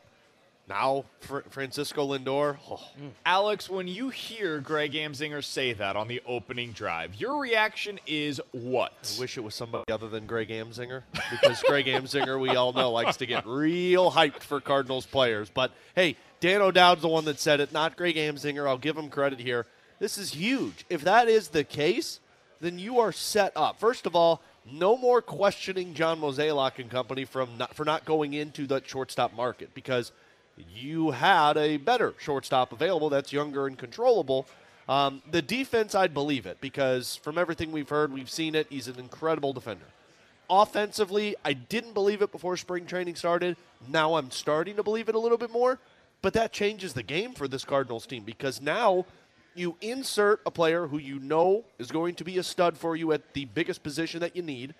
[0.67, 2.57] Now, Fr- Francisco Lindor.
[2.67, 3.11] Oh, mm.
[3.23, 8.41] Alex, when you hear Greg Amsinger say that on the opening drive, your reaction is
[8.51, 9.13] what?
[9.15, 12.89] I wish it was somebody other than Greg Amsinger because Greg Amsinger, we all know,
[12.89, 15.51] likes to get real hyped for Cardinals players.
[15.53, 18.67] But hey, Dan O'Dowd's the one that said it, not Greg Amsinger.
[18.67, 19.67] I'll give him credit here.
[20.05, 20.85] This is huge.
[20.87, 22.19] If that is the case,
[22.61, 23.79] then you are set up.
[23.79, 24.39] First of all,
[24.71, 29.33] no more questioning John Mozeliak and company from not, for not going into that shortstop
[29.33, 30.11] market because
[30.71, 34.45] you had a better shortstop available that's younger and controllable.
[34.87, 38.67] Um, the defense, I'd believe it because from everything we've heard, we've seen it.
[38.69, 39.87] He's an incredible defender.
[40.51, 43.57] Offensively, I didn't believe it before spring training started.
[43.89, 45.79] Now I'm starting to believe it a little bit more.
[46.21, 49.05] But that changes the game for this Cardinals team because now
[49.55, 53.11] you insert a player who you know is going to be a stud for you
[53.11, 54.75] at the biggest position that you need.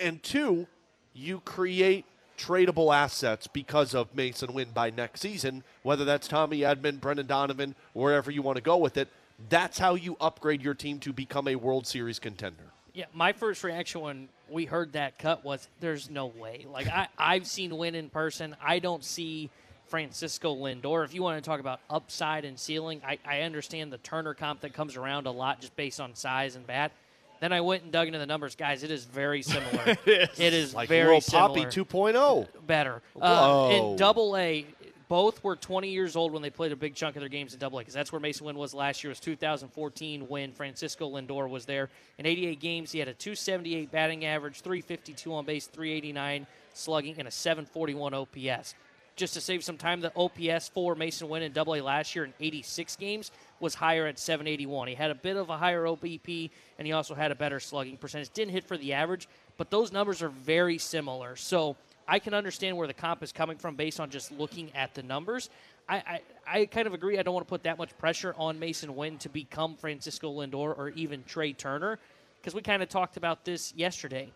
[0.00, 0.66] And two,
[1.14, 2.04] you create
[2.36, 7.74] tradable assets because of Masyn Winn by next season, whether that's Tommy Edman, Brendan Donovan,
[7.92, 9.08] wherever you want to go with it.
[9.48, 12.72] That's how you upgrade your team to become a World Series contender.
[12.94, 17.08] Yeah, my first reaction when we heard that cut was, "There's no way." Like I,
[17.18, 18.56] I've seen Winn in person.
[18.62, 19.50] I don't see
[19.88, 21.04] Francisco Lindor.
[21.04, 24.60] If you want to talk about upside and ceiling, I, I understand the Turner comp
[24.60, 26.92] that comes around a lot just based on size and bat.
[27.40, 28.82] Then I went and dug into the numbers, guys.
[28.82, 29.82] It is very similar.
[30.06, 30.40] it is.
[30.40, 32.14] It is like very Poppy similar.
[32.14, 32.66] 2.0.
[32.66, 33.02] Better.
[33.20, 33.92] Uh, Whoa.
[33.92, 34.64] in Double A,
[35.08, 37.60] both were 20 years old when they played a big chunk of their games in
[37.60, 39.10] Double A, because that's where Masyn Winn was last year.
[39.10, 41.90] Was 2014 when Francisco Lindor was there.
[42.18, 47.28] In 88 games, he had a 278 batting average, 352 on base, 389 slugging, and
[47.28, 48.74] a 741 OPS.
[49.16, 52.26] Just to save some time, the OPS for Masyn Winn in Double A last year
[52.26, 54.88] in 86 games was higher at 781.
[54.88, 57.96] He had a bit of a higher OBP, and he also had a better slugging
[57.96, 58.28] percentage.
[58.34, 61.34] Didn't hit for the average, but those numbers are very similar.
[61.34, 64.94] So I can understand where the comp is coming from based on just looking at
[64.94, 65.48] the numbers.
[65.88, 67.18] I, I, I kind of agree.
[67.18, 70.76] I don't want to put that much pressure on Masyn Winn to become Francisco Lindor
[70.76, 71.98] or even Trea Turner
[72.38, 74.30] because we kind of talked about this yesterday.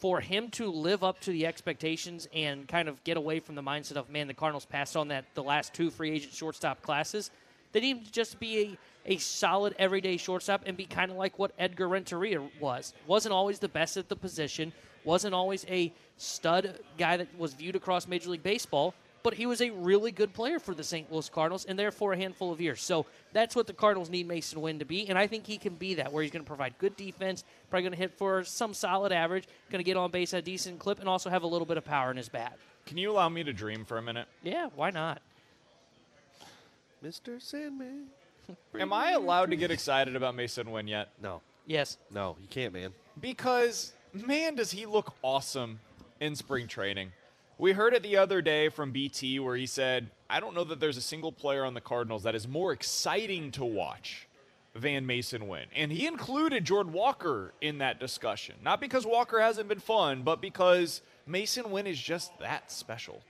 [0.00, 3.62] For him to live up to the expectations and kind of get away from the
[3.62, 7.30] mindset of, man, the Cardinals passed on that the last two free agent shortstop classes,
[7.72, 11.38] they need to just be a, a solid everyday shortstop and be kind of like
[11.38, 12.94] what Edgar Renteria was.
[13.06, 14.72] Wasn't always the best at the position,
[15.04, 19.60] wasn't always a stud guy that was viewed across Major League Baseball, but he was
[19.60, 21.10] a really good player for the St.
[21.12, 22.82] Louis Cardinals and there for a handful of years.
[22.82, 25.74] So that's what the Cardinals need Masyn Winn to be, and I think he can
[25.74, 28.74] be that, where he's going to provide good defense, probably going to hit for some
[28.74, 31.46] solid average, going to get on base at a decent clip, and also have a
[31.46, 32.56] little bit of power in his bat.
[32.86, 34.26] Can you allow me to dream for a minute?
[34.42, 35.20] Yeah, why not?
[37.04, 37.40] Mr.
[37.40, 38.06] Sandman.
[38.78, 41.08] Am I allowed to get excited about Masyn Winn yet?
[41.22, 41.40] No.
[41.66, 41.98] Yes.
[42.10, 42.92] No, you can't, man.
[43.20, 45.78] Because, man, does he look awesome
[46.20, 47.12] in spring training.
[47.60, 50.80] We heard it the other day from BT where he said, I don't know that
[50.80, 54.26] there's a single player on the Cardinals that is more exciting to watch
[54.74, 55.66] than Masyn Winn.
[55.76, 58.54] And he included Jordan Walker in that discussion.
[58.64, 63.20] Not because Walker hasn't been fun, but because Masyn Winn is just that special.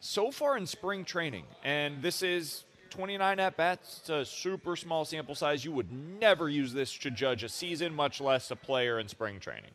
[0.00, 5.04] So far in spring training, and this is 29 at bats, it's a super small
[5.04, 5.64] sample size.
[5.64, 9.38] You would never use this to judge a season, much less a player in spring
[9.38, 9.70] training.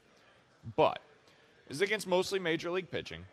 [0.75, 0.99] But
[1.69, 3.23] is against mostly major league pitching.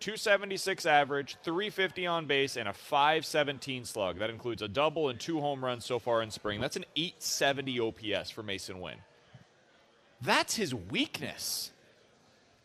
[0.00, 4.18] 276 average, 350 on base, and a 517 slug.
[4.18, 6.60] That includes a double and two home runs so far in spring.
[6.60, 8.96] That's an 870 OPS for Masyn Winn.
[10.22, 11.70] That's his weakness.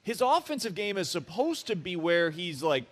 [0.04, 2.86] His offensive game is supposed to be where he's like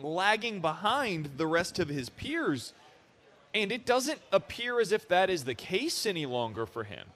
[0.00, 2.72] lagging behind the rest of his peers.
[3.52, 7.08] And it doesn't appear as if that is the case any longer for him.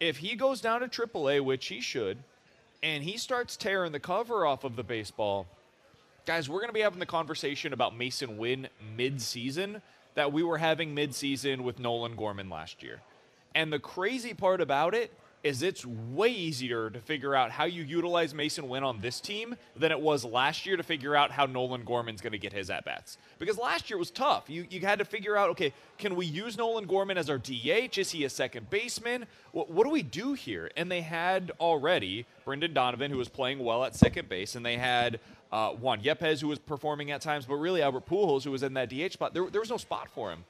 [0.00, 2.18] If he goes down to AAA, which he should,
[2.82, 5.46] and he starts tearing the cover off of the baseball,
[6.28, 8.68] guys, we're going to be having the conversation about Masyn Winn
[8.98, 9.80] mid-season
[10.14, 13.00] that we were having mid-season with Nolan Gorman last year.
[13.54, 15.10] And the crazy part about it
[15.42, 19.56] is it's way easier to figure out how you utilize Masyn Winn on this team
[19.76, 22.68] than it was last year to figure out how Nolan Gorman's going to get his
[22.68, 23.16] at-bats.
[23.38, 24.50] Because last year was tough.
[24.50, 27.96] You, you had to figure out, okay, can we use Nolan Gorman as our DH?
[27.96, 29.26] Is he a second baseman?
[29.52, 30.70] What, what do we do here?
[30.76, 34.76] And they had already Brendan Donovan, who was playing well at second base, and they
[34.76, 35.20] had
[35.50, 38.74] uh, Juan Yepez, who was performing at times, but really Albert Pujols, who was in
[38.74, 39.34] that DH spot.
[39.34, 40.44] There, there was no spot for him.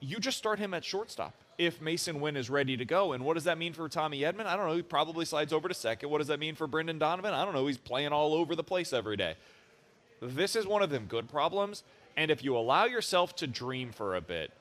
[0.00, 3.12] You just start him at shortstop if Masyn Winn is ready to go.
[3.12, 4.46] And what does that mean for Tommy Edman?
[4.46, 4.76] I don't know.
[4.76, 6.10] He probably slides over to second.
[6.10, 7.32] What does that mean for Brendan Donovan?
[7.32, 7.66] I don't know.
[7.66, 9.34] He's playing all over the place every day.
[10.20, 11.82] This is one of them good problems.
[12.16, 14.52] And if you allow yourself to dream for a bit,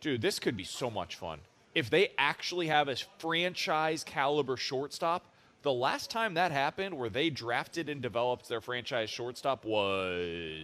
[0.00, 1.40] dude, this could be so much fun.
[1.74, 5.24] If they actually have a franchise caliber shortstop,
[5.62, 10.58] the last time that happened where they drafted and developed their franchise shortstop was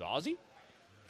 [0.00, 0.36] Ozzy?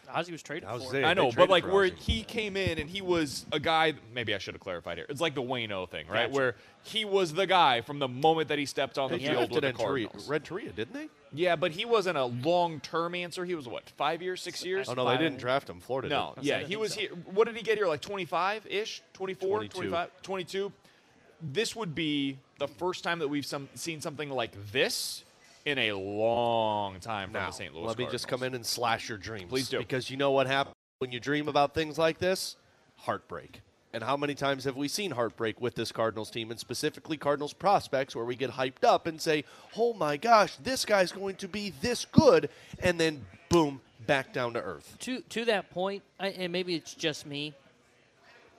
[0.08, 0.90] Ozzy was traded was for.
[0.90, 1.98] saying, I know, but like where Ozzy.
[1.98, 3.94] he came in and he was a guy.
[4.14, 5.06] Maybe I should have clarified here.
[5.08, 6.28] It's like the Waino thing, right?
[6.28, 6.36] Gotcha.
[6.36, 6.54] Where
[6.84, 9.50] he was the guy from the moment that he stepped on the They field with
[9.50, 10.28] drafted the Renteria, Cardinals.
[10.28, 11.08] Renteria, didn't they?
[11.32, 13.44] Yeah, but he wasn't a long-term answer.
[13.44, 14.88] He was what, five years, six years?
[14.88, 15.80] Oh no, they didn't draft him.
[15.80, 16.08] Florida.
[16.08, 16.44] No, did.
[16.44, 17.10] yeah, he was here.
[17.34, 17.88] What did he get here?
[17.88, 19.74] Like 25 ish, 24, 22.
[19.76, 20.72] 25, 22.
[21.40, 25.24] This would be the first time that we've some, seen something like this
[25.64, 27.74] in a long time from Now, the St.
[27.74, 27.86] Louis.
[27.86, 29.50] let me just come in and slash your dreams.
[29.50, 29.78] Please do.
[29.78, 32.56] Because you know what happens when you dream about things like this?
[32.96, 33.60] Heartbreak.
[33.92, 37.52] And how many times have we seen heartbreak with this Cardinals team, and specifically Cardinals
[37.52, 39.44] prospects, where we get hyped up and say,
[39.76, 44.52] oh my gosh, this guy's going to be this good, and then boom, back down
[44.54, 44.96] to earth.
[45.00, 47.54] To to that point, I, and maybe it's just me.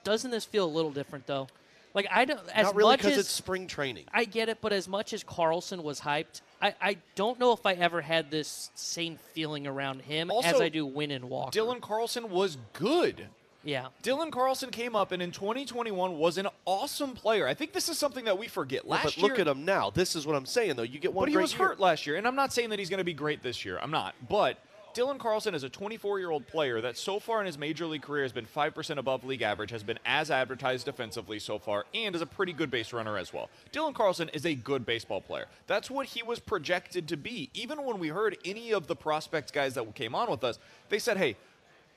[0.02, 1.48] Doesn't this feel a little different though?
[1.94, 4.04] Like I don't as Not really much because as it's spring training.
[4.12, 7.64] I get it, but as much as Carlson was hyped, I, I don't know if
[7.64, 11.58] I ever had this same feeling around him as Also, I do Winn and Walker.
[11.58, 13.28] Dylan Carlson was good.
[13.64, 13.88] Yeah.
[14.02, 17.46] Dylan Carlson came up and in 2021 was an awesome player.
[17.46, 18.84] I think this is something that we forget.
[18.84, 19.90] Yeah, Last but year, look at him now.
[19.90, 20.84] This is what I'm saying, though.
[20.84, 21.68] You get one but he great was year.
[21.68, 23.78] hurt last year, and I'm not saying that he's going to be great this year.
[23.78, 24.14] I'm not.
[24.28, 24.58] But
[24.98, 28.02] Dylan Carlson is a 24 year old player that so far in his major league
[28.02, 32.16] career has been 5% above league average, has been as advertised defensively so far, and
[32.16, 33.48] is a pretty good base runner as well.
[33.72, 35.46] Dylan Carlson is a good baseball player.
[35.68, 37.48] That's what he was projected to be.
[37.54, 40.98] Even when we heard any of the prospects guys that came on with us, they
[40.98, 41.36] said, hey,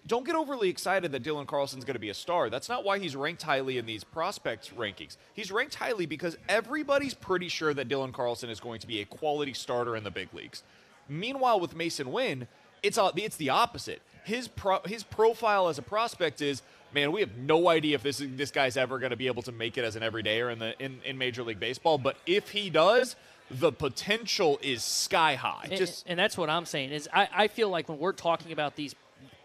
[0.06, 2.52] don't get overly excited that Dylan Carlson's going to be a star.
[2.52, 5.18] That's not why he's ranked highly in these prospects rankings.
[5.34, 9.06] He's ranked highly because everybody's pretty sure that Dylan Carlson is going to be a
[9.06, 10.62] quality starter in the big leagues.
[11.10, 12.48] Meanwhile, with Masyn Winn,
[12.84, 14.02] it's uh, it's the opposite.
[14.24, 16.62] His pro, his profile as a prospect is
[16.94, 19.52] man, we have no idea if this this guy's ever going to be able to
[19.52, 21.98] make it as an everydayer in the in, in Major League Baseball.
[21.98, 23.16] But if he does,
[23.50, 25.68] the potential is sky high.
[25.70, 28.76] And, and that's what I'm saying is I, I feel like when we're talking about
[28.76, 28.96] these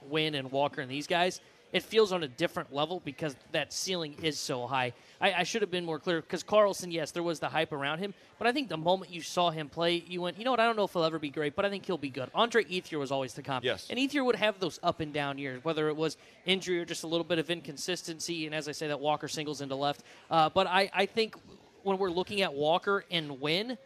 [0.08, 1.40] Winn and Walker and these guys,
[1.72, 4.92] it feels on a different level because that ceiling is so high.
[5.20, 7.98] I, I should have been more clear because Carlson, yes, there was the hype around
[7.98, 10.60] him, but I think the moment you saw him play, you went, you know what?
[10.60, 12.30] I don't know if he'll ever be great, but I think he'll be good.
[12.34, 13.64] Andre Ethier was always the comp.
[13.64, 13.88] Yes.
[13.90, 17.02] And Ethier would have those up and down years, whether it was injury or just
[17.02, 18.46] a little bit of inconsistency.
[18.46, 20.02] And as I say, that Walker singles into left.
[20.30, 21.36] Uh, but I, I think
[21.82, 23.76] when we're looking at Walker and Winn,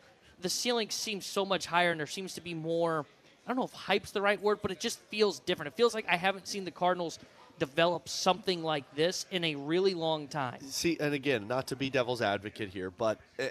[0.41, 3.05] the ceiling seems so much higher, and there seems to be more.
[3.47, 5.73] I don't know if hype's the right word, but it just feels different.
[5.73, 7.19] It feels like I haven't seen the Cardinals
[7.61, 10.59] develop something like this in a really long time.
[10.63, 13.45] See, and again, not to be devil's advocate here, but uh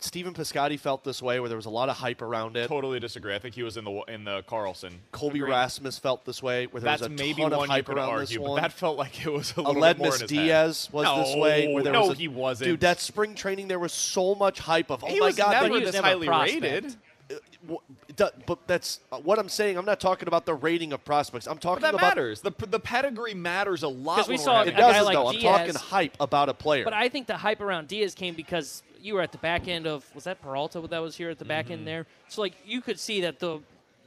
[0.00, 2.68] Stephen Piscotty felt this way, where there was a lot of hype around it.
[2.68, 3.34] Totally disagree.
[3.34, 4.92] I think he was in the in the Carlson.
[5.10, 5.50] Colby Agreed.
[5.50, 8.10] Rasmus felt this way, where there That's was a maybe ton one you hype around
[8.10, 8.60] argue, this one.
[8.62, 10.94] that felt like it was a little bit more in his Diaz head.
[10.94, 11.74] was no, this way.
[11.74, 12.70] Where there no, was a, he wasn't.
[12.70, 15.50] Dude, that spring training, there was so much hype of, oh He my was god,
[15.62, 16.62] never that this he was highly prospect.
[16.62, 16.96] rated.
[17.30, 17.34] Uh,
[17.70, 19.76] wh- du- But that's uh, what I'm saying.
[19.76, 21.46] I'm not talking about the rating of prospects.
[21.46, 22.40] I'm talking But that about matters.
[22.40, 24.16] The the pedigree matters a lot.
[24.18, 25.28] 'Cause we saw we're a it does guy it like though.
[25.28, 26.84] I'm talking hype about a player.
[26.84, 29.86] But I think the hype around Diaz came because you were at the back end
[29.86, 31.72] of was that Peralta that was here at the back Mm-hmm.
[31.74, 32.06] end there.
[32.28, 33.60] So like you could see that the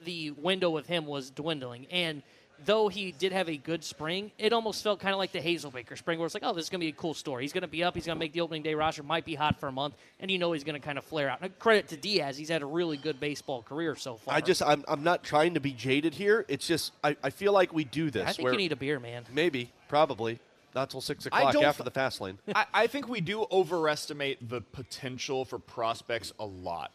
[0.04, 2.24] the window with him was dwindling and.
[2.66, 5.98] Though he did have a good spring, it almost felt kind of like the Hazelbaker
[5.98, 7.44] spring, where it's like, oh, this is going to be a cool story.
[7.44, 7.96] He's going to be up.
[7.96, 9.04] He's going to make the opening day roster.
[9.04, 11.30] Might be hot for a month, and you know he's going to kind of flare
[11.30, 11.42] out.
[11.42, 14.34] Now, credit to Diaz; he's had a really good baseball career so far.
[14.36, 16.46] I just I'm, I'm not trying to be jaded here.
[16.48, 18.28] It's just I, I feel like we do this.
[18.28, 19.26] I think where you need a beer, man.
[19.34, 20.40] maybe probably
[20.76, 22.38] not till six o'clock after f- the fast lane.
[22.56, 26.92] I, I think we do overestimate the potential for prospects a lot.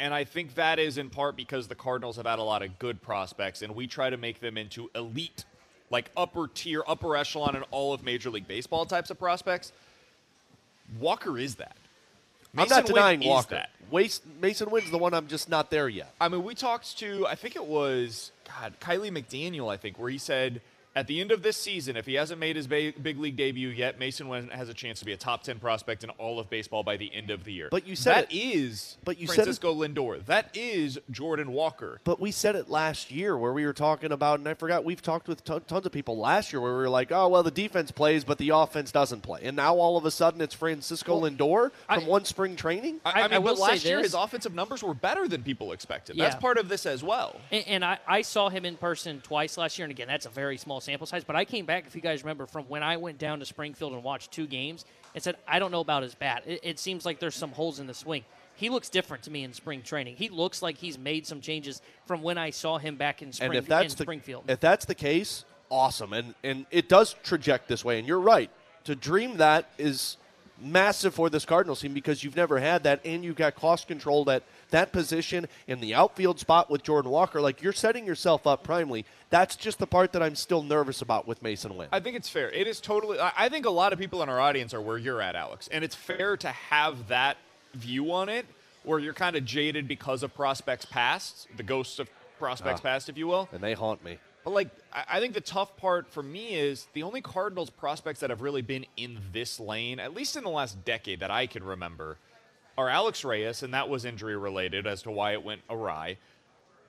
[0.00, 2.78] And I think that is in part because the Cardinals have had a lot of
[2.78, 5.44] good prospects, and we try to make them into elite,
[5.90, 9.72] like upper tier, upper echelon in all of Major League Baseball types of prospects.
[10.98, 11.76] Walker is that.
[12.56, 13.56] I'm not Masyn Winn denying Walker.
[13.56, 13.70] that.
[13.90, 16.14] Waste, Masyn Winn's the one I'm just not there yet.
[16.18, 20.08] I mean, we talked to, I think it was, God, Kiley McDaniel, I think, where
[20.08, 20.62] he said
[21.00, 23.68] at the end of this season, if he hasn't made his ba- big league debut
[23.68, 26.48] yet, Masyn Winn has a chance to be a top 10 prospect in all of
[26.50, 27.68] baseball by the end of the year.
[27.70, 30.24] But you said that it- is but you said it- Francisco Lindor.
[30.26, 32.00] That is Jordan Walker.
[32.04, 35.02] But we said it last year where we were talking about, and I forgot we've
[35.02, 37.50] talked with ton- tons of people last year where we were like, oh well, the
[37.50, 41.22] defense plays, but the offense doesn't play, and now all of a sudden it's Francisco
[41.22, 43.00] Lindor from one spring training.
[43.04, 44.06] I, I I- mean, I but will say last year this.
[44.08, 46.16] his offensive numbers were better than people expected.
[46.16, 46.24] Yeah.
[46.28, 47.40] That's part of this as well.
[47.50, 50.30] And, and I, I saw him in person twice last year, and again, that's a
[50.30, 51.24] very small sample size.
[51.24, 53.92] But I came back, if you guys remember, from when I went down to Springfield
[53.92, 54.84] and watched two games
[55.14, 56.42] and said, I don't know about his bat.
[56.46, 58.24] It, it seems like there's some holes in the swing.
[58.56, 60.16] He looks different to me in spring training.
[60.16, 63.50] He looks like he's made some changes from when I saw him back in, spring,
[63.50, 64.44] and if that's in the Springfield.
[64.50, 67.98] if that's the case, awesome, and and it does traject this way.
[67.98, 68.50] And you're right.
[68.84, 70.18] To dream that is
[70.60, 74.28] massive for this Cardinals team because you've never had that, and you've got cost control
[74.30, 77.40] at that position in the outfield spot with Jordan Walker.
[77.40, 79.04] Like you're setting yourself up primely.
[79.30, 81.88] That's just the part that I'm still nervous about with Masyn Winn.
[81.92, 82.50] I think it's fair.
[82.50, 83.18] It is totally.
[83.20, 85.82] I think a lot of people in our audience are where you're at, Alex, and
[85.84, 87.36] it's fair to have that
[87.74, 88.46] view on it,
[88.84, 92.08] where you're kind of jaded because of prospects past, the ghosts of
[92.38, 92.88] prospects Ah.
[92.88, 93.48] past, if you will.
[93.52, 94.18] And they haunt me.
[94.44, 98.30] But like, I think the tough part for me is the only Cardinals prospects that
[98.30, 101.62] have really been in this lane, at least in the last decade that I can
[101.62, 102.16] remember,
[102.78, 106.16] are Alex Reyes, and that was injury related as to why it went awry.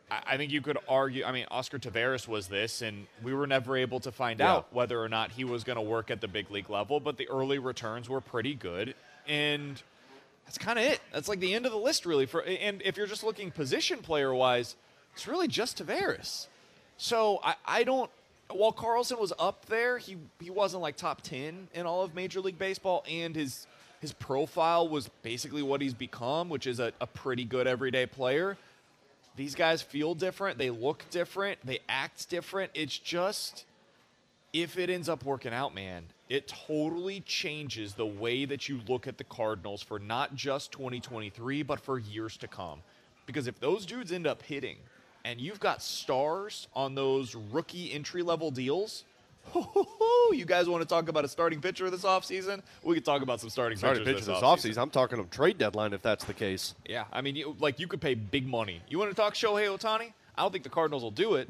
[0.10, 1.24] I think you could argue.
[1.24, 4.56] I mean, Oscar Taveras was this, and we were never able to find Yeah.
[4.56, 7.00] out whether or not he was going to work at the big league level.
[7.00, 8.94] But the early returns were pretty good,
[9.26, 9.82] and
[10.46, 11.00] that's kind of it.
[11.14, 12.26] That's like the end of the list, really.
[12.26, 14.76] For and if you're just looking position player wise,
[15.14, 16.48] it's really just Taveras.
[17.02, 18.12] So I, I don't.
[18.52, 22.42] While Carlson was up there, he he wasn't like top ten in all of Major
[22.42, 23.66] League Baseball, and his
[24.02, 28.56] his profile was basically what he's become, which is a, a pretty good everyday player.
[29.36, 30.60] These guys feel different.
[30.60, 31.58] They look different.
[31.66, 32.70] They act different.
[32.76, 33.66] It's just
[34.54, 39.08] if it ends up working out, man, it totally changes the way that you look
[39.08, 42.82] at the Cardinals for not just 2023, but for years to come.
[43.26, 44.78] Because if those dudes end up hitting
[45.26, 49.04] and you've got stars on those rookie entry level deals,
[50.32, 52.62] you guys want to talk about a starting pitcher this offseason?
[52.84, 54.72] We could talk about some starting, Starting pitchers pitcher this offseason.
[54.74, 54.78] offseason.
[54.82, 56.76] I'm talking of trade deadline if that's the case.
[56.88, 58.82] Yeah, I mean, you, like you could pay big money.
[58.88, 60.14] You want to talk Shohei Ohtani?
[60.36, 61.50] I don't think the Cardinals will do it,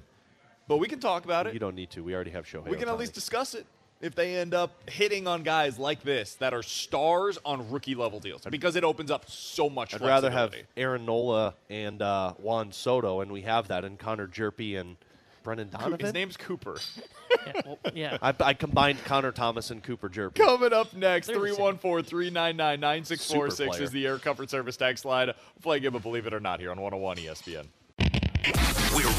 [0.67, 1.53] but we can talk about it.
[1.53, 2.03] You don't need to.
[2.03, 2.67] We already have Shohei.
[2.67, 3.65] We can at least discuss it
[4.01, 8.19] if they end up hitting on guys like this that are stars on rookie level
[8.19, 9.93] deals because it opens up so much.
[9.93, 10.53] I'd rather have.
[10.75, 14.97] Aaron Nola and uh, Juan Soto, and we have that, and Connor Hjerpe and
[15.43, 15.99] Brendan Donovan.
[15.99, 16.77] His name's Cooper.
[17.45, 18.17] yeah, well, yeah.
[18.21, 20.35] I, I combined Connor Thomas and Cooper Hjerpe.
[20.35, 21.55] Coming up next, They're the same.
[21.55, 25.27] 314 399 9646 is the Air Comfort Service text line.
[25.27, 27.67] We'll play Give It Believe It or Not here on 101 ESPN.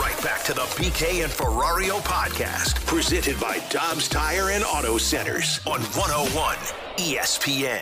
[0.02, 4.98] We're right back to the BK and Ferrario podcast, presented by Dobbs Tire and Auto
[4.98, 6.56] Centers on 101
[6.96, 7.80] ESPN.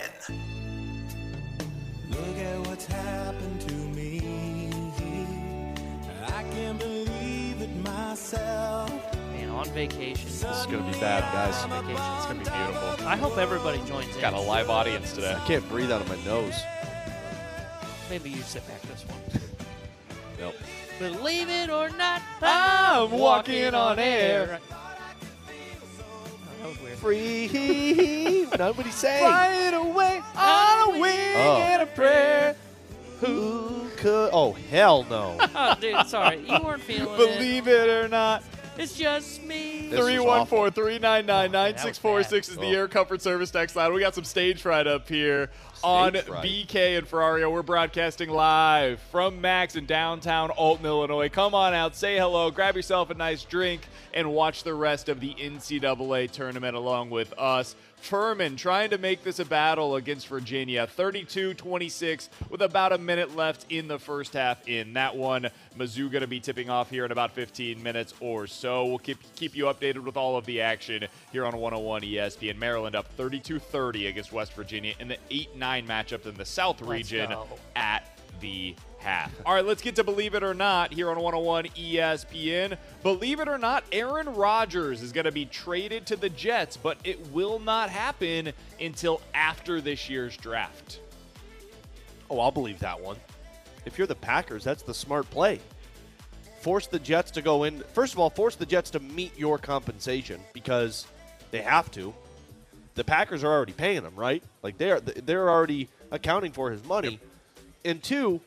[2.11, 4.68] Look at what's happened to me.
[6.27, 8.91] I can't believe it myself.
[9.33, 10.27] Man, on vacation.
[10.27, 11.57] This is gonna be bad, guys.
[11.64, 12.16] On vacation.
[12.16, 13.07] It's going to be beautiful.
[13.07, 14.21] I hope everybody joins in.
[14.21, 15.35] Got a live audience today.
[15.35, 16.61] I can't breathe out of my nose.
[18.11, 19.43] Maybe you sit back this one.
[20.39, 20.55] Nope.
[21.01, 24.61] Believe it or not, I'm walking on air.
[26.82, 26.98] Weird.
[26.98, 28.46] Free.
[28.59, 29.22] Nobody say.
[29.24, 31.57] Right away on a wing Oh.
[31.62, 32.55] and a prayer.
[33.20, 34.28] Who could?
[34.34, 35.38] Oh hell no.
[35.55, 36.40] oh, dude, sorry.
[36.46, 37.16] You weren't feeling it.
[37.16, 38.44] Believe it or not.
[38.79, 39.89] It's just me.
[39.91, 42.73] This is 314 399 9646 is the Oh.
[42.79, 43.93] Air Comfort Service text line.
[43.93, 45.51] We got some stage fright up here
[45.83, 46.45] on fright.
[46.45, 47.53] BK and Ferrario.
[47.53, 51.29] We're broadcasting live from Max in downtown Alton, Illinois.
[51.29, 53.83] Come on out, say hello, grab yourself a nice drink,
[54.14, 57.75] and watch the rest of the NCAA tournament along with us.
[58.01, 60.86] Furman trying to make this a battle against Virginia.
[60.86, 65.48] 32 26 with about a minute left in the first half in that one.
[65.78, 68.86] Mizzou going to be tipping off here in about 15 minutes or so.
[68.86, 72.57] We'll keep, keep you updated with all of the action here on 101 ESPN.
[72.57, 76.80] Maryland up 32 30 against West Virginia in the 8 9 matchup in the South
[76.82, 77.32] region
[77.76, 79.32] at the half.
[79.44, 82.76] All right, let's get to Believe It or Not here on 101 ESPN.
[83.03, 86.98] Believe it or not, Aaron Rodgers is going to be traded to the Jets, but
[87.05, 91.01] it will not happen until after this year's draft.
[92.28, 93.16] Oh, I'll believe that one.
[93.84, 95.61] If you're the Packers, that's the smart play.
[96.61, 97.80] Force the Jets to go in.
[97.94, 101.07] First of all, force the Jets to meet your compensation because
[101.51, 102.14] they have to.
[102.94, 104.42] The Packers are already paying him, right?
[104.62, 107.18] Like they're they're already accounting for his money.
[107.84, 108.40] And two,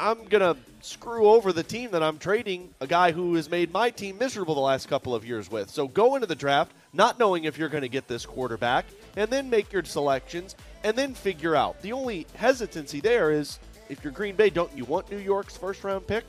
[0.00, 3.90] I'm gonna screw over the team that I'm trading a guy who has made my
[3.90, 5.68] team miserable the last couple of years with.
[5.68, 8.86] So go into the draft not knowing if you're going to get this quarterback,
[9.16, 11.80] and then make your selections, and then figure out.
[11.82, 15.84] The only hesitancy there is if you're Green Bay, don't you want New York's first
[15.84, 16.24] round pick?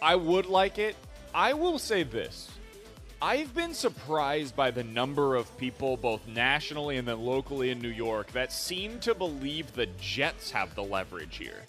[0.00, 0.96] I would like it.
[1.34, 2.50] I will say this.
[3.20, 7.88] I've been surprised by the number of people, both nationally and then locally in New
[7.88, 11.62] York, that seem to believe the Jets have the leverage here.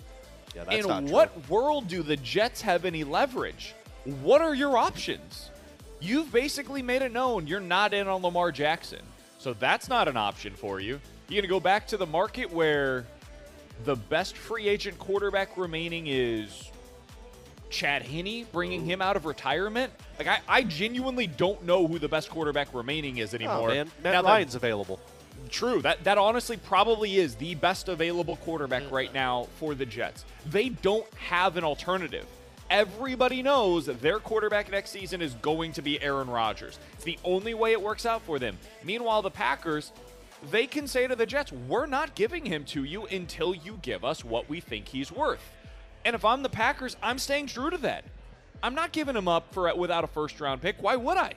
[0.55, 1.11] Yeah, that's in not true.
[1.11, 3.73] what world do the Jets have any leverage?
[4.21, 5.49] What are your options?
[5.99, 8.99] You've basically made it known you're not in on Lamar Jackson.
[9.39, 10.99] So that's not an option for you.
[11.27, 13.05] You're going to go back to the market where
[13.85, 16.69] the best free agent quarterback remaining is
[17.69, 19.91] Chad Henne, bringing him out of retirement.
[20.17, 23.71] Like, I, I genuinely don't know who the best quarterback remaining is oh, anymore.
[23.71, 24.99] Oh, man, Matt Now that- Ryan's available.
[25.49, 25.81] True.
[25.81, 29.15] That that honestly probably is the best available quarterback right mm-hmm.
[29.15, 30.25] now for the Jets.
[30.49, 32.25] They don't have an alternative.
[32.69, 36.79] Everybody knows their quarterback next season is going to be Aaron Rodgers.
[36.93, 38.57] It's the only way it works out for them.
[38.83, 39.91] Meanwhile, the Packers,
[40.49, 44.03] they can say to the Jets, "We're not giving him to you until you give
[44.03, 45.51] us what we think he's worth."
[46.05, 48.05] And if I'm the Packers, I'm staying true to that.
[48.61, 50.77] I'm not giving him up for without a first round pick.
[50.81, 51.33] Why would I?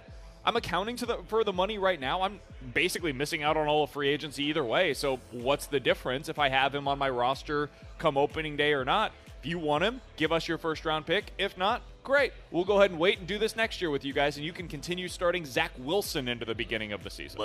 [0.47, 2.23] I'm accounting to the for the money right now.
[2.23, 2.39] I'm
[2.73, 4.95] basically missing out on all of free agency either way.
[4.95, 7.69] So what's the difference if I have him on my roster
[7.99, 9.13] come opening day or not?
[9.41, 11.33] If you want him, give us your first round pick.
[11.37, 12.33] If not, great.
[12.53, 14.53] We'll go ahead and wait and do this next year with you guys, and you
[14.53, 17.39] can continue starting Zach Wilson into the beginning of the season.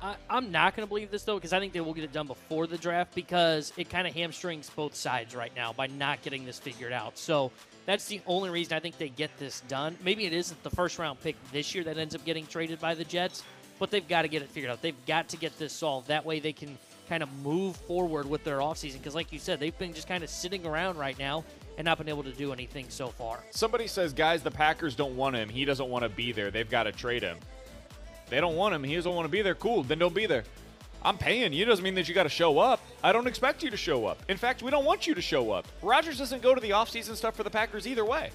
[0.00, 2.12] I, I'm not going to believe this though because I think they will get it
[2.12, 6.22] done before the draft because it kind of hamstrings both sides right now by not
[6.22, 7.18] getting this figured out.
[7.18, 7.52] So
[7.86, 9.96] that's the only reason I think they get this done.
[10.04, 12.94] Maybe it isn't the first round pick this year that ends up getting traded by
[12.94, 13.42] the Jets,
[13.78, 14.82] but they've got to get it figured out.
[14.82, 16.08] They've got to get this solved.
[16.08, 16.78] That way they can
[17.08, 20.22] kind of move forward with their offseason because, like you said, they've been just kind
[20.22, 21.44] of sitting around right now
[21.76, 23.40] and not been able to do anything so far.
[23.50, 25.48] Somebody says, guys, the Packers don't want him.
[25.48, 26.50] He doesn't want to be there.
[26.50, 27.38] They've got to trade him.
[28.28, 28.84] They don't want him.
[28.84, 29.54] He doesn't want to be there.
[29.54, 29.82] Cool.
[29.82, 30.44] Then don't be there.
[31.04, 32.80] I'm paying you doesn't mean that you got to show up.
[33.02, 34.18] I don't expect you to show up.
[34.28, 35.66] In fact, we don't want you to show up.
[35.82, 38.30] Rodgers doesn't go to the offseason stuff for the Packers either way.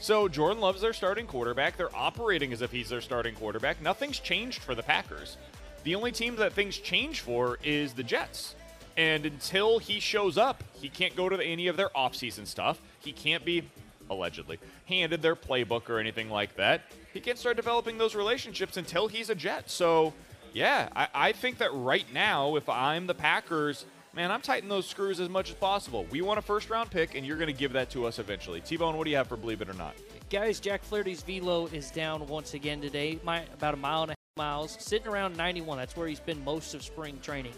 [0.00, 1.76] So Jordan Love's their starting quarterback.
[1.76, 3.82] They're operating as if he's their starting quarterback.
[3.82, 5.36] Nothing's changed for the Packers.
[5.84, 8.54] The only team that things change for is the Jets.
[8.96, 12.80] And until he shows up, he can't go to any of their offseason stuff.
[12.98, 13.62] He can't be,
[14.10, 16.82] allegedly, handed their playbook or anything like that.
[17.14, 19.70] He can't start developing those relationships until he's a Jet.
[19.70, 20.12] So
[20.52, 23.84] yeah, I, I think that right now, if I'm the Packers,
[24.14, 26.06] man, I'm tightening those screws as much as possible.
[26.10, 28.60] We want a first round pick, and you're going to give that to us eventually.
[28.60, 29.94] T Bone, what do you have for believe it or not?
[30.30, 34.14] Guys, Jack Flaherty's velo is down once again today, my, about a mile and a
[34.14, 35.78] half miles, sitting around 91.
[35.78, 37.52] That's where he's been most of spring training.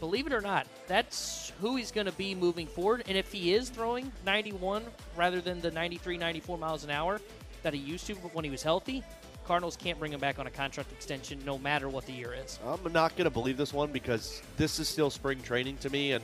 [0.00, 3.04] Believe it or not, that's who he's going to be moving forward.
[3.06, 4.84] And if he is throwing 91
[5.14, 7.20] rather than the 93, 94 miles an hour
[7.62, 9.04] that he used to when he was healthy,
[9.50, 12.60] Cardinals can't bring him back on a contract extension no matter what the year is.
[12.64, 16.12] I'm not going to believe this one because this is still spring training to me,
[16.12, 16.22] and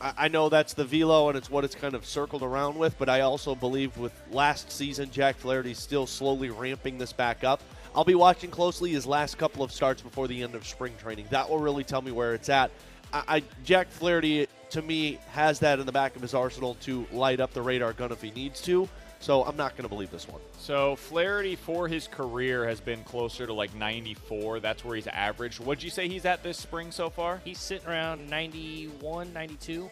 [0.00, 2.96] I, I know that's the velo and it's what it's kind of circled around with.
[3.00, 7.60] But I also believe with last season, Jack Flaherty still slowly ramping this back up.
[7.96, 11.26] I'll be watching closely his last couple of starts before the end of spring training.
[11.30, 12.70] That will really tell me where it's at.
[13.12, 17.08] I, I Jack Flaherty to me has that in the back of his arsenal to
[17.10, 18.88] light up the radar gun if he needs to.
[19.24, 20.42] So I'm not going to believe this one.
[20.58, 24.60] So Flaherty for his career has been closer to like 94.
[24.60, 25.60] That's where he's averaged.
[25.60, 27.40] What'd you say he's at this spring so far?
[27.42, 29.90] He's sitting around 91, 92.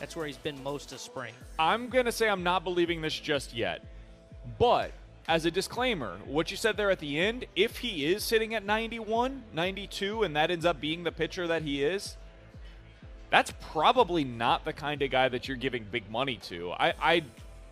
[0.00, 1.34] That's where he's been most of spring.
[1.56, 3.80] I'm going to say I'm not believing this just yet.
[4.58, 4.90] But
[5.28, 8.64] as a disclaimer, what you said there at the end, if he is sitting at
[8.64, 12.16] 91, 92, and that ends up being the pitcher that he is,
[13.30, 16.72] that's probably not the kind of guy that you're giving big money to.
[16.72, 17.22] I, I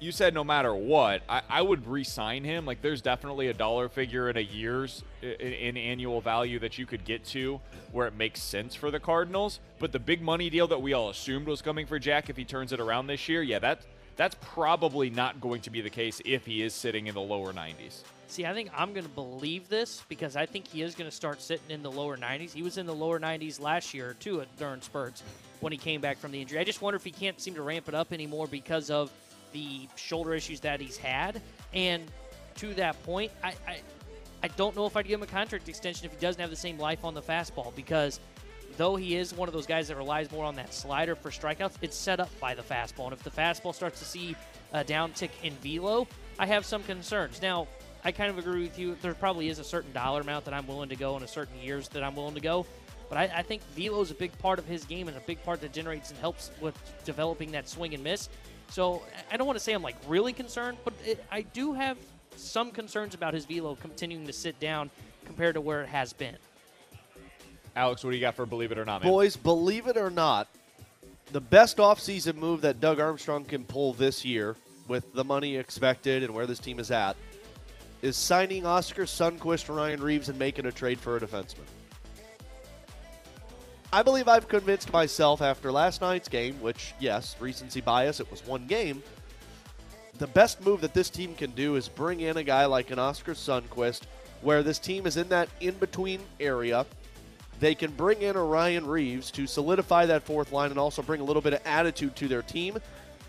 [0.02, 2.66] you said no matter what, I, I would re-sign him.
[2.66, 6.86] Like, there's definitely a dollar figure in a year's in, in, annual value that you
[6.86, 7.60] could get to
[7.92, 9.60] where it makes sense for the Cardinals.
[9.78, 12.44] But the big money deal that we all assumed was coming for Jack if he
[12.44, 13.82] turns it around this year, yeah, that
[14.16, 17.52] that's probably not going to be the case if he is sitting in the lower
[17.52, 18.02] 90s.
[18.26, 21.14] See, I think I'm going to believe this because I think he is going to
[21.14, 22.52] start sitting in the lower 90s.
[22.52, 25.22] He was in the lower 90s last year too at during spurts
[25.60, 26.58] when he came back from the injury.
[26.58, 29.10] I just wonder if he can't seem to ramp it up anymore because of
[29.52, 31.40] the shoulder issues that he's had.
[31.72, 32.04] And
[32.56, 33.80] to that point, I, I,
[34.42, 36.56] I don't know if I'd give him a contract extension if he doesn't have the
[36.56, 38.20] same life on the fastball because
[38.76, 41.74] though he is one of those guys that relies more on that slider for strikeouts,
[41.82, 43.04] it's set up by the fastball.
[43.04, 44.36] And if the fastball starts to see
[44.72, 46.06] a downtick in velo,
[46.38, 47.40] I have some concerns.
[47.42, 47.68] Now,
[48.04, 48.96] I kind of agree with you.
[49.00, 51.58] There probably is a certain dollar amount that I'm willing to go and a certain
[51.60, 52.66] years that I'm willing to go.
[53.08, 55.42] But I, I think velo is a big part of his game and a big
[55.44, 58.28] part that generates and helps with developing that swing and miss.
[58.72, 61.98] So I don't want to say I'm like really concerned, but it, I do have
[62.36, 64.90] some concerns about his velo continuing to sit down
[65.26, 66.36] compared to where it has been.
[67.76, 69.12] Alex, what do you got for believe it or not, man?
[69.12, 70.48] Boys, believe it or not,
[71.32, 74.56] the best offseason move that Doug Armstrong can pull this year
[74.88, 77.14] with the money expected and where this team is at
[78.00, 81.66] is signing Oskar Sundqvist, Ryan Reaves, and making a trade for a defenseman.
[83.94, 88.44] I believe I've convinced myself after last night's game, which, yes, recency bias, it was
[88.46, 89.02] one game.
[90.16, 92.98] The best move that this team can do is bring in a guy like an
[92.98, 94.02] Oskar Sundqvist,
[94.40, 96.86] where this team is in that in between area.
[97.60, 101.20] They can bring in a Ryan Reaves to solidify that fourth line and also bring
[101.20, 102.78] a little bit of attitude to their team,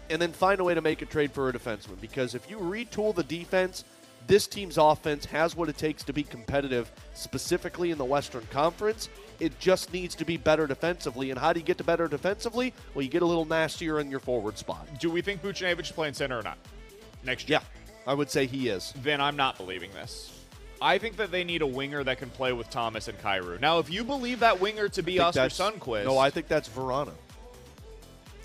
[0.10, 2.00] and then find a way to make a trade for a defenseman.
[2.00, 3.84] Because if you retool the defense
[4.28, 9.10] This team's offense has what it takes to be competitive, specifically in the Western Conference.
[9.40, 11.30] It just needs to be better defensively.
[11.32, 12.74] And how do you get to better defensively?
[12.94, 14.88] Well, you get a little nastier in your forward spot.
[15.00, 16.58] Do we think Buchnevich is playing center or not
[17.24, 17.60] next year?
[17.60, 18.94] Yeah, I would say he is.
[19.02, 20.40] Then I'm not believing this.
[20.82, 23.60] I think that they need a winger that can play with Thomas and Kyrou.
[23.60, 27.14] Now, if you believe that winger to be Oskar Sundqvist, No, I think that's Vrana.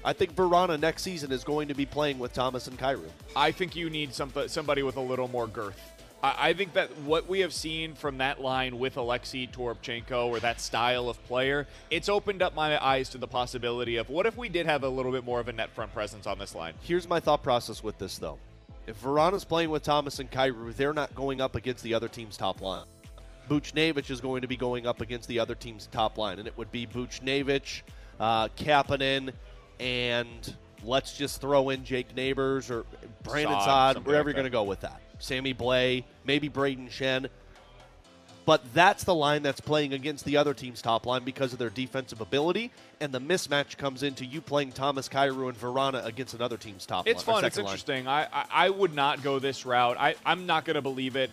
[0.04, 3.08] I think Vrana next season is going to be playing with Thomas and Kyrou.
[3.34, 5.80] I think you need some, somebody with a little more girth.
[6.22, 10.40] I, I think that what we have seen from that line with Alexei Toropchenko or
[10.40, 14.36] that style of player, it's opened up my eyes to the possibility of what if
[14.36, 16.74] we did have a little bit more of a net front presence on this line?
[16.82, 18.38] Here's my thought process with this, though.
[18.86, 22.36] If Vrana's playing with Thomas and Kyrou, they're not going up against the other team's
[22.36, 22.86] top line.
[23.48, 26.56] Buchnevich is going to be going up against the other team's top line, and it
[26.56, 27.82] would be Buchnevich,
[28.20, 29.32] uh, Kapanen,
[29.80, 32.84] and let's just throw in Jake Neighbors or
[33.22, 35.00] Brandon Saad, wherever like you're going to go with that.
[35.18, 37.28] Sammy Blais, maybe Brayden Schenn.
[38.44, 41.68] But that's the line that's playing against the other team's top line because of their
[41.68, 46.56] defensive ability, and the mismatch comes into you playing Thomas Kyrou and Vrana against another
[46.56, 47.36] team's top It's line.
[47.36, 47.44] fun.
[47.44, 47.66] It's line.
[47.66, 48.08] interesting.
[48.08, 49.98] I, I I would not go this route.
[50.00, 51.30] I I'm not going to believe it.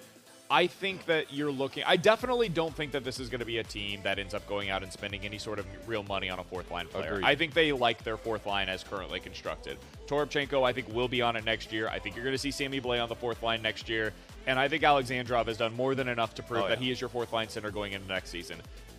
[0.49, 1.83] I think that you're looking.
[1.87, 4.47] I definitely don't think that this is going to be a team that ends up
[4.47, 7.13] going out and spending any sort of real money on a fourth line player.
[7.13, 7.25] Agreed.
[7.25, 9.77] I think they like their fourth line as currently constructed.
[10.05, 11.87] Toropchenko, I think, will be on it next year.
[11.87, 14.13] I think you're going to see Sammy Blais on the fourth line next year.
[14.45, 17.01] And I think Alexandrov has done more than enough to prove Oh, that he is
[17.01, 18.57] your fourth line center going into next season.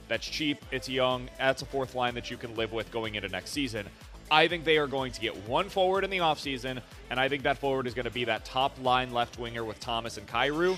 [0.08, 0.64] That's cheap.
[0.72, 1.28] It's young.
[1.38, 3.86] That's a fourth line that you can live with going into next season.
[4.30, 7.44] I think they are going to get one forward in the offseason, and I think
[7.44, 10.76] that forward is going to be that top line left winger with Thomas and Kyrou.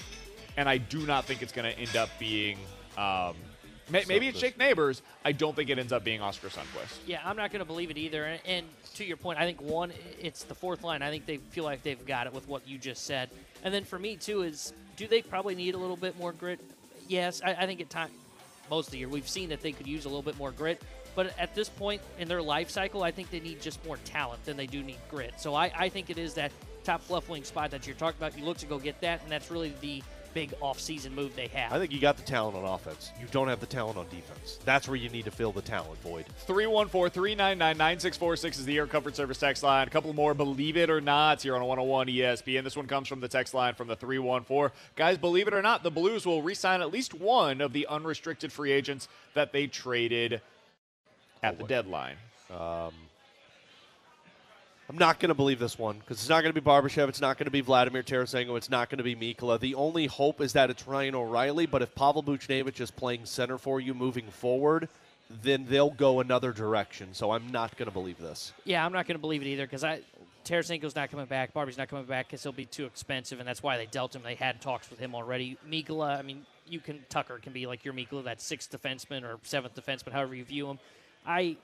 [0.59, 2.59] And I do not think it's going to end up being.
[2.97, 3.37] Um,
[3.91, 5.03] may- maybe it's Jake Neighbors.
[5.25, 6.97] I don't think it ends up being Oskar Sundqvist.
[7.07, 8.25] Yeah, I'm not going to believe it either.
[8.25, 8.67] And, and
[8.97, 11.01] to your point, I think one, it's the fourth line.
[11.01, 13.31] I think they feel like they've got it with what you just said.
[13.63, 16.59] And then for me too is, do they probably need a little bit more grit?
[17.07, 18.11] Yes, I, I think at time,
[18.69, 20.83] most of the year we've seen that they could use a little bit more grit.
[21.15, 24.45] But at this point in their life cycle, I think they need just more talent
[24.45, 25.35] than they do need grit.
[25.39, 26.51] So I, I think it is that
[26.83, 28.37] top left wing spot that you're talking about.
[28.37, 30.03] You look to go get that, and that's really the
[30.35, 31.73] big off-season move they have.
[31.73, 33.13] I think you got the talent on offense.
[33.21, 34.59] You don't have the talent on defense.
[34.65, 36.27] That's where you need to fill the talent void.
[36.47, 39.87] 314 399 9646 is the Air Comfort Service text line.
[39.87, 42.65] A couple more, believe it or not, here on 101 ESPN.
[42.65, 44.71] This one comes from the text line from the 314.
[44.97, 47.87] Guys, believe it or not, the Blues will re sign at least one of the
[47.89, 50.41] unrestricted free agents that they traded
[51.43, 52.17] at the deadline.
[52.51, 52.93] Um,
[54.89, 57.09] I'm not going to believe this one because it's not going to be Barbashev.
[57.09, 58.57] It's not going to be Vladimir Tarasenko.
[58.57, 59.61] It's not going to be Mikkola.
[59.61, 61.67] The only hope is that it's Ryan O'Reilly.
[61.67, 64.89] But if Pavel Buchnevich is playing center for you moving forward,
[65.43, 67.13] then they'll go another direction.
[67.13, 68.53] So I'm not going to believe this.
[68.65, 70.01] Yeah, I'm not going to believe it either because I
[70.49, 71.53] Tarasenko's not coming back.
[71.53, 74.23] Barbie's not coming back because he'll be too expensive, and that's why they dealt him.
[74.23, 75.59] They had talks with him already.
[75.69, 79.39] Mikkola, I mean, you can Tucker can be like your Mikkola, that sixth defenseman or
[79.43, 80.79] seventh defenseman, however you view him.
[81.27, 81.59] I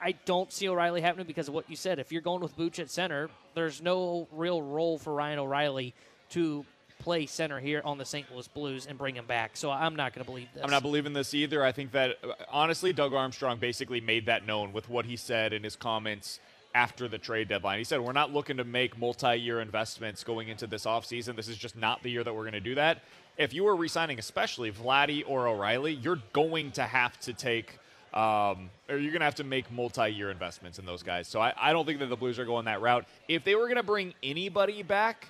[0.00, 1.98] I don't see O'Reilly happening because of what you said.
[1.98, 5.94] If you're going with Booch at center, there's no real role for Ryan O'Reilly
[6.30, 6.64] to
[6.98, 8.30] play center here on the St.
[8.32, 9.56] Louis Blues and bring him back.
[9.56, 10.62] So I'm not going to believe this.
[10.62, 11.64] I'm not believing this either.
[11.64, 15.52] I think that, uh, honestly, Doug Armstrong basically made that known with what he said
[15.52, 16.40] in his comments
[16.74, 17.78] after the trade deadline.
[17.78, 21.34] He said, We're not looking to make multi year investments going into this offseason.
[21.34, 23.02] This is just not the year that we're going to do that.
[23.36, 27.78] If you are re signing, especially Vladdy or O'Reilly, you're going to have to take.
[28.14, 31.28] Um, or you're going to have to make multi-year investments in those guys.
[31.28, 33.04] So I, I don't think that the Blues are going that route.
[33.28, 35.28] If they were going to bring anybody back,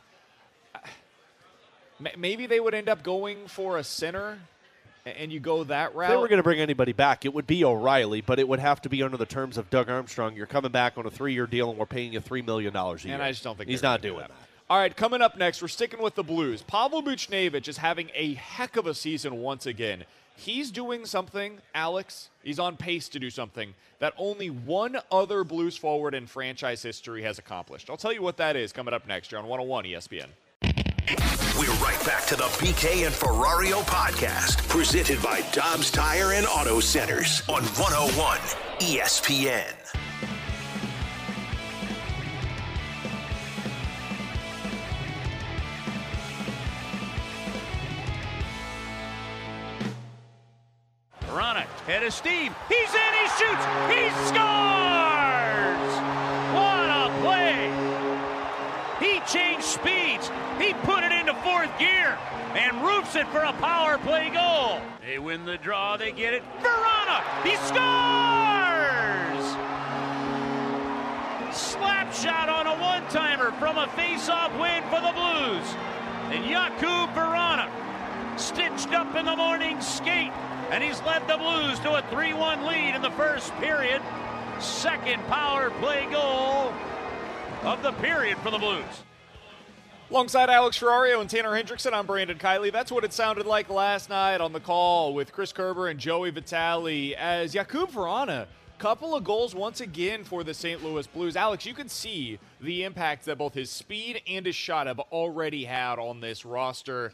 [2.17, 4.39] maybe they would end up going for a center,
[5.05, 6.11] and you go that route.
[6.11, 8.61] If they were going to bring anybody back, it would be O'Reilly, but it would
[8.61, 10.37] have to be under the terms of Doug Armstrong.
[10.37, 12.97] You're coming back on a three year deal, and we're paying you $3 million a
[12.99, 13.15] year.
[13.15, 14.31] And I just don't think he's not doing do that.
[14.71, 16.61] All right, coming up next, we're sticking with the Blues.
[16.61, 20.05] Pavel Buchnevich is having a heck of a season once again.
[20.41, 22.31] He's doing something, Alex.
[22.45, 27.23] He's on pace to do something that only one other Blues forward in franchise history
[27.23, 27.91] has accomplished.
[27.91, 30.29] I'll tell you what that is coming up next here on 101 ESPN.
[31.59, 36.79] We're right back to the BK and Ferrario podcast, presented by Dobbs Tire and Auto
[36.79, 38.39] Centers on 101
[38.79, 40.08] ESPN.
[51.89, 52.55] Head of steam.
[52.69, 55.91] He's in, he shoots, he scores!
[56.53, 57.73] What a play!
[59.01, 60.31] He changed speeds.
[60.61, 62.19] He put it into fourth gear
[62.53, 64.83] and roofs it for a power play goal.
[65.01, 66.43] They win the draw, they get it.
[66.61, 67.79] Vrana, he scores!
[71.57, 75.75] Slap shot on a one-timer from a face-off win for the Blues.
[76.37, 77.71] And Jakub Vrana
[78.39, 80.33] stitched up in the morning skate,
[80.71, 84.03] and he's led the Blues to a 3 1 lead in the first period.
[84.61, 86.73] Second power play goal
[87.63, 88.85] of the period for the Blues.
[90.11, 92.73] Alongside Alex Ferrario and Tanner Hendrickson, I'm Brandon Kiley.
[92.73, 96.31] That's what it sounded like last night on the call with Chris Kerber and Joey
[96.31, 98.47] Vitale as Jakub Vrana
[98.79, 100.83] couple of goals once again for the St.
[100.85, 101.37] Louis Blues.
[101.37, 105.65] Alex, you can see the impact that both his speed and his shot have already
[105.65, 107.13] had on this roster.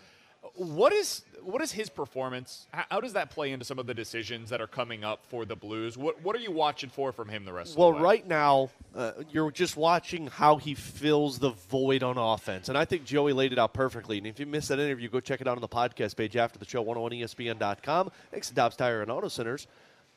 [0.55, 2.66] What is what is his performance?
[2.72, 5.56] How, does that play into some of the decisions that are coming up for the
[5.56, 5.96] Blues?
[5.96, 8.26] What what are you watching for from him the rest well, of the Well, right
[8.26, 12.68] now, uh, you're just watching how he fills the void on offense.
[12.68, 14.18] And I think Joey laid it out perfectly.
[14.18, 16.58] And if you missed that interview, go check it out on the podcast page after
[16.58, 18.10] the show, 101ESPN.com.
[18.30, 19.66] Thanks to Dobbs Tire and Auto Centers.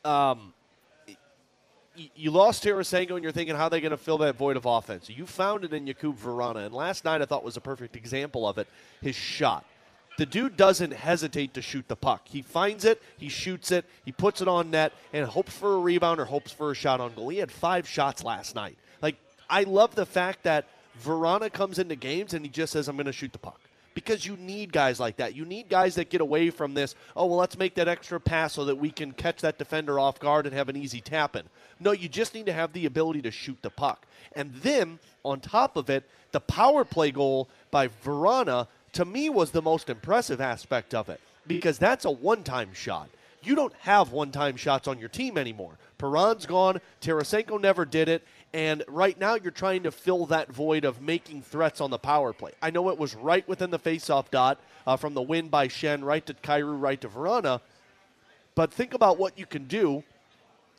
[0.04, 0.54] Um,
[2.14, 4.66] you lost Tarasenko, and you're thinking, how are they going to fill that void of
[4.66, 5.08] offense?
[5.08, 6.66] You found it in Jakub Vrana.
[6.66, 8.68] And last night, I thought was a perfect example of it
[9.02, 9.64] his shot.
[10.18, 12.22] The dude doesn't hesitate to shoot the puck.
[12.24, 15.78] He finds it, he shoots it, he puts it on net, and hopes for a
[15.78, 17.28] rebound or hopes for a shot on goal.
[17.28, 18.76] He had five shots last night.
[19.00, 19.14] Like,
[19.48, 20.66] I love the fact that
[21.04, 23.60] Vrana comes into games and he just says, I'm going to shoot the puck.
[23.94, 25.36] Because you need guys like that.
[25.36, 28.54] You need guys that get away from this, oh, well, let's make that extra pass
[28.54, 31.44] so that we can catch that defender off guard and have an easy tap in.
[31.78, 34.04] No, you just need to have the ability to shoot the puck.
[34.34, 39.50] And then, on top of it, the power play goal by Vrana to me was
[39.50, 43.08] the most impressive aspect of it because that's a one-time shot.
[43.42, 45.78] You don't have one-time shots on your team anymore.
[45.98, 50.84] Perron's gone, Tarasenko never did it, and right now you're trying to fill that void
[50.84, 52.52] of making threats on the power play.
[52.62, 56.02] I know it was right within the faceoff dot uh, from the win by Schenn,
[56.04, 57.60] right to Kyrou, right to Vrana,
[58.54, 60.02] but think about what you can do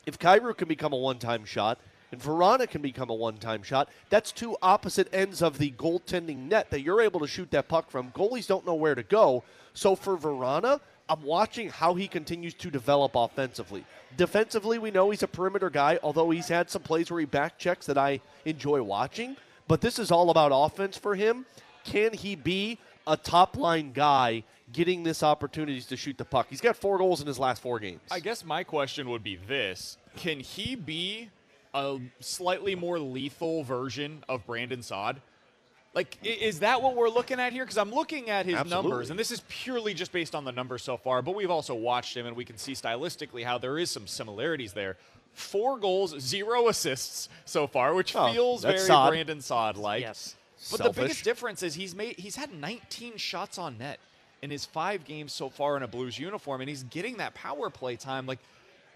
[0.05, 1.79] if Kyrou can become a one-time shot
[2.11, 6.69] and Vrana can become a one-time shot, that's two opposite ends of the goaltending net
[6.71, 8.11] that you're able to shoot that puck from.
[8.11, 9.43] Goalies don't know where to go.
[9.73, 13.83] So for Vrana, I'm watching how he continues to develop offensively.
[14.15, 17.57] Defensively, we know he's a perimeter guy, although he's had some plays where he back
[17.57, 19.35] checks that I enjoy watching.
[19.67, 21.45] But this is all about offense for him.
[21.83, 22.77] Can he be
[23.07, 26.47] a top line guy getting this opportunities to shoot the puck?
[26.49, 28.01] He's got four goals in his last four games.
[28.11, 31.29] I guess my question would be this: Can he be
[31.73, 35.21] a slightly more lethal version of Brandon Saad?
[35.95, 37.63] Like, is that what we're looking at here?
[37.65, 38.89] Because I'm looking at his Absolutely.
[38.91, 41.21] numbers, and this is purely just based on the numbers so far.
[41.23, 44.73] But we've also watched him, and we can see stylistically how there is some similarities
[44.73, 44.97] there.
[45.33, 49.09] Four goals, zero assists so far, which Oh, feels very Saad.
[49.09, 50.01] Brandon Saad like.
[50.01, 50.35] Yes.
[50.71, 53.99] But the biggest difference is he's made he's had 19 shots on net
[54.41, 57.69] in his five games so far in a Blues uniform, and he's getting that power
[57.69, 58.25] play time.
[58.27, 58.39] Like,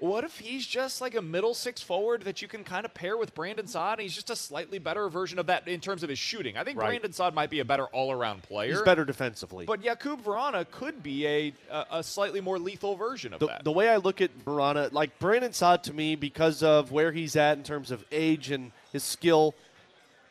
[0.04, 3.16] what if he's just like a middle six forward that you can kind of pair
[3.16, 4.00] with Brandon Saad?
[4.00, 6.58] And he's just a slightly better version of that in terms of his shooting.
[6.58, 6.88] I think Right.
[6.88, 8.74] Brandon Saad might be a better all around player.
[8.74, 9.66] He's better defensively.
[9.66, 13.64] But Jakub Vrana could be a, a a slightly more lethal version of the, that.
[13.64, 17.38] the way I look at Vrana, like Brandon Saad to me, because of where he's
[17.38, 19.56] at in terms of age and his skill,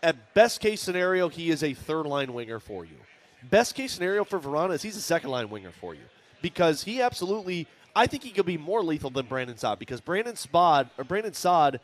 [0.03, 2.97] at best case scenario, he is a third line winger for you.
[3.49, 6.03] Best case scenario for Vrana is he's a second line winger for you
[6.43, 10.35] because he absolutely, I think he could be more lethal than Brandon Saad because Brandon
[10.35, 11.81] Spod or Brandon Saad.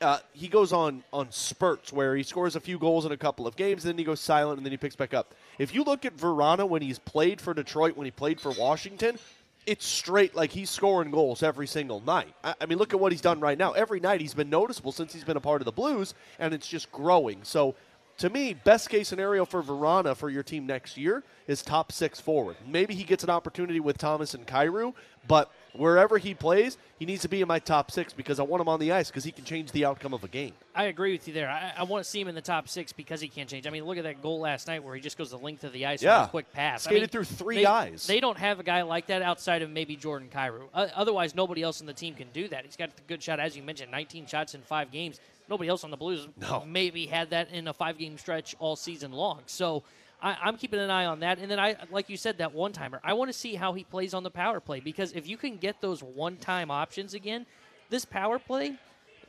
[0.00, 3.46] Uh, he goes on on spurts where he scores a few goals in a couple
[3.46, 5.34] of games, then he goes silent, and then he picks back up.
[5.56, 9.18] If you look at Vrana when he's played for Detroit, when he played for Washington,
[9.66, 12.34] it's straight like he's scoring goals every single night.
[12.42, 13.72] I, I mean, look at what he's done right now.
[13.72, 16.68] Every night he's been noticeable since he's been a part of the Blues, and it's
[16.68, 17.40] just growing.
[17.44, 17.74] So,
[18.18, 22.20] to me, best case scenario for Vrana for your team next year is top six
[22.20, 22.56] forward.
[22.66, 24.94] Maybe he gets an opportunity with Thomas and Kyrou,
[25.26, 28.60] but wherever he plays, he needs to be in my top six because I want
[28.60, 30.52] him on the ice because he can change the outcome of a game.
[30.74, 31.50] I agree with you there.
[31.50, 33.66] I, I want to see him in the top six because he can't change.
[33.66, 35.72] I mean, look at that goal last night where he just goes the length of
[35.72, 36.20] the ice Yeah.
[36.20, 36.86] with a quick pass.
[36.86, 38.06] I Skated mean, through three they- guys.
[38.06, 40.68] They don't have a guy like that outside of maybe Jordan Kyrou.
[40.72, 42.64] Uh, otherwise, nobody else in the team can do that.
[42.64, 45.20] He's got a good shot, as you mentioned, 19 shots in five games.
[45.48, 46.64] Nobody else on the Blues No.
[46.66, 49.40] maybe had that in a five-game stretch all season long.
[49.46, 49.82] So.
[50.22, 52.72] I, I'm keeping an eye on that, and then I, like you said, that one
[52.72, 52.98] timer.
[53.04, 55.58] I want to see how he plays on the power play because if you can
[55.58, 57.44] get those one-time options again,
[57.90, 58.78] this power play,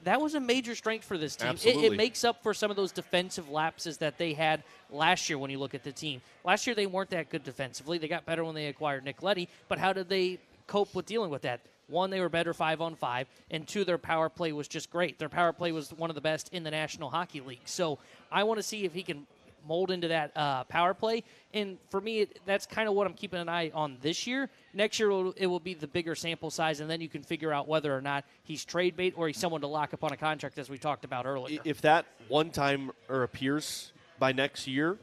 [0.06, 1.56] that was a major strength for this team.
[1.66, 5.38] It, it makes up for some of those defensive lapses that they had last year
[5.38, 6.22] when you look at the team.
[6.46, 7.98] Last year they weren't that good defensively.
[7.98, 11.32] They got better when they acquired Nick Leddy, but how did they cope with dealing
[11.32, 11.60] with that?
[11.88, 15.20] One, they were better five on five, and two, their power play was just great.
[15.20, 17.62] Their power play was one of the best in the National Hockey League.
[17.66, 18.00] So
[18.32, 19.28] I want to see if he can
[19.68, 21.24] mold into that uh, power play.
[21.54, 24.50] And for me, it, that's kind of what I'm keeping an eye on this year.
[24.74, 27.24] Next year, it will, it will be the bigger sample size, and then you can
[27.24, 30.12] figure out whether or not he's trade bait or he's someone to lock up on
[30.12, 31.60] a contract, as we talked about earlier.
[31.64, 34.98] if that one time or appears by next year,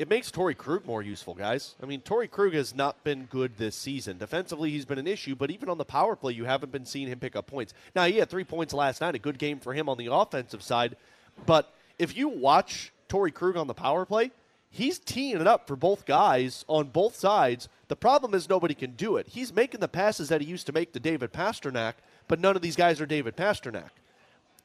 [0.00, 1.74] it makes Torrey Krug more useful, guys.
[1.82, 4.16] I mean, Torrey Krug has not been good this season.
[4.16, 7.06] Defensively, he's been an issue, but even on the power play, you haven't been seeing
[7.06, 7.74] him pick up points.
[7.94, 10.62] Now, he had three points last night, a good game for him on the offensive
[10.62, 10.96] side.
[11.44, 14.30] But if you watch Torrey Krug on the power play,
[14.70, 17.68] he's teeing it up for both guys on both sides.
[17.88, 19.28] The problem is nobody can do it.
[19.28, 21.92] He's making the passes that he used to make to David Pastrnak,
[22.26, 23.90] but none of these guys are David Pastrnak.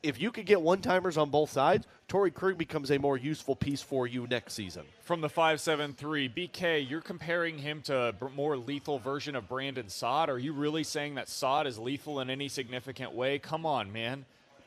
[0.05, 3.55] If you could get one timers on both sides, Torrey Krug becomes a more useful
[3.55, 4.83] piece for you next season.
[5.01, 10.29] From the 573, BK, you're comparing him to a more lethal version of Brandon Saad.
[10.29, 13.39] Are you really saying that Saad is lethal in any significant way?
[13.39, 14.25] Come on, man.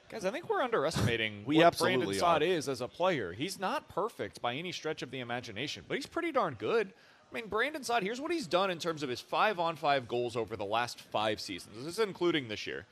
[0.08, 2.44] Guys, I think we're underestimating we what Brandon Saad are.
[2.44, 3.32] is as a player.
[3.32, 6.92] He's not perfect by any stretch of the imagination, but he's pretty darn good.
[7.30, 10.08] I mean, Brandon Saad, here's what he's done in terms of his five on five
[10.08, 11.76] goals over the last five seasons.
[11.76, 12.86] This is including this year.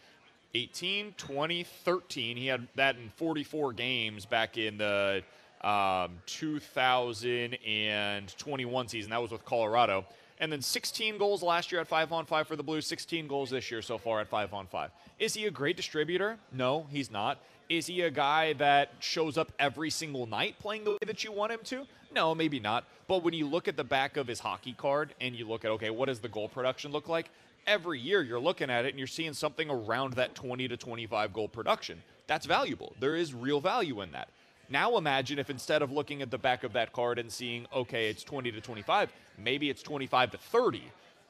[0.56, 2.36] 18, 20, 13.
[2.38, 5.22] He had that in 44 games back in the
[5.60, 9.10] um, 2021 season.
[9.10, 10.06] That was with Colorado.
[10.38, 13.50] And then 16 goals last year at 5 on 5 for the Blues, 16 goals
[13.50, 14.90] this year so far at 5 on 5.
[15.18, 16.38] Is he a great distributor?
[16.52, 17.36] No, he's not.
[17.68, 21.32] Is he a guy that shows up every single night playing the way that you
[21.32, 21.84] want him to?
[22.14, 22.84] No, maybe not.
[23.08, 25.70] But when you look at the back of his hockey card and you look at,
[25.72, 27.28] okay, what does the goal production look like?
[27.66, 31.32] Every year you're looking at it and you're seeing something around that 20 to 25
[31.32, 32.00] goal production.
[32.26, 32.94] That's valuable.
[33.00, 34.28] There is real value in that.
[34.68, 38.08] Now imagine if instead of looking at the back of that card and seeing, okay,
[38.08, 40.82] it's 20 to 25, maybe it's 25 to 30.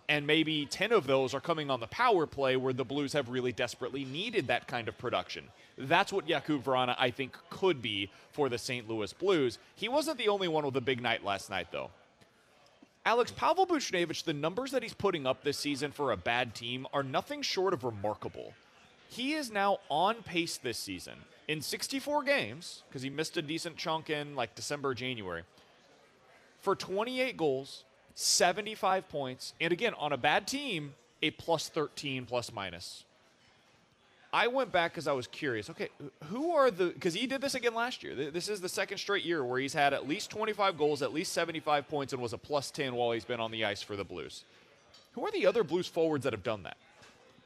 [0.08, 3.28] And maybe 10 of those are coming on the power play where the Blues have
[3.28, 5.44] really desperately needed that kind of production.
[5.76, 8.88] That's what Jakub Vrana, I think, could be for the St.
[8.88, 9.58] Louis Blues.
[9.74, 11.90] He wasn't the only one with a big night last night, though.
[13.06, 16.88] Alex Pavel Buchnevich, the numbers that he's putting up this season for a bad team
[16.92, 18.52] are nothing short of remarkable.
[19.08, 21.14] He is now on pace this season
[21.46, 25.44] in 64 games, because he missed a decent chunk in like December, January,
[26.58, 27.84] for 28 goals,
[28.16, 33.04] 75 points, and again, on a bad team, a plus 13 plus minus.
[34.36, 35.70] I went back because I was curious.
[35.70, 35.88] Okay,
[36.24, 36.88] who are the?
[36.88, 38.14] Because he did this again last year.
[38.14, 41.32] This is the second straight year where he's had at least 25 goals, at least
[41.32, 44.04] 75 points, and was a plus 10 while he's been on the ice for the
[44.04, 44.44] Blues.
[45.12, 46.76] Who are the other Blues forwards that have done that?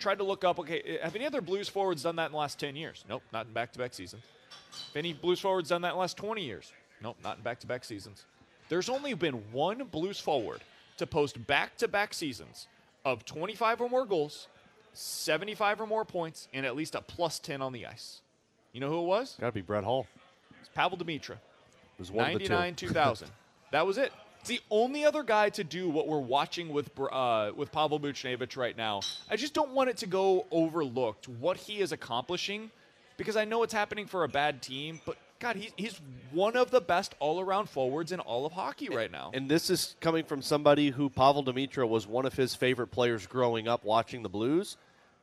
[0.00, 0.58] Tried to look up.
[0.58, 3.04] Okay, eh, have any other Blues forwards done that in the last 10 years?
[3.08, 4.24] Nope, not in back-to-back seasons.
[4.88, 6.72] Have any Blues forwards done that in the last 20 years?
[7.00, 8.24] Nope, not in back-to-back seasons.
[8.68, 10.60] There's only been one Blues forward
[10.96, 12.66] to post back-to-back seasons
[13.04, 14.48] of 25 or more goals,
[14.92, 18.20] 75 or more points, and at least a plus 10 on the ice.
[18.72, 19.36] You know who it was?
[19.40, 20.06] Got to be Brett Hull.
[20.60, 21.36] It's Pavel Demitra.
[21.98, 22.52] was one of the two.
[22.52, 23.28] 99 2000.
[23.72, 24.12] that was it.
[24.40, 28.56] It's the only other guy to do what we're watching with uh, with Pavel Buchnevich
[28.56, 29.00] right now.
[29.28, 32.70] I just don't want it to go overlooked what he is accomplishing
[33.18, 35.98] because I know it's happening for a bad team, but God, he, he's
[36.32, 39.30] one of the best all around forwards in all of hockey right now.
[39.32, 43.26] And this is coming from somebody who Pavel Demitra was one of his favorite players
[43.26, 44.76] growing up watching the Blues.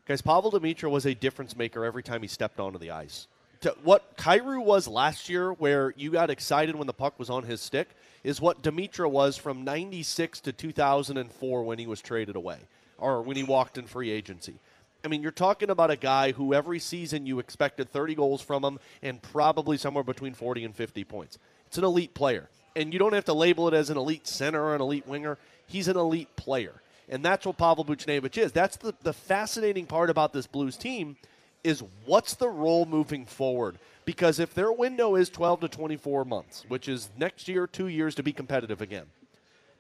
[0.08, 3.28] Guys, Pavel Demitra was a difference maker every time he stepped onto the ice.
[3.62, 7.44] To what Kyrou was last year, where you got excited when the puck was on
[7.44, 7.90] his stick,
[8.24, 12.58] is what Demitra was from 96 to 2004 when he was traded away
[12.98, 14.56] or when he walked in free agency.
[15.04, 18.64] I mean, you're talking about a guy who every season you expected 30 goals from
[18.64, 21.38] him and probably somewhere between 40 and 50 points.
[21.68, 22.50] It's an elite player.
[22.76, 25.38] And you don't have to label it as an elite center or an elite winger.
[25.66, 26.74] He's an elite player.
[27.10, 28.52] And that's what Pavel Buchnevich is.
[28.52, 31.18] That's the, the fascinating part about this Blues team
[31.64, 33.78] is what's the role moving forward?
[34.06, 38.16] Because if their window is 12 to 24 months, which is next year, two years
[38.16, 39.06] to be competitive again,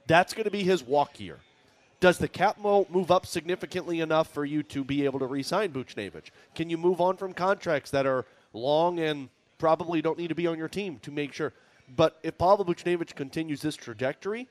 [0.05, 1.39] that's going to be his walk year.
[1.99, 6.29] Does the cap move up significantly enough for you to be able to re-sign Buchnevich?
[6.53, 10.45] Can you move on from contracts that are long and probably don't need to be
[10.45, 11.53] on your team to make sure?
[11.95, 14.47] But if Pavel Buchnevich continues this trajectory,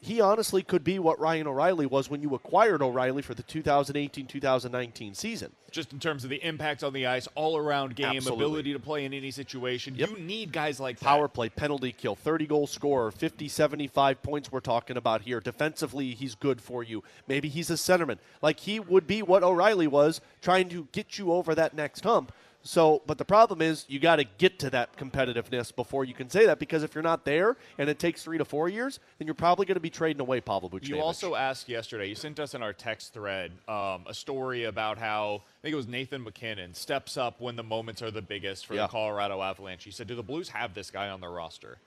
[0.00, 5.16] he honestly could be what Ryan O'Reilly was when you acquired O'Reilly for the 2018-2019
[5.16, 5.52] season.
[5.70, 8.44] Just in terms of the impact on the ice, all around game, Absolutely.
[8.44, 9.94] ability to play in any situation.
[9.96, 11.04] You need guys like that.
[11.04, 15.40] Power play, penalty kill, 30 goal scorer, 50, 75 points we're talking about here.
[15.40, 17.02] Defensively, he's good for you.
[17.26, 18.18] Maybe he's a centerman.
[18.42, 22.32] Like he would be what O'Reilly was, trying to get you over that next hump.
[22.66, 26.28] So, but the problem is you got to get to that competitiveness before you can
[26.28, 29.28] say that because if you're not there and it takes three to four years, then
[29.28, 30.88] you're probably going to be trading away Pavel Buchnevich.
[30.88, 34.98] You also asked yesterday, you sent us in our text thread um, a story about
[34.98, 38.66] how, I think it was Nathan MacKinnon, steps up when the moments are the biggest
[38.66, 38.82] for Yeah.
[38.82, 39.84] the Colorado Avalanche.
[39.84, 41.78] He said, Do the Blues have this guy on their roster?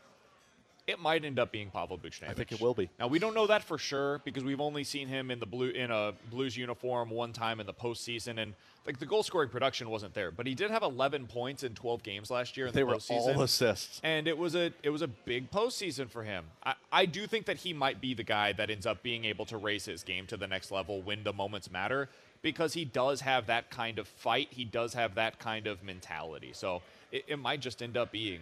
[0.89, 2.29] It might end up being Pavel Buchnevich.
[2.29, 2.89] I think it will be.
[2.99, 5.69] Now we don't know that for sure because we've only seen him in the blue
[5.69, 8.53] in a Blues uniform one time in the postseason, and
[8.85, 10.31] like the goal scoring production wasn't there.
[10.31, 12.95] But he did have 11 points in 12 games last year in They the were
[12.95, 13.35] postseason.
[13.35, 13.99] all assists.
[14.03, 16.45] and it was a it was a big postseason for him.
[16.63, 19.45] I, I do think that he might be the guy that ends up being able
[19.45, 22.09] to raise his game to the next level when the moments matter
[22.41, 24.47] because he does have that kind of fight.
[24.51, 26.51] He does have that kind of mentality.
[26.53, 28.39] So it, it might just end up being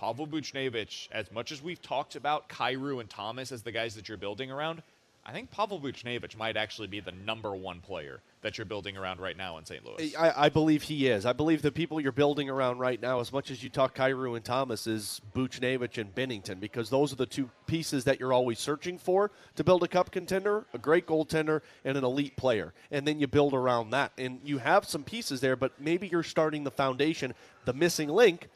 [0.00, 1.08] Pavel Buchnevich.
[1.12, 4.50] As much as we've talked about Kyrou and Thomas as the guys that you're building
[4.50, 4.82] around,
[5.26, 9.20] I think Pavel Buchnevich might actually be the number one player that you're building around
[9.20, 9.84] right now in St.
[9.84, 10.16] Louis.
[10.16, 11.26] I, I believe he is.
[11.26, 14.34] I believe the people you're building around right now, as much as you talk Kyrou
[14.36, 18.58] and Thomas, is Buchnevich and Binnington, because those are the two pieces that you're always
[18.58, 22.72] searching for to build a cup contender, a great goaltender, and an elite player.
[22.90, 24.12] And then you build around that.
[24.16, 27.34] And you have some pieces there, but maybe you're starting the foundation.
[27.66, 28.48] The missing link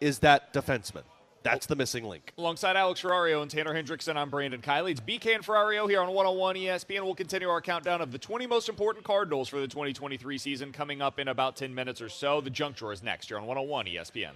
[0.00, 1.02] is that defenseman.
[1.42, 2.32] That's the missing link.
[2.38, 4.90] Alongside Alex Ferrario and Tanner Hendrickson, I'm Brandon Kiley.
[4.90, 7.04] It's BK and Ferrario here on 101 ESPN.
[7.04, 11.00] We'll continue our countdown of the 20 most important Cardinals for the 2023 season coming
[11.00, 12.40] up in about 10 minutes or so.
[12.40, 14.32] The junk drawer is next here on 101 ESPN.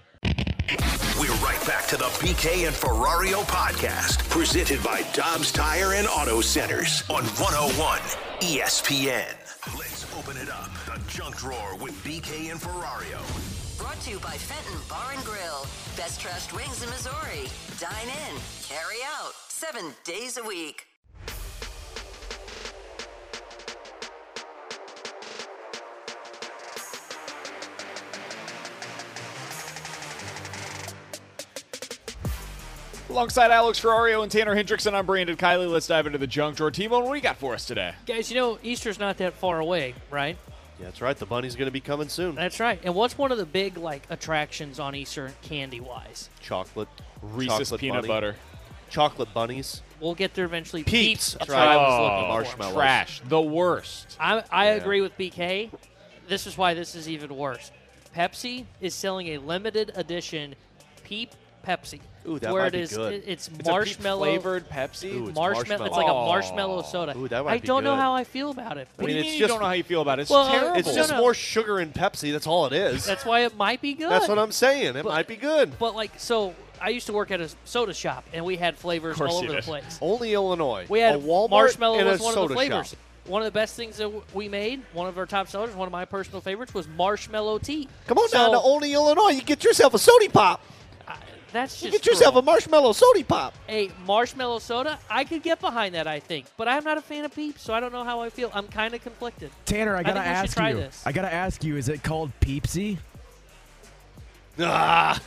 [1.19, 6.41] We're right back to the BK and Ferrario podcast, presented by Dobbs Tire and Auto
[6.41, 7.99] Centers on 101
[8.39, 9.35] ESPN.
[9.77, 10.71] Let's open it up.
[10.87, 13.50] The junk drawer with BK and Ferrario.
[14.01, 15.67] Brought to you by Fenton Bar and Grill.
[15.95, 17.51] Best trashed wings in Missouri.
[17.79, 20.87] Dine in, carry out, seven days a week.
[33.11, 35.71] Alongside Alex Ferrario and Tanner Hendrickson, I'm Brandon Kiley.
[35.71, 36.71] Let's dive into the junk drawer.
[36.71, 37.93] T-Bone, what do you got for us today?
[38.07, 40.39] Guys, you know, Easter's not that far away, right?
[40.81, 41.17] Yeah, that's right.
[41.17, 42.35] The bunny's going to be coming soon.
[42.35, 42.81] That's right.
[42.83, 46.31] And what's one of the big like attractions on Easter candy wise?
[46.41, 46.89] Chocolate.
[47.23, 48.09] Reese's chocolate peanut bunny.
[48.09, 48.37] butter.
[48.89, 49.83] Chocolate bunnies.
[50.01, 50.83] We'll get there eventually.
[50.83, 51.35] Peeps.
[51.35, 51.77] That's That's what I right.
[51.77, 52.29] was Oh, looking for.
[52.33, 52.75] marshmallows.
[52.75, 53.21] Trash.
[53.29, 54.17] The worst.
[54.19, 54.71] I, I Yeah.
[54.77, 55.71] agree with BK.
[56.29, 57.71] This is why this is even worse.
[58.17, 60.55] Pepsi is selling a limited edition
[61.05, 61.33] Peep
[61.63, 62.01] Pepsi.
[62.29, 63.13] Ooh, that where might it be is, good.
[63.15, 65.15] it- it's, It's marshmallow flavored Pepsi?
[65.15, 65.85] Ooh, it's marshmallow.
[65.87, 67.17] It's like a marshmallow soda.
[67.17, 68.89] Ooh, that might I be don't know how I feel about it.
[68.97, 70.19] What I mean, do you it's mean you just- don't know how you feel about
[70.19, 70.23] it?
[70.23, 70.79] It's Well, terrible.
[70.79, 71.23] It's just No, no.
[71.23, 72.31] more sugar in Pepsi.
[72.33, 73.05] That's all it is.
[73.07, 74.11] That's why it might be good.
[74.11, 74.97] That's what I'm saying.
[74.97, 75.79] It might be good.
[75.79, 79.19] But like, so I used to work at a soda shop, and we had flavors
[79.21, 79.65] all over the did.
[79.65, 79.99] place.
[80.03, 80.85] Only Illinois.
[80.89, 82.91] We had a Walmart marshmallow and a was one of the flavors.
[82.91, 82.99] shop.
[83.27, 85.93] One of the best things that we made, one of our top sellers, one of
[85.93, 87.87] my personal favorites, was marshmallow tea.
[88.07, 89.29] Come on so, down to Only Illinois.
[89.31, 90.63] You get yourself a sody pop.
[91.53, 92.43] That's You just get yourself cruel.
[92.43, 93.55] a marshmallow sody pop.
[93.69, 94.99] a marshmallow soda.
[95.11, 97.75] I could get behind that, I think, but I'm not a fan of Peeps, so
[97.75, 98.51] I don't know how I feel.
[98.55, 99.51] I'm kind of conflicted.
[99.65, 100.77] Tanner, I gotta think we should ask try you.
[100.77, 101.03] This.
[101.07, 101.77] I gotta ask you.
[101.77, 102.99] Is it called Peepsy?
[104.63, 105.19] Ah.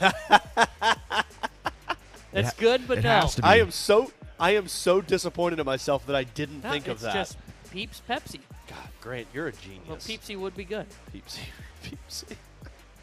[2.32, 3.10] That's good, but it no.
[3.10, 3.48] has to be.
[3.48, 6.94] I am so I am so disappointed in myself that I didn't No, think of
[6.96, 7.14] it's that.
[7.14, 7.38] just
[7.72, 8.40] Peeps Pepsi.
[8.68, 9.88] God, Grant, you're a genius.
[9.88, 10.86] Well, Peepsy would be good.
[11.14, 11.40] Peepsy.
[11.84, 12.36] Peepsy.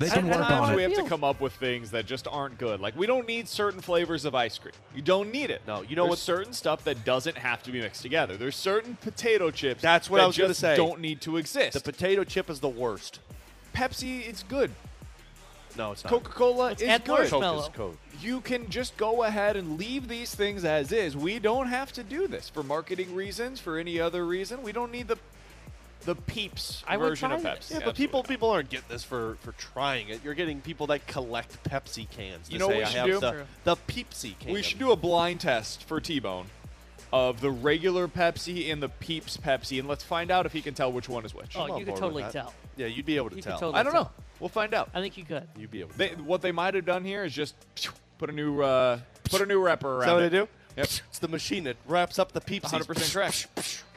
[0.00, 2.56] They can work Sometimes on we have to come up with things that just aren't
[2.56, 2.80] good.
[2.80, 4.72] Like we don't need certain flavors of ice cream.
[4.94, 5.60] You don't need it.
[5.66, 8.38] No, you know There's what- certain stuff that doesn't have to be mixed together.
[8.38, 9.82] There's certain potato chips.
[9.82, 10.74] That's what that I was gonna say.
[10.74, 11.74] Don't need to exist.
[11.74, 13.20] The potato chip is the worst.
[13.74, 14.70] Pepsi, it's good.
[15.76, 16.10] No, it's not.
[16.10, 17.18] Coca-Cola Let's is add good.
[17.18, 17.56] marshmallow.
[17.60, 17.96] Coke is Coke.
[18.22, 21.16] You can just go ahead and leave these things as is.
[21.16, 24.62] We don't have to do this for marketing reasons, for any other reason.
[24.62, 25.18] We don't need the
[26.04, 27.68] the peeps I version of try Pepsi.
[27.68, 27.70] this.
[27.72, 30.20] Yeah, but people people aren't getting this for for trying it.
[30.24, 32.46] You're getting people that collect Pepsi cans.
[32.48, 33.20] To You know what we I should have do?
[33.20, 33.42] The, True.
[33.64, 34.52] the Pepsi can.
[34.52, 36.46] We should do a blind test for T-Bone
[37.12, 40.74] of the regular Pepsi and the Peeps Pepsi, and let's find out if he can
[40.74, 41.56] tell which one is which.
[41.56, 42.54] Oh, you could totally tell.
[42.76, 43.58] Yeah, you'd be able to You tell.
[43.58, 44.04] totally I don't tell.
[44.04, 44.10] know.
[44.38, 44.88] We'll find out.
[44.94, 45.46] I think you could.
[45.58, 45.98] You'd be able to.
[45.98, 47.54] They, what they might have done here is just
[48.18, 50.00] put a new uh, put a new wrapper around.
[50.02, 50.30] Is that what it.
[50.30, 50.48] they do?
[50.76, 50.86] Yep.
[50.86, 52.70] It's the machine that wraps up the peeps.
[52.70, 53.46] 100% trash.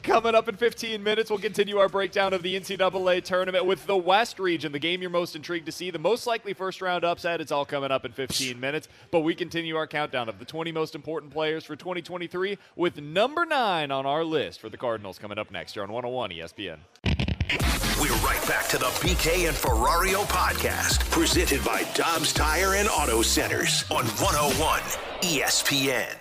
[0.02, 3.96] Coming up in 15 minutes, we'll continue our breakdown of the NCAA tournament with the
[3.96, 7.40] West region, the game you're most intrigued to see, the most likely first round upset.
[7.40, 8.88] It's all coming up in 15 minutes.
[9.10, 13.46] But we continue our countdown of the 20 most important players for 2023 with number
[13.46, 17.33] nine on our list for the Cardinals coming up next year on 101 ESPN.
[17.50, 23.20] We're right back to the BK and Ferrario podcast, presented by Dobbs Tire and Auto
[23.20, 24.80] Centers on 101
[25.20, 26.16] ESPN.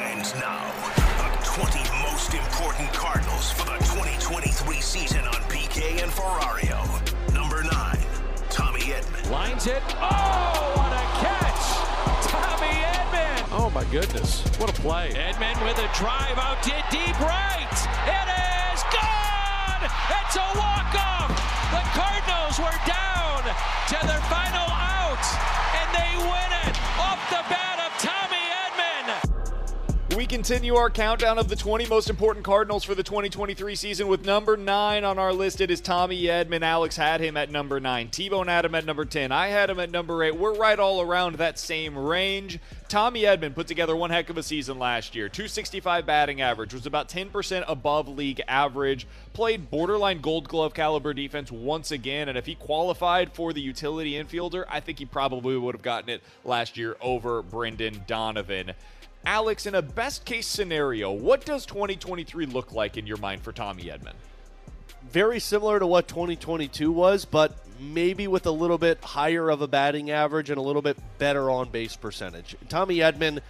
[0.00, 0.72] And now,
[1.18, 1.78] the 20
[2.10, 6.82] most important Cardinals for the 2023 season on BK and Ferrario.
[7.32, 8.04] Number nine,
[8.50, 9.30] Tommy Edman.
[9.30, 9.82] Lines it.
[10.00, 12.28] Oh, what a catch!
[12.28, 13.48] Tommy Edman.
[13.52, 14.42] Oh my goodness.
[14.58, 15.10] What a play.
[15.10, 17.54] Edmond with a drive out to deep right.
[18.06, 18.47] It is gone.
[20.10, 21.32] It's a walk off.
[21.70, 25.24] The Cardinals were down to their final out,
[25.76, 27.42] and they win it off the
[30.18, 34.26] We continue our countdown of the 20 most important Cardinals for the 2023 season with
[34.26, 35.60] number 9 on our list.
[35.60, 36.62] It is Tommy Edman.
[36.62, 38.08] Alex had him at number 9.
[38.08, 39.30] T-Bone had him at number 10.
[39.30, 40.34] I had him at number 8.
[40.34, 42.58] We're right all around that same range.
[42.88, 45.28] Tommy Edman put together one heck of a season last year.
[45.28, 49.06] 265 batting average, was about 10% above league average.
[49.34, 54.14] Played borderline gold glove caliber defense once again, and if he qualified for the utility
[54.14, 58.72] infielder, I think he probably would have gotten it last year over Brendan Donovan.
[59.26, 63.52] Alex, in a best case scenario, what does 2023 look like in your mind for
[63.52, 64.14] Tommy Edman?
[65.10, 69.68] Very similar to what 2022 was, but maybe with a little bit higher of a
[69.68, 72.56] batting average and a little bit better on base percentage.
[72.68, 73.40] Tommy Edman,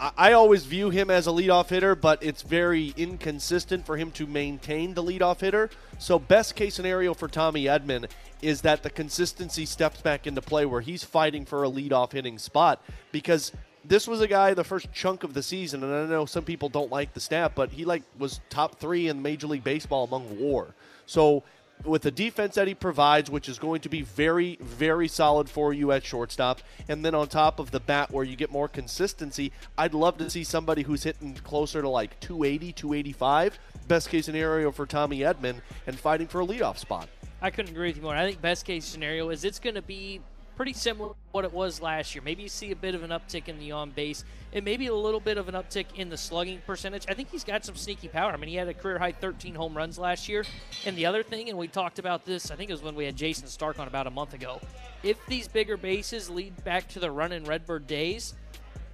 [0.00, 4.26] I, always view him as a leadoff hitter, but it's very inconsistent for him to
[4.26, 5.68] maintain the leadoff hitter.
[5.98, 8.08] So, best case scenario for Tommy Edman
[8.40, 12.38] is that the consistency steps back into play where he's fighting for a leadoff hitting
[12.38, 12.82] spot
[13.12, 13.52] because
[13.84, 16.68] this was a guy the first chunk of the season, and I know some people
[16.68, 20.38] don't like the stat, but he like was top three in Major League Baseball among
[20.38, 20.74] WAR.
[21.06, 21.42] So
[21.84, 25.72] with the defense that he provides, which is going to be very, very solid for
[25.72, 29.52] you at shortstop, and then on top of the bat where you get more consistency,
[29.78, 33.58] I'd love to see somebody who's hitting closer to like 280, 285.
[33.88, 37.08] Best case scenario for Tommy Edman and fighting for a leadoff spot.
[37.42, 38.14] I couldn't agree with you more.
[38.14, 40.20] I think best case scenario is it's going to be
[40.60, 42.20] pretty similar to what it was last year.
[42.22, 44.94] Maybe you see a bit of an uptick in the on base and maybe a
[44.94, 47.06] little bit of an uptick in the slugging percentage.
[47.08, 48.30] I think he's got some sneaky power.
[48.30, 50.44] I mean, he had a career high 13 home runs last year.
[50.84, 53.06] And the other thing, and we talked about this, I think it was when we
[53.06, 54.60] had Jayson Stark on about a month ago.
[55.02, 58.34] If these bigger bases lead back to the run in Redbird days,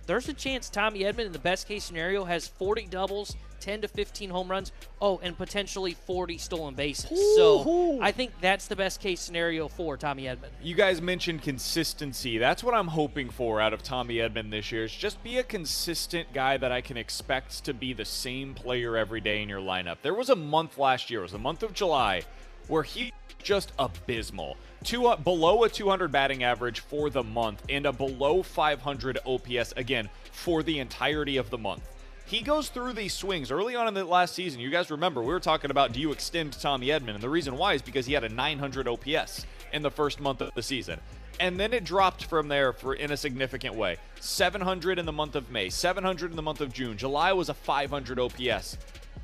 [0.06, 3.89] there's a chance Tommy Edman, in the best case scenario, has 40 doubles, 10 to
[3.89, 7.11] 15 home runs, oh, and potentially 40 stolen bases.
[7.37, 10.51] So I think that's the best case scenario for Tommy Edman.
[10.62, 12.39] You guys mentioned consistency.
[12.39, 14.85] That's what I'm hoping for out of Tommy Edman this year.
[14.85, 18.97] Is just be a consistent guy that I can expect to be the same player
[18.97, 19.99] every day in your lineup.
[20.03, 22.23] There was a month last year, it was the month of July,
[22.69, 23.12] where he
[23.43, 24.57] just abysmal.
[24.83, 29.73] Two uh, below a 200 batting average for the month and a below 500 OPS
[29.77, 31.89] again for the entirety of the month.
[32.27, 34.59] He goes through these swings early on in the last season.
[34.59, 37.57] You guys remember we were talking about do you extend Tommy Edman, and the reason
[37.57, 40.98] why is because he had a 900 OPS in the first month of the season.
[41.39, 43.98] And then it dropped from there for in a significant way.
[44.19, 46.97] 700 in the month of May, 700 in the month of June.
[46.97, 48.77] July was a 500 OPS.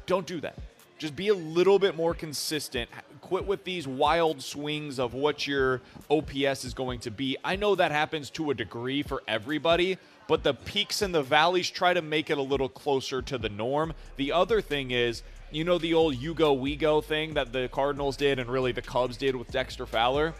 [0.06, 0.56] Don't do that.
[0.98, 2.88] Just be a little bit more consistent.
[3.20, 7.36] Quit with these wild swings of what your OPS is going to be.
[7.42, 11.70] I know that happens to a degree for everybody, but the peaks and the valleys
[11.70, 13.92] try to make it a little closer to the norm.
[14.16, 17.68] The other thing is, you know, the old you go, we go thing that the
[17.68, 20.34] Cardinals did and really the Cubs did with Dexter Fowler?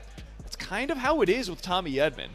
[0.47, 2.29] It's kind of how it is with Tommy Edman.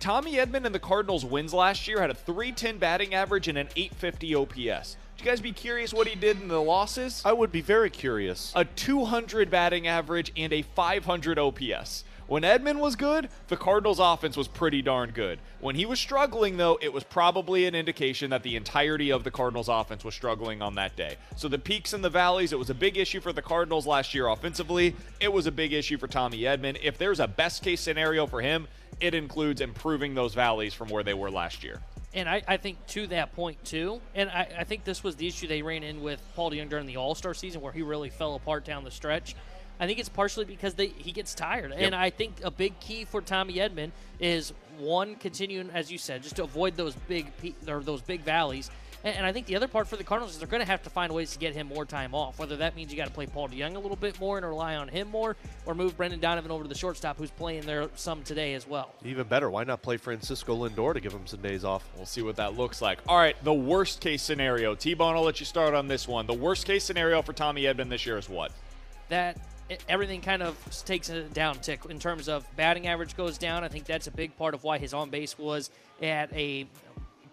[0.00, 3.68] Tommy Edman and the Cardinals' wins last year had a 310 batting average and an
[3.74, 4.96] 850 OPS.
[5.14, 7.22] Would you guys be curious what he did in the losses?
[7.24, 8.52] I would be very curious.
[8.54, 12.04] A 200 batting average and a 500 OPS.
[12.26, 15.38] When Edman was good, the Cardinals' offense was pretty darn good.
[15.60, 19.30] When he was struggling, though, it was probably an indication that the entirety of the
[19.30, 21.16] Cardinals' offense was struggling on that day.
[21.36, 24.14] So the peaks and the valleys, it was a big issue for the Cardinals last
[24.14, 24.96] year offensively.
[25.20, 26.78] It was a big issue for Tommy Edman.
[26.82, 28.68] If there's a best case scenario for him,
[29.00, 31.82] it includes improving those valleys from where they were last year.
[32.14, 35.26] And I, I think to that point too, and I, I think this was the
[35.26, 38.08] issue they ran in with Paul DeJong during the All Star season, where he really
[38.08, 39.34] fell apart down the stretch.
[39.84, 41.78] I think it's partially because they, he gets tired, Yep.
[41.78, 46.22] and I think a big key for Tommy Edman is one continuing, as you said,
[46.22, 48.70] just to avoid those big pe- or those big valleys.
[49.04, 50.82] And, and I think the other part for the Cardinals is they're going to have
[50.84, 52.38] to find ways to get him more time off.
[52.38, 54.76] Whether that means you got to play Paul DeJong a little bit more and rely
[54.76, 55.36] on him more,
[55.66, 58.94] or move Brendan Donovan over to the shortstop, who's playing there some today as well.
[59.04, 61.86] Even better, why not play Francisco Lindor to give him some days off?
[61.94, 63.00] We'll see what that looks like.
[63.06, 64.74] All right, the worst case scenario.
[64.74, 66.26] T Bone, I'll let you start on this one.
[66.26, 68.50] The worst case scenario for Tommy Edman this year is what?
[69.10, 69.36] that
[69.88, 73.64] everything kind of takes a down tick in terms of batting average goes down.
[73.64, 75.70] I think that's a big part of why his on base was
[76.02, 76.66] at a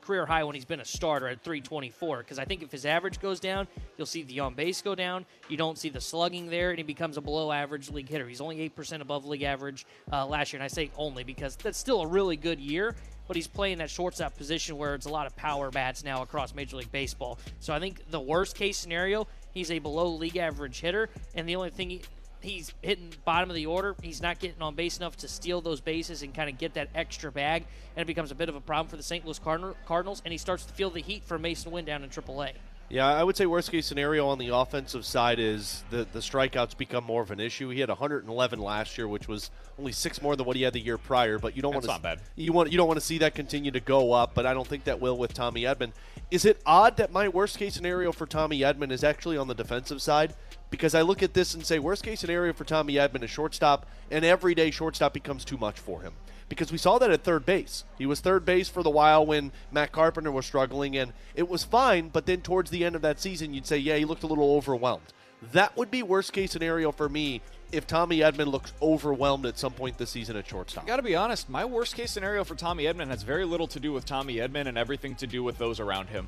[0.01, 2.19] career high when he's been a starter at 324.
[2.19, 3.67] Because I think if his average goes down,
[3.97, 5.25] you'll see the on base go down.
[5.47, 8.27] You don't see the slugging there, and he becomes a below average league hitter.
[8.27, 10.59] He's only 8% above league average uh, last year.
[10.59, 12.95] And I say only because that's still a really good year.
[13.27, 16.53] But he's playing that shortstop position where it's a lot of power bats now across
[16.53, 17.39] Major League Baseball.
[17.59, 21.55] So I think the worst case scenario, he's a below league average hitter, and the
[21.55, 22.01] only thing he,
[22.41, 23.95] he's hitting bottom of the order.
[24.01, 26.89] He's not getting on base enough to steal those bases and kind of get that
[26.95, 27.65] extra bag,
[27.95, 29.25] and it becomes a bit of a problem for the St.
[29.25, 30.21] Louis Cardinals.
[30.25, 32.53] And he starts to feel the heat from Masyn Winn down in AAA.
[32.91, 36.75] Yeah, I would say worst case scenario on the offensive side is the the strikeouts
[36.75, 37.69] become more of an issue.
[37.69, 39.49] He had 111 last year, which was
[39.79, 41.39] only six more than what he had the year prior.
[41.39, 42.19] But you don't want to bad.
[42.35, 44.33] You want you don't want to see that continue to go up.
[44.33, 45.93] But I don't think that will with Tommy Edman.
[46.31, 49.55] Is it odd that my worst case scenario for Tommy Edman is actually on the
[49.55, 50.33] defensive side?
[50.71, 53.85] Because I look at this and say worst case scenario for Tommy Edman is shortstop,
[54.09, 56.13] and everyday shortstop becomes too much for him
[56.51, 57.85] because we saw that at third base.
[57.97, 61.63] He was third base for the while when Matt Carpenter was struggling, and it was
[61.63, 62.09] fine.
[62.09, 64.55] But then towards the end of that season, you'd say, yeah, he looked a little
[64.55, 65.13] overwhelmed.
[65.53, 67.41] That would be worst case scenario for me
[67.71, 70.85] if Tommy Edman looks overwhelmed at some point this season at shortstop.
[70.85, 73.79] Got to be honest, my worst case scenario for Tommy Edman has very little to
[73.79, 76.27] do with Tommy Edman and everything to do with those around him.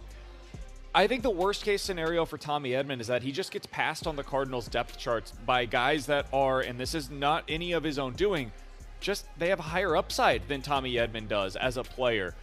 [0.96, 4.06] I think the worst case scenario for Tommy Edman is that he just gets passed
[4.06, 7.84] on the Cardinals depth charts by guys that are, and this is not any of
[7.84, 8.52] his own doing,
[9.00, 12.36] just they have a higher upside than Tommy Edman does as a player.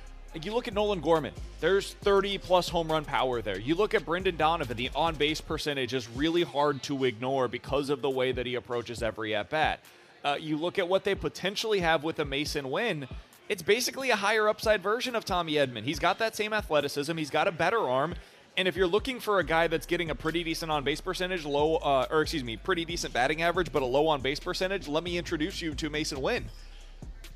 [0.43, 3.59] You look at Nolan Gorman, there's 30 plus home run power there.
[3.59, 7.89] You look at Brendan Donovan, the on base percentage is really hard to ignore because
[7.89, 9.78] of the way that he approaches every at bat.
[10.24, 13.06] Uh, you look at what they potentially have with a Masyn Winn,
[13.48, 15.82] it's basically a higher upside version of Tommy Edman.
[15.85, 18.16] He's got that same athleticism, he's got a better arm.
[18.61, 21.47] And if you're looking for a guy that's getting a pretty decent on base percentage,
[21.47, 24.87] low, uh, or excuse me, pretty decent batting average, but a low on base percentage,
[24.87, 26.45] let me introduce you to Masyn Winn.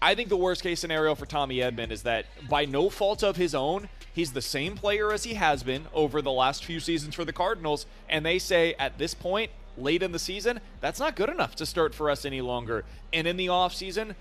[0.03, 3.37] I think the worst case scenario for Tommy Edman is that by no fault of
[3.37, 7.15] his own, he's the same player as he has been over the last few seasons
[7.15, 7.87] for the Cardinals.
[8.07, 11.65] And they say at this point, late in the season, that's not good enough to
[11.65, 12.85] start for us any longer.
[13.15, 14.15] And in the offseason,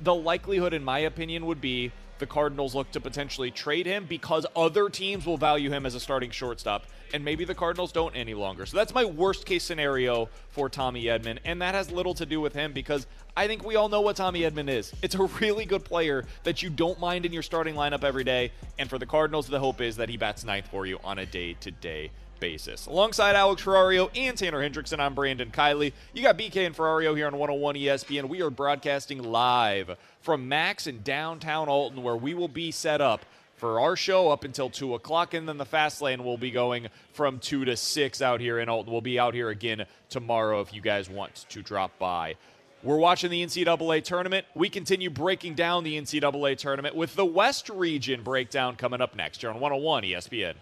[0.00, 4.46] the likelihood, in my opinion, would be the Cardinals look to potentially trade him because
[4.54, 8.34] other teams will value him as a starting shortstop, and maybe the Cardinals don't any
[8.34, 8.66] longer.
[8.66, 12.40] So that's my worst case scenario for Tommy Edman, and that has little to do
[12.40, 13.06] with him because
[13.36, 14.92] I think we all know what Tommy Edman is.
[15.02, 18.52] It's a really good player that you don't mind in your starting lineup every day,
[18.78, 21.26] and for the Cardinals, the hope is that he bats ninth for you on a
[21.26, 22.10] day to day
[22.40, 22.86] basis.
[22.86, 25.92] Alongside Alex Ferrario and Tanner Hendrickson, I'm Brandon Kiley.
[26.12, 28.28] You got BK and Ferrario here on 101 ESPN.
[28.28, 33.24] We are broadcasting live from Max in downtown Alton, where we will be set up
[33.56, 36.88] for our show up until 2 o'clock, and then the fast lane will be going
[37.12, 38.90] from 2 to 6 out here in Alton.
[38.90, 42.36] We'll be out here again tomorrow if you guys want to drop by.
[42.82, 44.46] We're watching the NCAA tournament.
[44.54, 49.42] We continue breaking down the NCAA tournament with the West Region breakdown coming up next
[49.42, 50.54] here on 101 ESPN.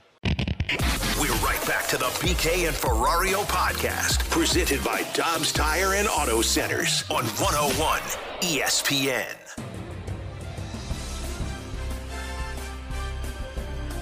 [0.69, 6.43] We're right back to the BK and Ferrario podcast, presented by Dobbs Tire and Auto
[6.43, 8.01] Centers on 101
[8.43, 9.35] ESPN.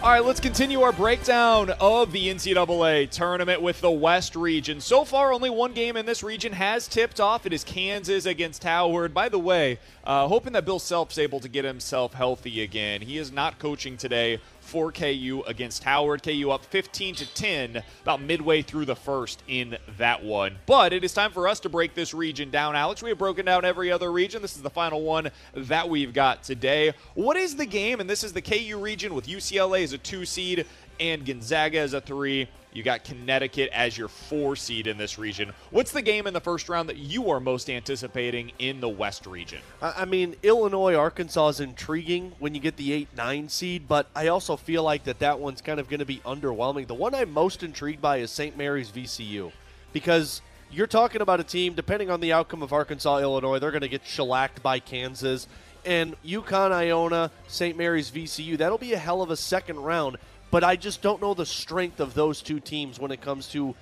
[0.03, 4.81] All right, let's continue our breakdown of the NCAA tournament with the West region.
[4.81, 7.47] So far, only one game in this region has tipped off.
[7.47, 9.15] It is Kansas against Howard.
[9.15, 13.03] By the way, uh, hoping that Bill Self's able to get himself healthy again.
[13.03, 16.23] He is not coaching today for KU against Howard.
[16.23, 20.57] KU up 15 to 10 about midway through the first in that one.
[20.67, 22.75] But it is time for us to break this region down.
[22.75, 24.43] Alex, we have broken down every other region.
[24.43, 26.93] This is the final one that we've got today.
[27.15, 28.01] What is the game?
[28.01, 30.67] And this is the KU region with UCLA as a two seed
[31.01, 32.48] and Gonzaga as a three.
[32.73, 35.52] You got Connecticut as your four seed in this region.
[35.70, 39.24] What's the game in the first round that you are most anticipating in the West
[39.24, 39.60] region?
[39.81, 44.27] I mean, Illinois, Arkansas is intriguing when you get the 8 9 seed, but I
[44.27, 46.86] also feel like that that one's kind of going to be underwhelming.
[46.86, 48.59] The one I'm most intrigued by is St.
[48.59, 49.52] Mary's VCU
[49.94, 53.81] because you're talking about a team, depending on the outcome of Arkansas, Illinois, they're going
[53.81, 55.48] to get shellacked by Kansas.
[55.85, 57.78] And UConn, Iona, St.
[57.78, 60.16] Mary's VCU, that'll be a hell of a second round.
[60.57, 63.74] But I just don't know the strength of those two teams when it comes to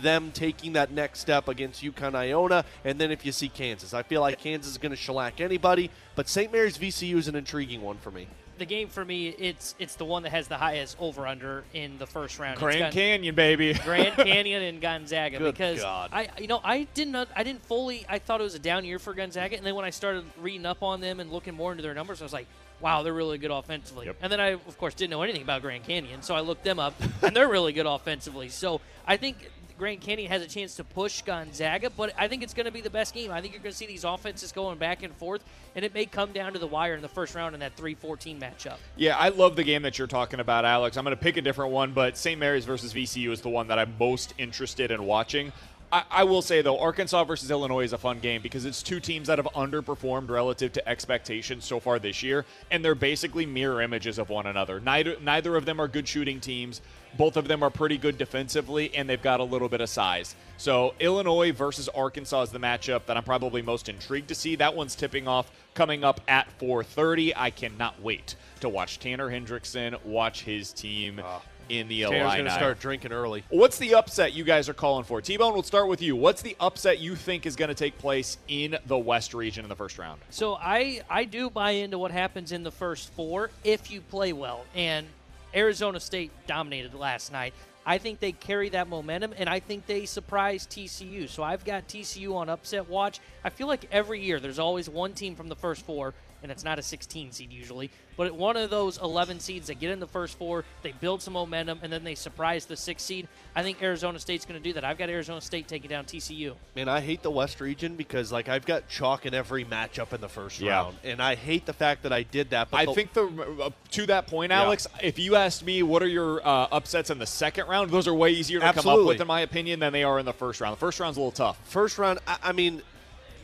[0.00, 4.02] them taking that next step against UConn Iona, and then if you see Kansas, I
[4.02, 6.50] feel like Kansas is going to shellac anybody, but St.
[6.50, 8.28] Mary's VCU is an intriguing one for me.
[8.56, 11.98] The game for me, it's it's the one that has the highest over under in
[11.98, 12.58] the first round.
[12.58, 13.74] Grand Gon- Canyon, baby.
[13.84, 16.10] Grand Canyon and Gonzaga Good because God.
[16.14, 18.98] I you know I didn't I didn't fully I thought it was a down year
[18.98, 21.82] for Gonzaga and then when I started reading up on them and looking more into
[21.82, 22.46] their numbers I was like
[22.82, 25.84] wow they're really good offensively and then I of course didn't know anything about Grand
[25.84, 29.50] Canyon so I looked them up and they're really good offensively so I think
[29.82, 32.80] Grand Canyon has a chance to push Gonzaga, but I think it's going to be
[32.80, 33.32] the best game.
[33.32, 35.42] I think you're going to see these offenses going back and forth,
[35.74, 38.38] and it may come down to the wire in the first round in that 3-14
[38.40, 38.76] matchup.
[38.96, 40.96] Yeah, I love the game that you're talking about, Alex.
[40.96, 42.38] I'm going to pick a different one, but St.
[42.38, 45.52] Mary's versus VCU is the one that I'm most interested in watching.
[45.92, 48.98] I, I will say, though, Arkansas versus Illinois is a fun game because it's two
[48.98, 53.82] teams that have underperformed relative to expectations so far this year, and they're basically mirror
[53.82, 54.80] images of one another.
[54.80, 56.80] Neither, neither of them are good shooting teams.
[57.18, 60.34] Both of them are pretty good defensively, and they've got a little bit of size.
[60.56, 64.56] So, Illinois versus Arkansas is the matchup that I'm probably most intrigued to see.
[64.56, 67.34] That one's tipping off coming up at 4:30.
[67.36, 71.42] I cannot wait to watch Tanner Hendrickson watch his team ah.
[71.72, 72.34] In the Taylor's Illini.
[72.34, 73.44] going to start drinking early.
[73.48, 75.22] What's the upset you guys are calling for?
[75.22, 76.14] T Bone, we'll start with you.
[76.14, 79.70] What's the upset you think is going to take place in the West region in
[79.70, 80.20] the first round?
[80.28, 84.34] So I I do buy into what happens in the first four if you play
[84.34, 84.66] well.
[84.74, 85.06] And
[85.54, 87.54] Arizona State dominated last night.
[87.84, 91.28] I think they carry that momentum, and I think they surprise TCU.
[91.28, 93.18] So I've got TCU on upset watch.
[93.42, 96.64] I feel like every year there's always one team from the first four, and it's
[96.64, 100.06] not a 16 seed usually, but one of those 11 seeds that get in the
[100.06, 103.28] first four, they build some momentum, and then they surprise the six seed.
[103.54, 104.84] I think Arizona State's going to do that.
[104.84, 106.54] I've got Arizona State taking down TCU.
[106.76, 110.20] Man, I hate the West region because like I've got chalk in every matchup in
[110.20, 110.72] the first Yeah.
[110.72, 112.70] round, and I hate the fact that I did that.
[112.70, 113.26] But I the- think the
[113.62, 114.62] uh, to that point, Yeah.
[114.62, 114.86] Alex.
[115.02, 117.90] If you asked me, what are your uh, upsets in the second round?
[117.90, 120.26] Those are way easier to come up with, in my opinion, than they are in
[120.26, 120.74] the first round.
[120.74, 121.58] The first round's a little tough.
[121.68, 122.82] First round, I, I mean,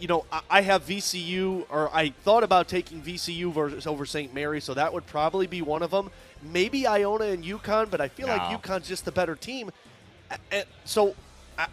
[0.00, 4.32] you know, I, I have VCU, or I thought about taking VCU versus over St.
[4.34, 6.10] Mary, so that would probably be one of them.
[6.42, 8.58] Maybe Iona and UConn, but I feel like No.
[8.58, 9.70] UConn's just the better team.
[10.52, 11.14] And so,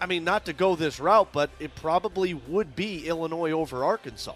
[0.01, 4.33] I mean, not to go this route, but it probably would be Illinois over Arkansas.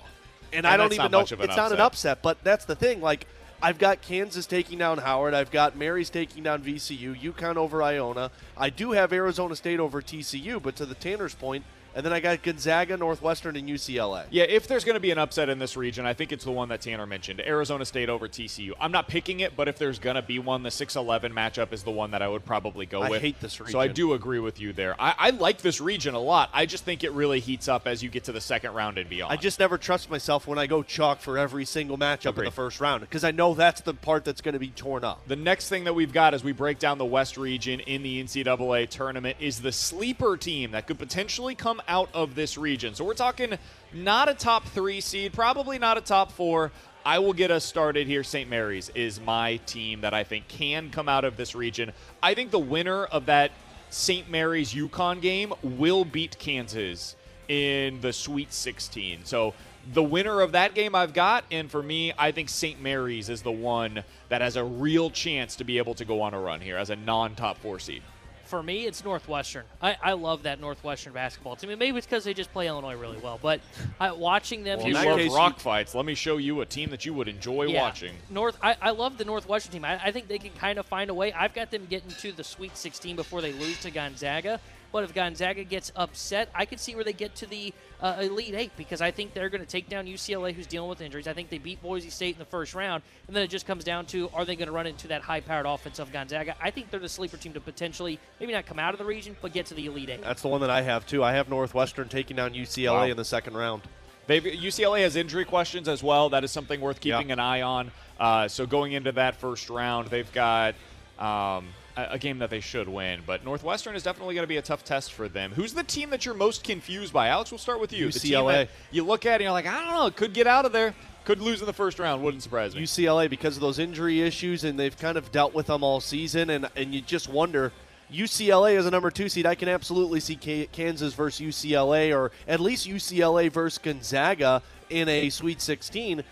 [0.52, 1.20] And, And I don't even know.
[1.20, 2.14] much of an it's not an upset.
[2.14, 3.02] upset, but that's the thing.
[3.02, 3.28] Like,
[3.62, 5.34] I've got Kansas taking down Howard.
[5.34, 7.20] I've got Mary's taking down VCU.
[7.22, 8.32] UConn over Iona.
[8.58, 11.66] I do have Arizona State over TCU, but to the Tanner's point,
[12.00, 14.24] and then I got Gonzaga, Northwestern, and UCLA.
[14.30, 16.52] Yeah, if there's going to be an upset in this region, I think it's the
[16.52, 18.72] one that Tanner mentioned Arizona State over TCU.
[18.80, 21.74] I'm not picking it, but if there's going to be one, the 6 11 matchup
[21.74, 23.22] is the one that I would probably go I with.
[23.22, 23.74] hate this region.
[23.74, 24.96] So I do agree with you there.
[24.98, 26.50] I, I like this region a lot.
[26.54, 29.10] I just think it really heats up as you get to the second round and
[29.10, 29.34] beyond.
[29.34, 32.52] I just never trust myself when I go chalk for every single matchup in the
[32.52, 35.28] first round because I know that's the part that's going to be torn up.
[35.28, 38.24] The next thing that we've got as we break down the West region in the
[38.24, 42.96] NCAA tournament is the sleeper team that could potentially come out of this region.
[42.96, 43.58] So we're talking
[43.92, 46.72] not a top three seed, probably not a top four.
[47.06, 48.24] I will get us started here.
[48.24, 48.50] St.
[48.50, 51.92] Mary's is my team that I think can come out of this region.
[52.22, 53.52] I think the winner of that
[53.90, 54.30] St.
[54.30, 57.16] Mary's UConn game will beat Kansas
[57.48, 59.26] in the Sweet 16.
[59.26, 59.56] So
[59.94, 62.80] the winner of that game I've got, and for me, I think St.
[62.80, 66.34] Mary's is the one that has a real chance to be able to go on
[66.34, 68.04] a run here as a non-top four seed.
[68.50, 69.64] For me, it's Northwestern.
[69.80, 71.70] I, I love that Northwestern basketball team.
[71.70, 73.38] And maybe it's because they just play Illinois really well.
[73.40, 73.62] But
[74.00, 76.90] I, watching them, If you love year- rock fights, let me show you a team
[76.90, 77.82] that you would enjoy Yeah.
[77.84, 78.16] watching.
[78.32, 79.86] North, I, I love the Northwestern team.
[79.86, 81.32] I, I think they can kind of find a way.
[81.32, 84.60] I've got them getting to the Sweet 16 before they lose to Gonzaga.
[84.92, 88.56] But if Gonzaga gets upset, I could see where they get to the uh, Elite
[88.56, 91.28] Eight because I think they're going to take down UCLA, who's dealing with injuries.
[91.28, 93.84] I think they beat Boise State in the first round, and then it just comes
[93.84, 96.56] down to are they going to run into that high-powered offense of Gonzaga?
[96.62, 99.36] I think they're the sleeper team to potentially maybe not come out of the region,
[99.42, 100.22] but get to the Elite Eight.
[100.22, 101.24] That's the one that I have too.
[101.24, 103.04] I have Northwestern taking down UCLA Wow.
[103.06, 103.84] in the second round.
[104.28, 106.30] They've, UCLA has injury questions as well.
[106.30, 107.92] That is something worth keeping an eye on.
[108.20, 110.76] Uh, so going into that first round, they've got
[111.18, 111.68] um,
[112.10, 113.22] a, game that they should win.
[113.26, 115.52] But Northwestern is definitely going to be a tough test for them.
[115.52, 117.28] Who's the team that you're most confused by?
[117.28, 118.08] Alex, we'll start with you.
[118.08, 118.68] UCLA.
[118.92, 120.72] you look at it and you're like, I don't know, it could get out of
[120.72, 120.94] there.
[121.26, 122.24] Could lose in the first round.
[122.24, 122.82] Wouldn't surprise me.
[122.84, 126.50] UCLA because of those injury issues, and they've kind of dealt with them all season,
[126.50, 127.72] and and you just wonder.
[128.12, 132.60] UCLA as a number two seed, I can absolutely see Kansas versus UCLA, or at
[132.60, 136.24] least UCLA versus Gonzaga in a Sweet 16.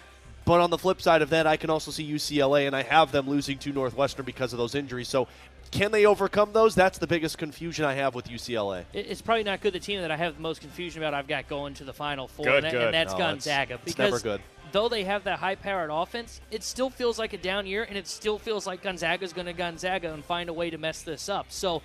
[0.48, 3.12] But on the flip side of that, I can also see UCLA, and I have
[3.12, 5.10] them losing to Northwestern because of those injuries.
[5.10, 5.28] So,
[5.72, 6.76] can they overcome those?
[6.76, 8.86] That's the biggest confusion I have with UCLA.
[8.94, 9.74] It's probably not good.
[9.74, 12.28] The team that I have the most confusion about, I've got going to the Final
[12.28, 12.82] Four, Good, and, that- good.
[12.86, 13.74] and that's No, Gonzaga.
[13.76, 14.42] it's because never good.
[14.72, 18.06] Though they have that high-powered offense, it still feels like a down year, and it
[18.08, 21.46] still feels like Gonzaga's going to Gonzaga and find a way to mess this up.
[21.50, 21.82] So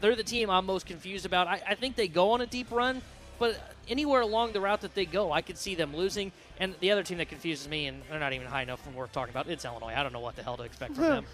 [0.00, 1.46] they're the team I'm most confused about.
[1.46, 3.00] I, I think they go on a deep run,
[3.38, 3.56] but
[3.88, 6.32] anywhere along the route that they go, I could see them losing.
[6.58, 9.12] And the other team that confuses me, and they're not even high enough from worth
[9.12, 9.94] talking about, it's Illinois.
[9.96, 11.26] I don't know what the hell to expect from them.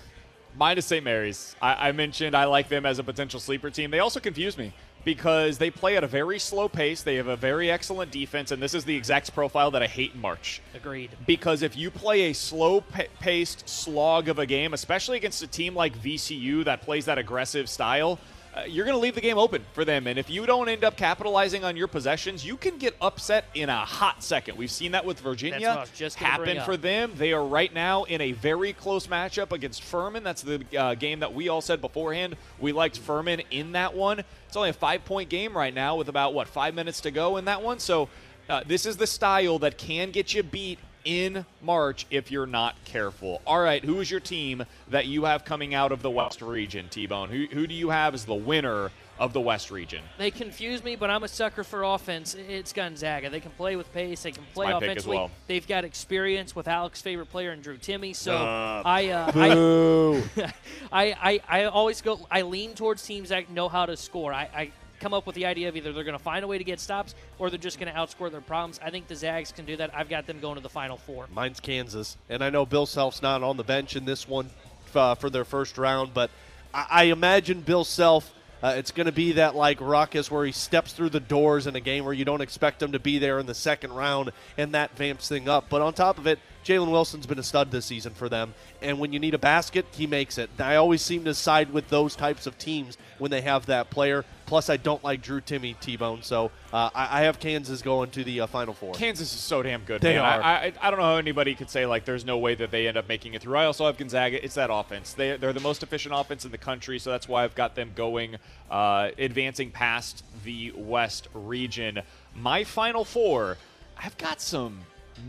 [0.56, 1.04] Mine is St.
[1.04, 1.56] Mary's.
[1.62, 3.90] I, I mentioned I like them as a potential sleeper team.
[3.90, 4.72] They also confuse me
[5.04, 7.02] because they play at a very slow pace.
[7.02, 10.14] They have a very excellent defense, and this is the exact profile that I hate
[10.14, 10.60] in March.
[10.74, 11.10] Agreed.
[11.26, 12.82] Because if you play a slow
[13.20, 17.68] paced slog of a game, especially against a team like VCU that plays that aggressive
[17.68, 18.18] style,
[18.54, 20.06] uh, you're going to leave the game open for them.
[20.06, 23.70] And if you don't end up capitalizing on your possessions, you can get upset in
[23.70, 24.58] a hot second.
[24.58, 27.12] We've seen that with Virginia That's what I was just happen for them.
[27.16, 30.22] They are right now in a very close matchup against Furman.
[30.22, 32.36] That's the uh, game that we all said beforehand.
[32.58, 34.22] We liked Furman in that one.
[34.48, 37.38] It's only a five point game right now with about, what, five minutes to go
[37.38, 37.78] in that one.
[37.78, 38.10] So
[38.50, 42.74] uh, this is the style that can get you beat in March if you're not
[42.84, 43.40] careful.
[43.46, 46.88] All right, who is your team that you have coming out of the West region,
[46.90, 47.28] T Bone?
[47.28, 48.90] Who, who do you have as the winner
[49.22, 50.02] of the West region.
[50.18, 52.34] They confuse me, but I'm a sucker for offense.
[52.34, 53.30] It's Gonzaga.
[53.30, 54.22] They can play with pace.
[54.22, 55.16] They can play my pick as offensively.
[55.16, 55.30] well.
[55.46, 58.16] They've got experience with Alex's favorite player and Drew Timme.
[58.16, 60.22] So Uh, I, uh.
[60.34, 60.52] I,
[60.92, 62.26] I, I, I always go.
[62.30, 64.32] I lean towards teams that know how to score.
[64.32, 64.72] I, I
[65.02, 66.78] come up with the idea of either they're going to find a way to get
[66.78, 68.78] stops or they're just going to outscore their problems.
[68.82, 69.94] I think the Zags can do that.
[69.94, 71.26] I've got them going to the Final Four.
[71.34, 74.48] Mine's Kansas, and I know Bill Self's not on the bench in this one
[74.94, 76.30] uh, for their first round, but
[76.72, 78.32] I, I imagine Bill Self.
[78.62, 81.74] Uh, it's going to be that like ruckus where he steps through the doors in
[81.74, 84.72] a game where you don't expect him to be there in the second round, and
[84.74, 85.68] that vamps thing up.
[85.68, 88.98] But on top of it, Jalen Wilson's been a stud this season for them, and
[88.98, 90.48] when you need a basket, he makes it.
[90.58, 94.24] I always seem to side with those types of teams when they have that player.
[94.46, 98.22] Plus, I don't like Drew Timme T-Bone, so uh, I, I have Kansas going to
[98.22, 98.94] the uh, Final Four.
[98.94, 100.02] Kansas is so damn good.
[100.02, 100.24] They man.
[100.24, 100.42] are.
[100.42, 102.86] I, I, I don't know how anybody could say like there's no way that they
[102.86, 103.56] end up making it through.
[103.56, 104.44] I also have Gonzaga.
[104.44, 105.14] It's that offense.
[105.14, 107.92] They they're the most efficient offense in the country, so that's why I've got them
[107.94, 108.36] going,
[108.70, 112.02] uh, advancing past the West region.
[112.34, 113.56] My final four.
[114.04, 114.80] I've got some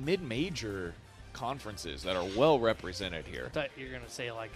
[0.03, 0.95] mid-major
[1.33, 3.49] conferences that are well represented here.
[3.53, 4.51] thought you're going to say like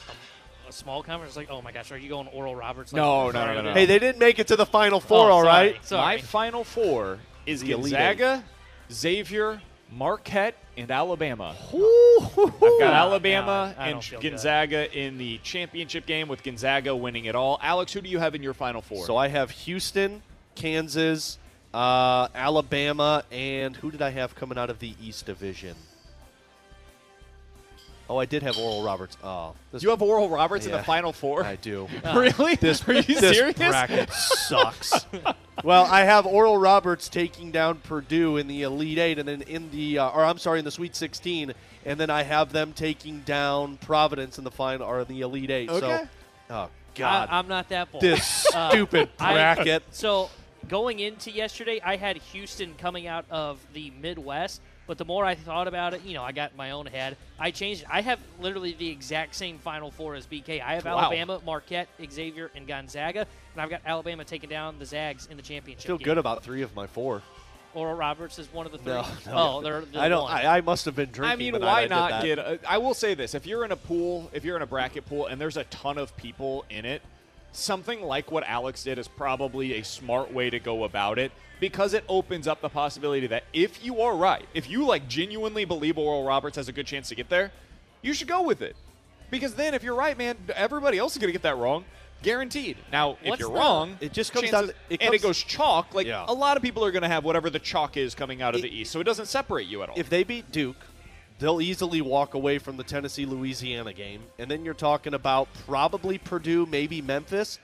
[0.65, 1.35] a, a small conference.
[1.35, 2.93] Like, oh my gosh, are you going Oral Roberts?
[2.93, 3.73] Like, No, no, no, no, no.
[3.73, 5.85] Hey, they didn't make it to the Final Four, Oh, all sorry, right?
[5.85, 6.15] sorry.
[6.17, 8.43] My final four is The Gonzaga,
[8.91, 11.55] Xavier, Marquette, and Alabama.
[11.73, 14.31] I've got Alabama No, and feel good.
[14.31, 17.57] Gonzaga in the championship game with Gonzaga winning it all.
[17.61, 19.05] Alex, who do you have in your final four?
[19.05, 20.21] So I have Houston,
[20.55, 21.37] Kansas,
[21.73, 25.75] uh, Alabama, and who did I have coming out of the East Division?
[28.09, 29.17] Oh, I did have Oral Roberts.
[29.23, 31.43] Oh, this, you have Oral Roberts in the final four?
[31.43, 31.87] I do.
[32.15, 32.55] really?
[32.67, 33.57] This, Are you this serious?
[33.57, 35.05] bracket sucks.
[35.63, 39.69] well, I have Oral Roberts taking down Purdue in the Elite Eight, and then in
[39.71, 41.53] the, uh, or I'm sorry, in the Sweet 16,
[41.85, 45.51] and then I have them taking down Providence in the final or in the Elite
[45.51, 45.69] Eight.
[45.69, 45.79] Okay.
[45.79, 46.09] So,
[46.49, 48.01] oh God, I, am not that bold.
[48.01, 49.83] This stupid I- bracket.
[49.91, 50.29] so
[50.67, 54.61] going into yesterday, I had Houston coming out of the Midwest.
[54.87, 57.17] But the more I thought about it, you know, I got in my own head.
[57.37, 57.83] I changed.
[57.91, 60.61] I have literally the exact same Final Four as BK.
[60.61, 60.97] I have Wow.
[60.99, 65.43] Alabama, Marquette, Xavier, and Gonzaga, and I've got Alabama taking down the Zags in the
[65.43, 65.85] championship.
[65.85, 66.05] feel game.
[66.05, 67.21] good about three of my four.
[67.73, 68.93] Oral Roberts is one of the three.
[68.93, 69.33] No, no.
[69.33, 70.29] Oh, they're, they're I don't.
[70.29, 71.33] I, I must have been drinking.
[71.33, 72.39] I mean, the night why did not get?
[72.39, 75.05] A, I will say this: if you're in a pool, if you're in a bracket
[75.05, 77.01] pool, and there's a ton of people in it,
[77.51, 81.93] something like what Alex did is probably a smart way to go about it because
[81.93, 85.97] it opens up the possibility that if you are right, if you like genuinely believe
[85.97, 87.51] Oral Roberts has a good chance to get there,
[88.01, 88.75] you should go with it.
[89.29, 91.83] Because then, if you're right, man, everybody else is going to get that wrong.
[92.23, 92.77] Guaranteed.
[92.91, 95.37] Now, if you're the- wrong, it just comes chances- down to- it and it goes
[95.43, 95.93] chalk.
[95.93, 96.25] Like Yeah.
[96.27, 98.61] a lot of people are going to have whatever the chalk is coming out of
[98.61, 99.99] the East, so it doesn't separate you at all.
[99.99, 100.77] If they beat Duke,
[101.39, 106.17] they'll easily walk away from the Tennessee Louisiana game, and then you're talking about probably
[106.17, 107.59] Purdue, maybe Memphis.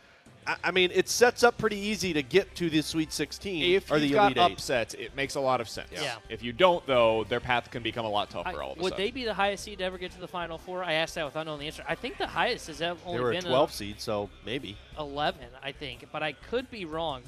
[0.46, 3.90] I, I mean, it sets up pretty easy to get to the Sweet 16 If
[3.92, 4.52] or you've the got Elite Eight.
[4.54, 5.88] upsets, it makes a lot of sense.
[5.92, 6.16] Yeah.
[6.30, 8.82] If you don't, though, their path can become a lot tougher I- all of a
[8.82, 9.06] would sudden.
[9.06, 10.84] they be the highest seed to ever get to the Final Four?
[10.84, 11.84] I asked that without knowing the answer.
[11.88, 14.78] I think the highest has ever only They were a been 12 seed, so maybe.
[15.00, 17.22] 11, I think, but I could be wrong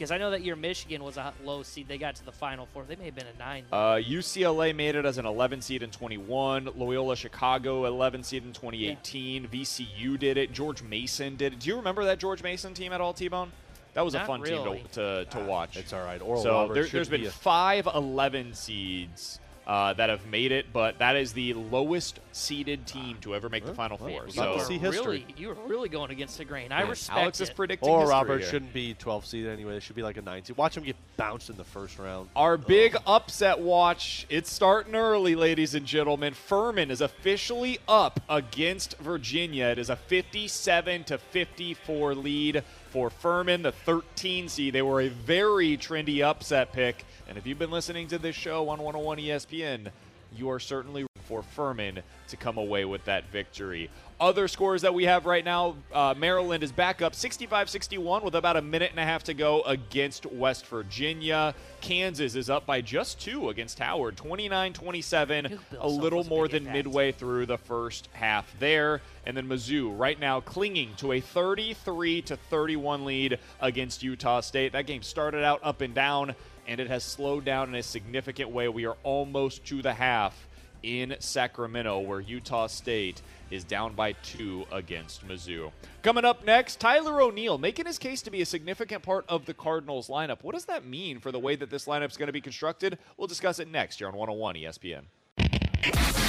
[0.00, 1.86] because I know that year Michigan was a low seed.
[1.86, 2.84] They got to the Final Four.
[2.88, 3.64] They may have been a nine.
[3.70, 6.70] Uh, UCLA made it as an 11 seed in 21.
[6.74, 9.48] Loyola Chicago 11 seed in 2018.
[9.48, 10.54] VCU did it.
[10.54, 11.58] George Mason did it.
[11.60, 13.52] Do you remember that George Mason team at all, T-Bone?
[13.92, 14.78] That was a fun really.
[14.78, 15.76] team to, to, to watch.
[15.76, 16.22] It's all right.
[16.22, 19.38] Oral so Roberts there, should there's been be a- five 11 seeds
[19.70, 23.64] uh, that have made it, but that is the lowest seeded team to ever make
[23.64, 24.28] the Final Four.
[24.28, 25.20] So see history.
[25.20, 26.72] Really, you were really going against the grain.
[26.72, 27.54] I Yeah, respect Alex is it.
[27.54, 28.50] predicting Oral history Roberts here.
[28.50, 29.74] shouldn't be 12 seed anyway.
[29.74, 30.56] They should be like a 9 seed.
[30.56, 32.30] Watch them get bounced in the first round.
[32.34, 34.26] Our big upset watch.
[34.28, 36.34] It's starting early, ladies and gentlemen.
[36.34, 39.66] Furman is officially up against Virginia.
[39.66, 44.74] It is a 57 to 54 lead for Furman, the 13 seed.
[44.74, 47.04] They were a very trendy upset pick.
[47.30, 49.92] And if you've been listening to this show on 101 ESPN,
[50.36, 53.88] you are certainly for Furman to come away with that victory.
[54.18, 58.34] Other scores that we have right now uh, Maryland is back up 65 61 with
[58.34, 61.54] about a minute and a half to go against West Virginia.
[61.80, 67.12] Kansas is up by just two against Howard 29 27, a little more than midway
[67.12, 69.00] through the first half there.
[69.24, 74.72] And then Mizzou right now clinging to a 33 to 31 lead against Utah State.
[74.72, 76.34] That game started out up and down,
[76.70, 78.68] and it has slowed down in a significant way.
[78.68, 80.46] We are almost to the half
[80.84, 83.20] in Sacramento, where Utah State
[83.50, 85.72] is down by two against Mizzou.
[86.02, 89.52] Coming up next, Tyler O'Neill making his case to be a significant part of the
[89.52, 90.42] Cardinals lineup.
[90.42, 92.98] What does that mean for the way that this lineup is going to be constructed?
[93.16, 95.02] We'll discuss it next here on 101 ESPN.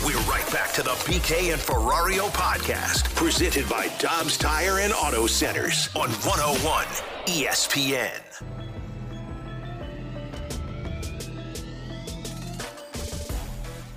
[0.04, 5.28] We're right back to the BK and Ferrario podcast, presented by Dobbs Tire and Auto
[5.28, 6.86] Centers on 101
[7.28, 8.61] ESPN.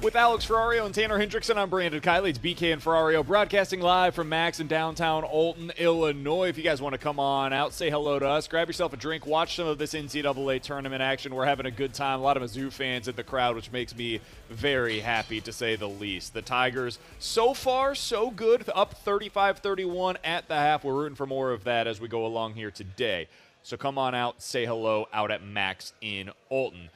[0.04, 2.28] With Alex Ferrario and Tanner Hendrickson, I'm Brandon Kiley.
[2.28, 6.50] It's BK and Ferrario broadcasting live from Max in downtown Alton, Illinois.
[6.50, 8.98] If you guys want to come on out, say hello to us, grab yourself a
[8.98, 11.34] drink, watch some of this NCAA tournament action.
[11.34, 12.20] We're having a good time.
[12.20, 14.20] A lot of Mizzou fans in the crowd, which makes me
[14.50, 16.34] very happy to say the least.
[16.34, 20.84] The Tigers, so far, so good, up 35 31 at the half.
[20.84, 23.26] We're rooting for more of that as we go along here today.
[23.62, 26.90] So come on out, say hello out at Max in Alton.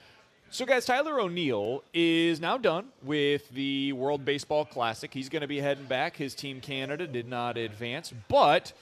[0.50, 5.12] So, guys, Tyler O'Neill is now done with the World Baseball Classic.
[5.12, 6.16] He's going to be heading back.
[6.16, 8.72] His team, Canada, did not advance, but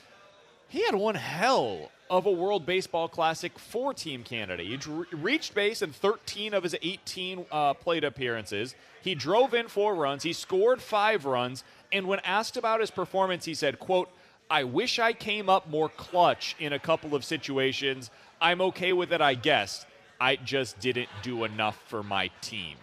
[0.68, 4.62] he had one hell of a World Baseball Classic for Team Canada.
[4.62, 4.78] He
[5.10, 8.76] reached base in 13 of his 18 uh, plate appearances.
[9.02, 10.22] He drove in four runs.
[10.22, 11.64] He scored five runs.
[11.90, 14.08] And when asked about his performance, he said, quote,
[14.48, 18.12] I wish I came up more clutch in a couple of situations.
[18.40, 19.84] I'm okay with it, I guess.
[20.20, 22.76] I just didn't do enough for my team.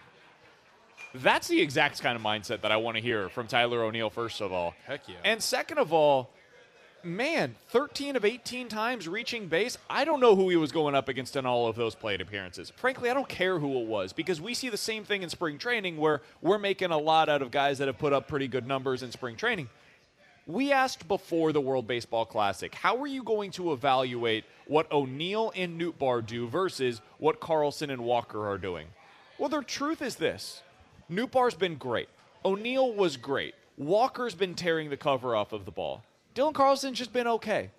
[1.14, 4.40] That's the exact kind of mindset that I want to hear from Tyler O'Neill, first
[4.40, 4.74] of all.
[4.84, 5.14] Heck yeah.
[5.24, 6.30] And second of all,
[7.04, 9.78] man, 13 of 18 times reaching base.
[9.88, 12.72] I don't know who he was going up against in all of those plate appearances.
[12.76, 15.58] Frankly, I don't care who it was because we see the same thing in spring
[15.58, 18.66] training where we're making a lot out of guys that have put up pretty good
[18.66, 19.68] numbers in spring training.
[20.46, 25.52] We asked before the World Baseball Classic, how are you going to evaluate what O'Neill
[25.56, 28.88] and Nootbaar do versus what Carlson and Walker are doing?
[29.38, 30.62] Well, the truth is this
[31.10, 32.10] Nootbaar's been great.
[32.44, 33.54] O'Neill was great.
[33.78, 36.02] Walker's been tearing the cover off of the ball.
[36.34, 37.70] Dylan Carlson's just been okay.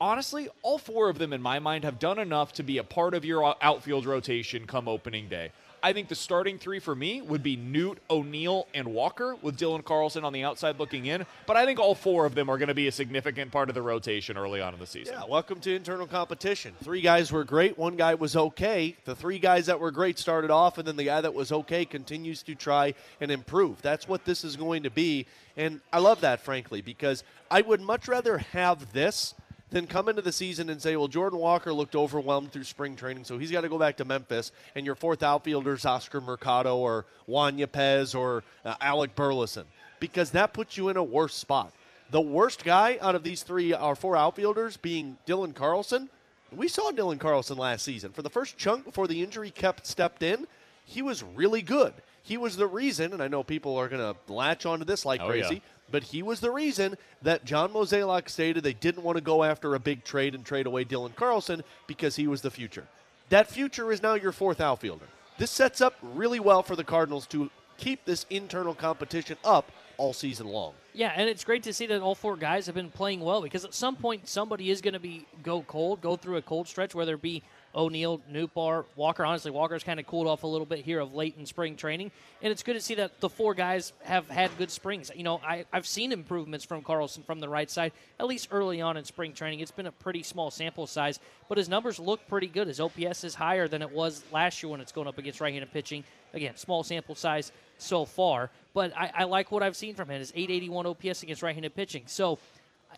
[0.00, 3.14] Honestly, all four of them, in my mind, have done enough to be a part
[3.14, 5.50] of your outfield rotation come opening day.
[5.84, 9.84] I think the starting three for me would be Newt, O'Neill, and Walker, with Dylan
[9.84, 11.26] Carlson on the outside looking in.
[11.46, 13.74] But I think all four of them are going to be a significant part of
[13.74, 15.12] the rotation early on in the season.
[15.12, 16.72] Yeah, welcome to internal competition.
[16.82, 18.96] Three guys were great, one guy was okay.
[19.04, 21.84] The three guys that were great started off, and then the guy that was okay
[21.84, 23.82] continues to try and improve.
[23.82, 25.26] That's what this is going to be.
[25.54, 29.34] And I love that, frankly, because I would much rather have this
[29.74, 33.24] then come into the season and say, well, Jordan Walker looked overwhelmed through spring training,
[33.24, 36.76] so he's got to go back to Memphis, and your fourth outfielder is Oscar Mercado
[36.76, 39.64] or Juan Yepez or uh, Alec Burleson,
[39.98, 41.72] because that puts you in a worse spot.
[42.10, 46.08] The worst guy out of these three or four outfielders being Dylan Carlson.
[46.52, 48.12] We saw Dylan Carlson last season.
[48.12, 50.46] For the first chunk before the injury kept stepped in,
[50.84, 51.94] he was really good.
[52.24, 55.20] He was the reason, and I know people are going to latch onto this like
[55.20, 55.60] Oh, crazy, yeah.
[55.90, 59.74] but he was the reason that John Mozeliak stated they didn't want to go after
[59.74, 62.86] a big trade and trade away Dylan Carlson because he was the future.
[63.28, 65.04] That future is now your fourth outfielder.
[65.38, 70.12] This sets up really well for the Cardinals to keep this internal competition up all
[70.14, 70.72] season long.
[70.94, 73.64] Yeah, and it's great to see that all four guys have been playing well because
[73.64, 76.94] at some point somebody is going to be go cold, go through a cold stretch,
[76.94, 77.42] whether it be
[77.74, 79.24] O'Neill, Nootbaar, Walker.
[79.24, 82.10] Honestly, Walker's kind of cooled off a little bit here of late in spring training,
[82.42, 85.10] and it's good to see that the four guys have had good springs.
[85.14, 88.80] You know, I, I've seen improvements from Carlson from the right side, at least early
[88.80, 89.60] on in spring training.
[89.60, 91.18] It's been a pretty small sample size,
[91.48, 92.68] but his numbers look pretty good.
[92.68, 95.72] His OPS is higher than it was last year when it's going up against right-handed
[95.72, 96.04] pitching.
[96.32, 100.20] Again, small sample size so far, but I, I like what I've seen from him.
[100.20, 102.04] His 881 OPS against right-handed pitching.
[102.06, 102.38] So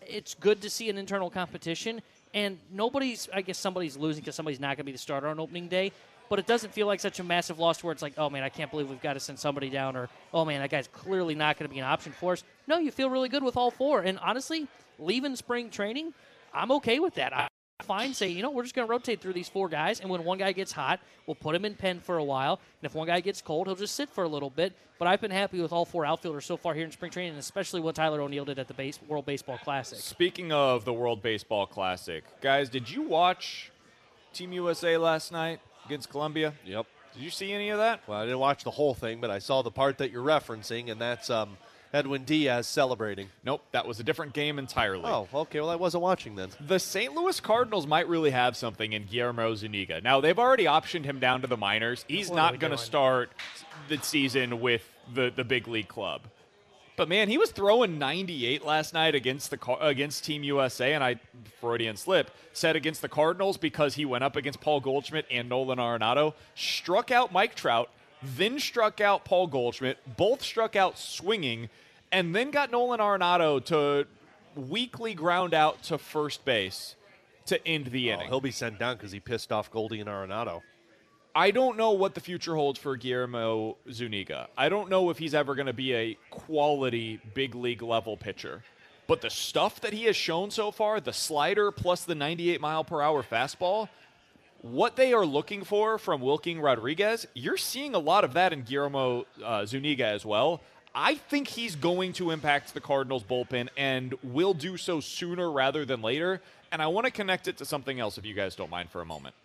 [0.05, 2.01] it's good to see an internal competition.
[2.33, 5.39] And nobody's, I guess somebody's losing because somebody's not going to be the starter on
[5.39, 5.91] opening day.
[6.29, 8.49] But it doesn't feel like such a massive loss where it's like, oh man, I
[8.49, 11.57] can't believe we've got to send somebody down, or oh man, that guy's clearly not
[11.57, 12.43] going to be an option for us.
[12.67, 14.01] No, you feel really good with all four.
[14.01, 14.67] And honestly,
[14.99, 16.13] leaving spring training,
[16.53, 17.33] I'm okay with that.
[17.33, 17.47] I
[17.83, 20.23] fine say, you know, we're just going to rotate through these four guys, and when
[20.23, 23.07] one guy gets hot, we'll put him in pen for a while, and if one
[23.07, 24.73] guy gets cold, he'll just sit for a little bit.
[24.97, 27.39] But I've been happy with all four outfielders so far here in spring training, and
[27.39, 29.99] especially what Tyler O'Neill did at the base, World Baseball Classic.
[29.99, 33.71] Speaking of the World Baseball Classic, guys, did you watch
[34.33, 36.53] Team USA last night against Colombia?
[36.65, 36.87] Yep.
[37.13, 38.01] Did you see any of that?
[38.07, 40.91] Well, I didn't watch the whole thing, but I saw the part that you're referencing,
[40.91, 41.57] and that's um,
[41.97, 43.29] Edwin Diaz celebrating.
[43.43, 45.03] Nope, that was a different game entirely.
[45.05, 45.59] Oh, okay.
[45.59, 46.49] Well, I wasn't watching then.
[46.59, 47.13] The St.
[47.13, 49.99] Louis Cardinals might really have something in Guillermo Zuniga.
[50.01, 52.05] Now, they've already optioned him down to the minors.
[52.07, 53.31] He's What not going to start
[53.89, 56.21] the season with the, the big league club.
[56.97, 61.19] But man, he was throwing 98 last night against the against Team USA, and I
[61.61, 65.77] Freudian slip said against the Cardinals because he went up against Paul Goldschmidt and Nolan
[65.77, 67.91] Arenado, struck out Mike Trout,
[68.23, 71.69] then struck out Paul Goldschmidt, both struck out swinging,
[72.11, 74.05] and then got Nolan Arenado to
[74.55, 76.95] weakly ground out to first base
[77.45, 78.27] to end the Oh, inning.
[78.27, 80.61] he'll be sent down because he pissed off Goldie and Arenado.
[81.35, 84.47] I don't know what the future holds for Guillermo Zuniga.
[84.57, 88.63] I don't know if he's ever going to be a quality big league level pitcher.
[89.05, 92.83] But the stuff that he has shown so far, the slider plus the 98 mile
[92.83, 93.87] per hour fastball,
[94.61, 98.63] what they are looking for from Wilking Rodriguez, you're seeing a lot of that in
[98.63, 100.61] Guillermo uh, Zuniga as well.
[100.99, 105.85] I think he's going to impact the Cardinals bullpen and will do so sooner rather
[105.85, 106.41] than later.
[106.71, 109.01] And I want to connect it to something else if you guys don't mind for
[109.01, 109.35] a moment.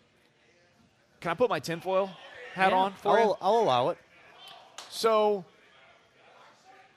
[1.20, 2.10] Can I put my tinfoil
[2.54, 3.34] hat Yeah, on for I'll, you?
[3.42, 3.98] I'll allow it.
[4.88, 5.44] So,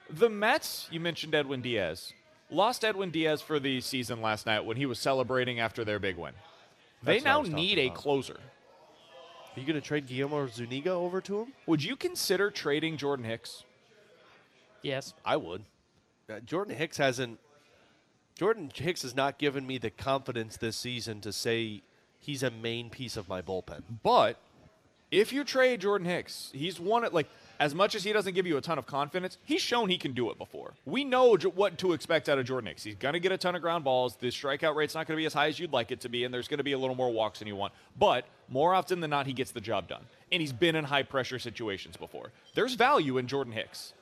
[0.10, 2.14] the Mets, you mentioned Edwin Diaz,
[2.50, 6.16] lost Edwin Diaz for the season last night when he was celebrating after their big
[6.16, 6.34] win.
[7.04, 8.38] They That's I now need talking a closer.
[8.38, 11.54] Are you going to trade Guillermo Zuniga over to him?
[11.66, 13.66] Would you consider trading Jordan Hicks?
[14.86, 15.14] Yes.
[15.26, 15.64] I would.
[16.30, 17.40] Uh, Jordan Hicks hasn't.
[18.36, 21.82] Jordan Hicks has not given me the confidence this season to say
[22.20, 23.82] he's a main piece of my bullpen.
[24.04, 24.38] But
[25.10, 27.28] if you trade Jordan Hicks, he's won it like
[27.60, 30.12] as much as he doesn't give you a ton of confidence, he's shown he can
[30.14, 30.74] do it before.
[30.86, 32.84] We know j- what to expect out of Jordan Hicks.
[32.84, 34.18] He's going to get a ton of ground balls.
[34.18, 36.26] The strikeout rate's not going to be as high as you'd like it to be,
[36.26, 37.74] and there's going to be a little more walks than you want.
[37.98, 40.04] But more often than not, he gets the job done.
[40.32, 42.32] And he's been in high pressure situations before.
[42.54, 43.94] There's value in Jordan Hicks.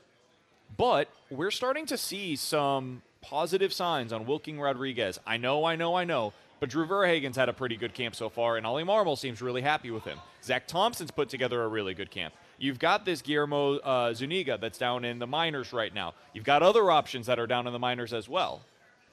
[0.78, 5.20] But we're starting to see some positive signs on Wilking Rodriguez.
[5.26, 6.34] I know, I know, I know.
[6.60, 9.62] But Drew Verhagen's had a pretty good camp so far, and Oli Marmol seems really
[9.62, 10.18] happy with him.
[10.42, 12.34] Zach Thompson's put together a really good camp.
[12.58, 16.14] You've got this Guillermo uh, Zuniga that's down in the minors right now.
[16.34, 18.62] You've got other options that are down in the minors as well.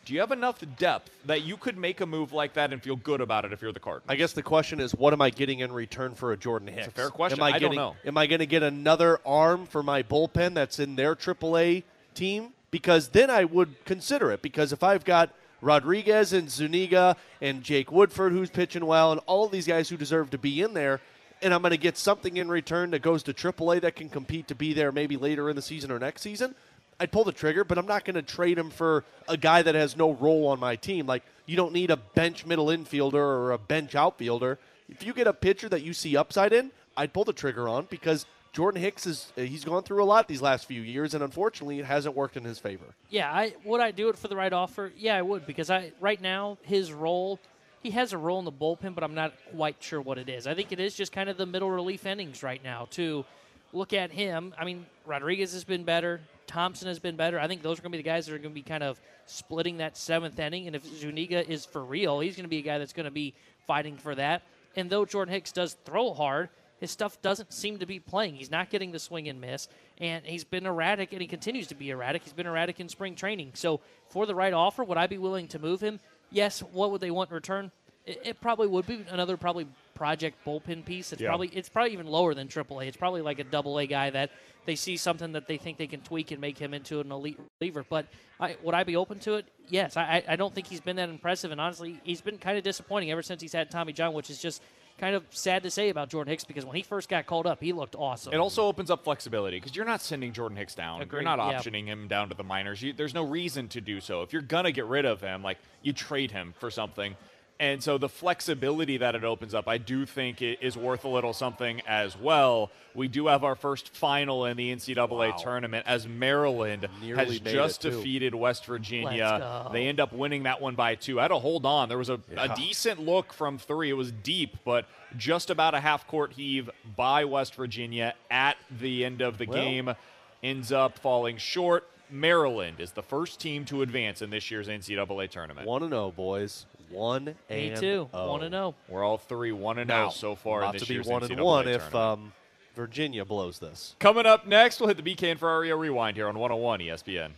[0.04, 2.96] Do you have enough depth that you could make a move like that and feel
[2.96, 4.06] good about it if you're the Cardinals?
[4.08, 6.88] I guess the question is, what am I getting in return for a Jordan Hicks?
[6.88, 7.38] a fair question.
[7.38, 7.96] Am I, I don't know.
[8.04, 12.48] Am I going to get another arm for my bullpen that's in their AAA team?
[12.70, 14.42] Because then I would consider it.
[14.42, 19.44] Because if I've got Rodriguez and Zuniga and Jake Woodford, who's pitching well, and all
[19.44, 21.00] of these guys who deserve to be in there,
[21.42, 24.48] and I'm going to get something in return that goes to AAA that can compete
[24.48, 26.54] to be there maybe later in the season or next season,
[27.00, 29.74] I'd pull the trigger, but I'm not going to trade him for a guy that
[29.74, 31.06] has no role on my team.
[31.06, 34.58] Like, you don't need a bench middle infielder or a bench outfielder.
[34.88, 37.86] If you get a pitcher that you see upside in, I'd pull the trigger on
[37.88, 41.78] because Jordan Hicks is he's gone through a lot these last few years, and unfortunately,
[41.78, 42.84] it hasn't worked in his favor.
[43.08, 44.92] Yeah, I would I do it for the right offer?
[44.96, 47.38] Yeah, I would because I right now his role
[47.82, 50.46] he has a role in the bullpen, but I'm not quite sure what it is.
[50.46, 52.88] I think it is just kind of the middle relief innings right now.
[52.92, 53.24] To
[53.72, 56.20] look at him, I mean Rodriguez has been better,
[56.50, 57.38] Thompson has been better.
[57.38, 58.82] I think those are going to be the guys that are going to be kind
[58.82, 60.66] of splitting that seventh inning.
[60.66, 63.12] And if Zuniga is for real, he's going to be a guy that's going to
[63.12, 63.34] be
[63.68, 64.42] fighting for that.
[64.74, 66.48] And though Jordan Hicks does throw hard,
[66.80, 68.34] his stuff doesn't seem to be playing.
[68.34, 69.68] He's not getting the swing and miss,
[69.98, 72.24] and he's been erratic, and he continues to be erratic.
[72.24, 73.52] He's been erratic in spring training.
[73.54, 76.00] So, for the right offer, would I be willing to move him?
[76.30, 76.60] Yes.
[76.60, 77.70] What would they want in return?
[78.10, 81.12] It, it probably would be another probably project bullpen piece.
[81.12, 81.28] It's Yeah.
[81.28, 82.86] probably it's probably even lower than AAA.
[82.88, 84.30] It's probably like a double A guy that
[84.66, 87.38] they see something that they think they can tweak and make him into an elite
[87.60, 87.84] reliever.
[87.88, 88.06] But
[88.38, 89.46] I, would I be open to it?
[89.68, 89.96] Yes.
[89.96, 93.10] I, I- don't think he's been that impressive, and honestly, he's been kind of disappointing
[93.10, 94.62] ever since he's had Tommy John, which is just
[94.98, 97.58] kind of sad to say about Jordan Hicks because when he first got called up,
[97.62, 98.34] he looked awesome.
[98.34, 101.00] It also opens up flexibility because you're not sending Jordan Hicks down.
[101.00, 101.58] Agreed, You're not yeah.
[101.58, 102.82] optioning him down to the minors.
[102.82, 104.20] You, there's no reason to do so.
[104.22, 107.16] If you're gonna get rid of him, like you trade him for something.
[107.60, 111.08] And so the flexibility that it opens up, I do think it is worth a
[111.08, 112.70] little something as well.
[112.94, 117.82] We do have our first final in the NCAA tournament as Maryland Nearly has just
[117.82, 119.68] defeated West Virginia.
[119.74, 121.18] They end up winning that one by two.
[121.20, 121.90] I had to hold on.
[121.90, 122.50] There was a, Yeah.
[122.50, 123.90] a decent look from three.
[123.90, 124.86] It was deep, but
[125.18, 129.62] just about a half court heave by West Virginia at the end of the Well-
[129.62, 129.94] game
[130.42, 131.86] ends up falling short.
[132.08, 135.66] Maryland is the first team to advance in this year's NCAA tournament.
[135.66, 136.64] One and zero, boys.
[136.90, 138.08] One Me and too.
[138.12, 138.30] oh.
[138.30, 138.74] One and zero.
[138.88, 141.06] We're all three one and Now, zero so far in about this to be year's
[141.06, 142.32] one and NCAA one if um,
[142.74, 143.94] Virginia blows this.
[143.98, 147.30] Coming up next, we'll hit the BK and Ferrario rewind here on 101 ESPN.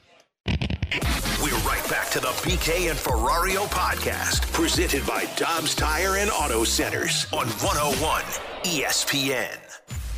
[1.42, 6.62] We're right back to the BK and Ferrario podcast, presented by Dobbs Tire and Auto
[6.64, 8.22] Centers on 101
[8.62, 9.58] ESPN.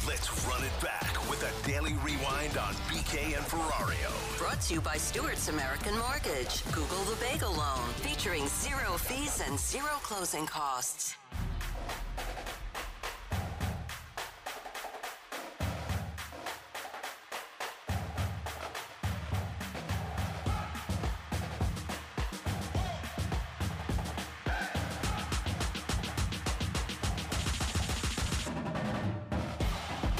[0.06, 0.43] Let's
[4.68, 6.64] to you by Stewart's American Mortgage.
[6.72, 11.16] Google the Bagel Loan, featuring zero fees and zero closing costs.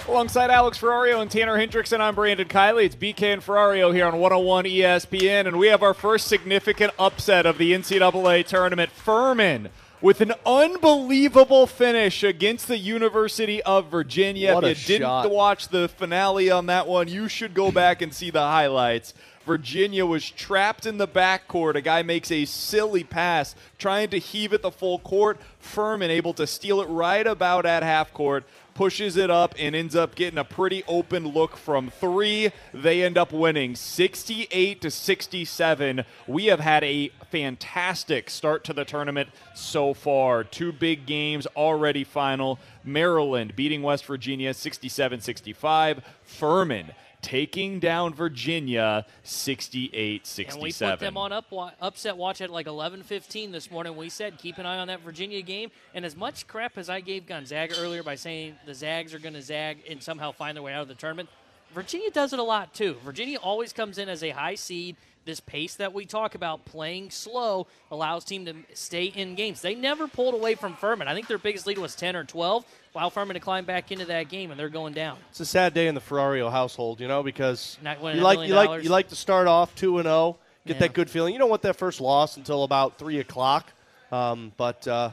[0.07, 2.85] Alongside Alex Ferrario and Tanner Hendrickson, I'm Brandon Kiley.
[2.85, 7.47] It's BK and Ferrario here on 101 ESPN, and we have our first significant upset
[7.47, 8.91] of the NCAA tournament.
[8.91, 9.71] Furman
[10.03, 14.55] with an unbelievable finish against the University of Virginia.
[14.55, 15.31] What if you didn't shot.
[15.31, 19.15] watch the finale on that one, you should go back and see the highlights.
[19.45, 21.75] Virginia was trapped in the backcourt.
[21.75, 25.39] A guy makes a silly pass, trying to heave it the full court.
[25.59, 28.45] Furman able to steal it right about at half court,
[28.75, 32.51] pushes it up, and ends up getting a pretty open look from three.
[32.73, 36.05] They end up winning 68 to 67.
[36.27, 40.45] We have had a fantastic start to the tournament so far.
[40.45, 42.59] Two big games already final.
[42.83, 46.03] Maryland beating West Virginia 67 65.
[46.23, 46.93] Furman
[47.25, 50.55] taking down Virginia 68 67.
[50.55, 51.47] And we put them on up,
[51.81, 53.97] upset watch at like 11:15 this morning.
[53.97, 55.71] We said keep an eye on that Virginia game.
[55.95, 59.35] And as much crap as I gave Gonzaga earlier by saying the Zags are going
[59.35, 61.31] to zag and somehow find their way out of the tournament,
[61.73, 62.97] Virginia does it a lot too.
[63.03, 64.97] Virginia always comes in as a high seed.
[65.25, 69.63] This pace that we talk about, playing slow, allows team to stay in games.
[69.63, 71.09] They never pulled away from Furman.
[71.09, 72.65] I think their biggest lead was 10 or 12.
[72.93, 75.17] While Furman to climb back into that game, and they're going down.
[75.31, 78.85] It's a sad day in the Ferrario household, you know, because you like you like
[78.85, 80.81] you like to start off two and zero, get Yeah.
[80.81, 81.33] that good feeling.
[81.33, 83.73] You don't want that first loss until about three o'clock,
[84.13, 85.11] um, but uh,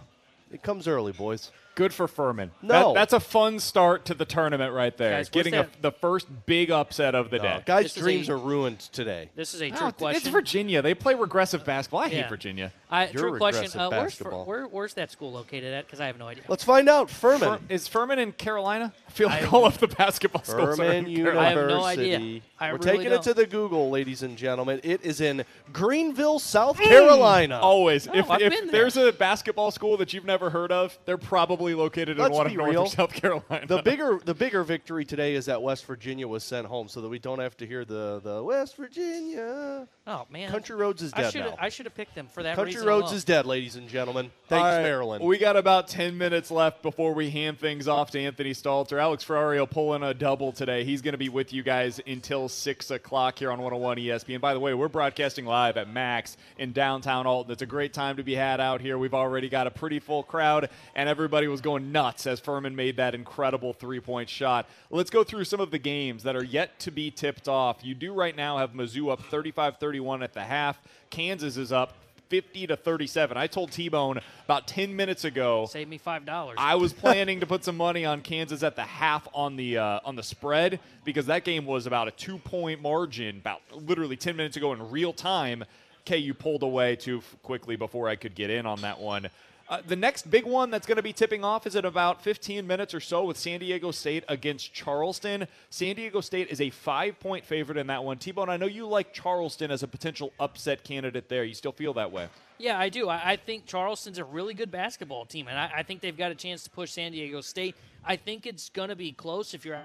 [0.52, 1.50] it comes early, boys.
[1.76, 2.52] Good for Furman.
[2.62, 2.94] No.
[2.94, 5.12] That- that's a fun start to the tournament right there.
[5.12, 7.64] Guys, Getting a, the first big upset of the No, day.
[7.66, 9.30] guys' This dreams a- are ruined today.
[9.36, 10.18] This is a No, true it's- question.
[10.18, 10.82] It's Virginia.
[10.82, 12.02] They play regressive basketball.
[12.02, 12.72] I hate Virginia.
[12.94, 13.62] I, You're true question.
[13.64, 15.86] regressive Uh, where's, Fur- where, where's that school located at?
[15.86, 16.44] Because I have no idea.
[16.50, 17.10] Let's find out.
[17.10, 17.40] Furman.
[17.40, 18.92] Fur- is Furman in Carolina?
[19.08, 21.24] I feel like I- all of the basketball schools are Furman in University.
[21.24, 21.56] Carolina.
[21.56, 22.42] I have no idea.
[22.60, 23.20] I We're really taking don't.
[23.20, 24.82] it to the Google, ladies and gentlemen.
[24.84, 27.60] It is in Greenville, South Carolina.
[27.60, 28.08] Always.
[28.10, 28.68] Oh, if if there.
[28.72, 32.48] there's a basketball school that you've never heard of, they're probably located in Let's one
[32.48, 32.82] of North real.
[32.84, 33.66] or South Carolina.
[33.68, 37.10] The bigger the bigger victory today is that West Virginia was sent home, so that
[37.10, 39.88] we don't have to hear the the West Virginia.
[40.08, 41.56] Oh man, Country Roads is dead should now.
[41.60, 43.16] I should have picked them for that Country reason Roads alone.
[43.16, 44.32] is dead, ladies and gentlemen.
[44.48, 45.24] Thanks, All right, Maryland.
[45.24, 49.00] We got about 10 minutes left before we hand things off to Anthony Stalter.
[49.00, 50.84] Alex Ferrario pulling a double today.
[50.84, 54.42] He's going to be with you guys until 6 o'clock here on 101 ESPN.
[54.42, 57.52] By the way, we're broadcasting live at Max in downtown Alton.
[57.52, 58.98] It's a great time to be had out here.
[58.98, 62.98] We've already got a pretty full crowd, and everybody was going nuts as Furman made
[62.98, 64.68] that incredible three point shot.
[64.90, 67.84] Let's go through some of the games that are yet to be tipped off.
[67.84, 71.94] You do right now have Mizzou up 35 31 at the half, Kansas is up
[72.32, 73.36] 50 to 37.
[73.36, 75.66] I told T-Bone about 10 minutes ago.
[75.70, 76.56] Save me five dollars.
[76.58, 80.00] I was planning to put some money on Kansas at the half on the uh,
[80.06, 84.38] on the spread because that game was about a two point margin about literally 10
[84.38, 85.66] minutes ago in real time.
[86.06, 89.28] KU pulled away too quickly before I could get in on that one.
[89.72, 92.68] Uh, the next big one that's going to be tipping off is in about 15
[92.68, 95.48] minutes or so with San Diego State against Charleston.
[95.70, 98.18] San Diego State is a five point favorite in that one.
[98.18, 101.46] T Bone, I know you like Charleston as a potential upset candidate there.
[101.46, 102.28] You still feel that way?
[102.58, 103.08] Yeah, I do.
[103.08, 106.32] I, I think Charleston's a really good basketball team, and I, I think they've got
[106.32, 107.78] a chance to push San Diego State.
[108.04, 109.54] I think it's going to be close.
[109.54, 109.80] If you're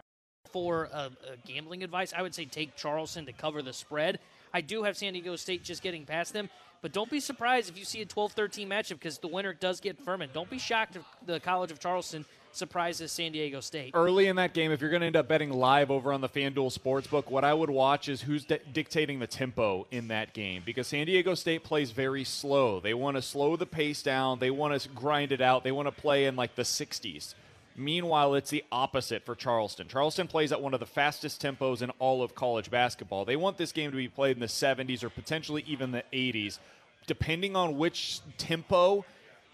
[0.50, 1.10] for uh, uh,
[1.46, 4.18] gambling advice, I would say take Charleston to cover the spread.
[4.52, 6.48] I do have San Diego State just getting past them,
[6.82, 9.98] but don't be surprised if you see a 12-13 matchup because the winner does get
[10.00, 10.30] Furman.
[10.32, 13.90] Don't be shocked if the College of Charleston surprises San Diego State.
[13.94, 16.28] early in that game, if you're going to end up betting live over on the
[16.28, 20.62] FanDuel Sportsbook, what I would watch is who's di- dictating the tempo in that game
[20.64, 22.80] because San Diego State plays very slow.
[22.80, 25.86] They want to slow the pace down, they want to grind it out, they want
[25.86, 27.34] to play in like the 60s.
[27.78, 29.86] Meanwhile, it's the opposite for Charleston.
[29.86, 33.26] Charleston plays at one of the fastest tempos in all of college basketball.
[33.26, 36.58] They want this game to be played in the 70s or potentially even the 80s.
[37.06, 39.04] Depending on which tempo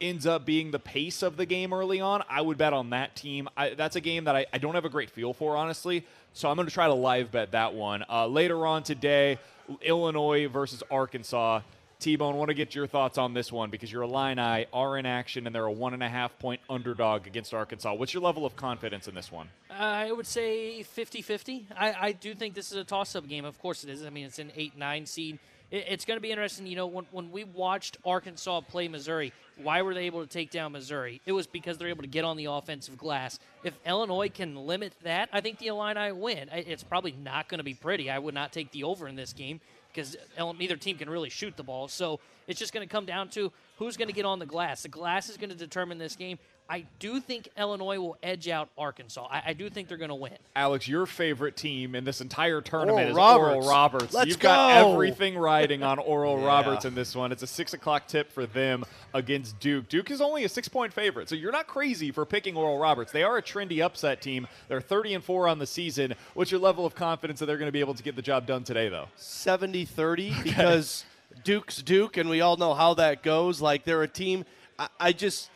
[0.00, 3.16] ends up being the pace of the game early on, I would bet on that
[3.16, 3.48] team.
[3.56, 6.06] I, that's a game that I, I don't have a great feel for, honestly.
[6.32, 8.04] So I'm going to try to live bet that one.
[8.08, 9.38] Uh, later on today,
[9.82, 11.60] Illinois versus Arkansas.
[12.02, 15.06] T Bone, want to get your thoughts on this one because your Illini are in
[15.06, 17.94] action and they're a one and a half point underdog against Arkansas.
[17.94, 19.48] What's your level of confidence in this one?
[19.70, 21.68] Uh, I would say 50 50.
[21.78, 23.44] I, I do think this is a toss up game.
[23.44, 24.04] Of course it is.
[24.04, 25.38] I mean, it's an 8 9 seed.
[25.70, 26.66] It, it's going to be interesting.
[26.66, 30.50] You know, when, when we watched Arkansas play Missouri, why were they able to take
[30.50, 31.20] down Missouri?
[31.24, 33.38] It was because they're able to get on the offensive glass.
[33.62, 36.48] If Illinois can limit that, I think the Illini win.
[36.52, 38.10] It's probably not going to be pretty.
[38.10, 39.60] I would not take the over in this game
[39.92, 40.16] because
[40.58, 41.88] neither um, team can really shoot the ball.
[41.88, 44.82] So it's just going to come down to who's going to get on the glass.
[44.82, 46.38] The glass is going to determine this game.
[46.68, 49.26] I do think Illinois will edge out Arkansas.
[49.30, 50.32] I, I do think they're going to win.
[50.56, 53.54] Alex, your favorite team in this entire tournament Oral is Roberts.
[53.56, 54.14] Oral Roberts.
[54.14, 56.46] Let's You've got everything riding on Oral Yeah.
[56.46, 57.30] Roberts in this one.
[57.32, 59.88] It's a six o'clock tip for them against Duke.
[59.88, 63.12] Duke is only a six point favorite, so you're not crazy for picking Oral Roberts.
[63.12, 64.46] They are a trendy upset team.
[64.68, 66.14] They're 30 and four on the season.
[66.34, 68.46] What's your level of confidence that they're going to be able to get the job
[68.46, 69.08] done today, though?
[69.16, 71.04] 70 30 because
[71.44, 73.60] Duke's Duke, and we all know how that goes.
[73.60, 74.44] Like, they're a team.
[74.78, 75.50] I, I just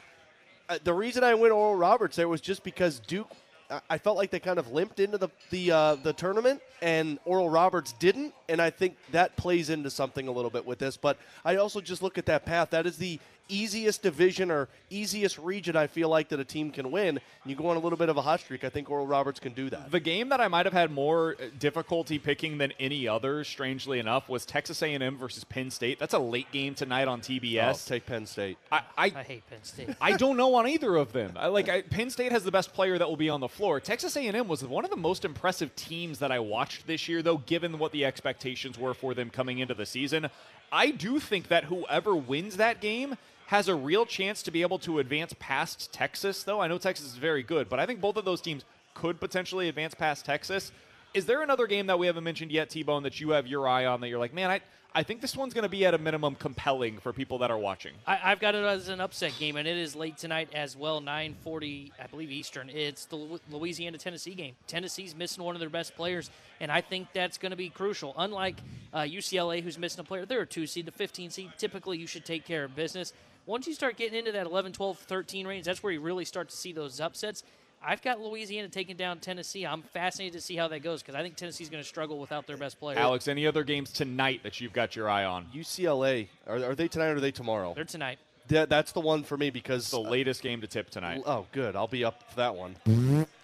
[0.84, 3.30] the reason I went Oral Roberts there was just because Duke.
[3.68, 7.18] I- I felt like they kind of limped into the the uh, the tournament, and
[7.24, 10.97] Oral Roberts didn't, and I think that plays into something a little bit with this.
[10.97, 12.70] But I also just look at that path.
[12.70, 13.18] That is the
[13.48, 17.20] easiest division or easiest region I feel like that a team can win.
[17.44, 18.64] You go on a little bit of a hot streak.
[18.64, 19.90] I think Oral Roberts can do that.
[19.90, 23.98] The game that I might have had more uh, difficulty picking than any other, strangely
[23.98, 25.98] enough, was Texas A&M versus Penn State.
[25.98, 27.62] That's a late game tonight on TBS.
[27.62, 28.59] I'll take Penn State.
[28.70, 29.90] I, I, I hate Penn State.
[30.01, 31.32] I don't know on either of them.
[31.36, 33.81] I, like I, Penn State has the best player that will be on the floor.
[33.81, 37.39] Texas A&M was one of the most impressive teams that I watched this year, though,
[37.39, 40.28] given what the expectations were for them coming into the season.
[40.73, 43.16] I do think that whoever wins that game
[43.47, 46.60] has a real chance to be able to advance past Texas, though.
[46.60, 48.64] I know Texas is very good, but I think both of those teams
[48.94, 50.73] could potentially advance past Texas.
[51.14, 53.68] Is there another game that we haven't mentioned yet, T Bone, that you have your
[53.68, 54.60] eye on that you're like, man, I,
[54.94, 57.59] I think this one's going to be at a minimum compelling for people that are
[57.59, 57.93] watching?
[58.06, 61.01] I, I've got it as an upset game, and it is late tonight as well,
[61.01, 62.68] 9:40, I believe Eastern.
[62.68, 64.55] It's the Louisiana Tennessee game.
[64.66, 68.14] Tennessee's missing one of their best players, and I think that's going to be crucial.
[68.18, 68.56] Unlike
[68.93, 71.51] uh, UCLA, who's missing a player, they're a two seed, the 15 seed.
[71.59, 73.12] Typically, you should take care of business.
[73.47, 76.48] Once you start getting into that 11, 12, 13 range, that's where you really start
[76.48, 77.44] to see those upsets.
[77.81, 79.64] I've got Louisiana taking down Tennessee.
[79.64, 82.48] I'm fascinated to see how that goes because I think Tennessee's going to struggle without
[82.48, 82.98] their best player.
[82.98, 85.47] Alex, any other games tonight that you've got your eye on?
[85.55, 87.73] UCLA are, are they tonight or are they tomorrow?
[87.74, 88.18] They're tonight.
[88.48, 91.23] That, that's the one for me because the latest game to tip tonight.
[91.24, 91.77] Oh, good.
[91.77, 92.77] I'll be up for that one.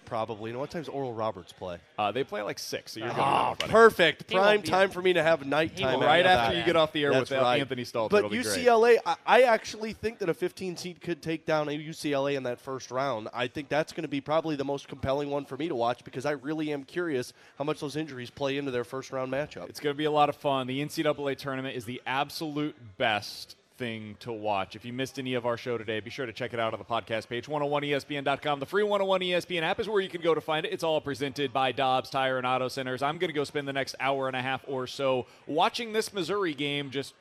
[0.05, 0.49] Probably.
[0.49, 1.77] You know what time's Oral Roberts play?
[1.97, 3.09] Uh, they play at like six, so you're.
[3.09, 3.71] Oh, buddy.
[3.71, 4.29] perfect.
[4.29, 5.93] He Prime time for me to have nighttime.
[5.93, 6.59] won't Right after after that.
[6.59, 7.59] you get off the air That's with, uh, right.
[7.61, 8.31] Anthony Stalter, But it'll.
[8.31, 12.43] UCLA, I, I actually think that a 15 seed could take down a UCLA in
[12.43, 13.29] that first round.
[13.33, 16.03] I think that's going to be probably the most compelling one for me to watch
[16.03, 19.69] because I really am curious how much those injuries play into their first round matchup.
[19.69, 20.67] It's going to be a lot of fun.
[20.67, 24.77] The NCAA tournament is the absolute best thing to watch.
[24.77, 26.79] If you missed any of our show today, be sure to check it out on
[26.79, 28.61] the podcast page, 101ESPN.com.
[28.61, 30.71] The free 101 ESPN app is where you can go to find it.
[30.71, 33.03] It's all presented by Dobbs Tire and Auto Centers.
[33.03, 36.13] I'm going to go spend the next hour and a half or so watching this
[36.13, 37.13] Missouri game, just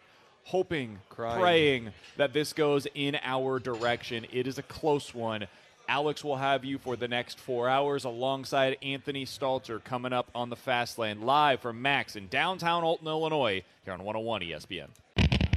[0.44, 1.40] hoping, Crying.
[1.40, 4.24] praying that this goes in our direction.
[4.32, 5.48] It is a close one.
[5.89, 10.48] Alex will have you for the next four hours alongside Anthony Stalter coming up on
[10.48, 14.86] the Fast Lane live from Max in downtown Alton, Illinois, here on 101 ESPN.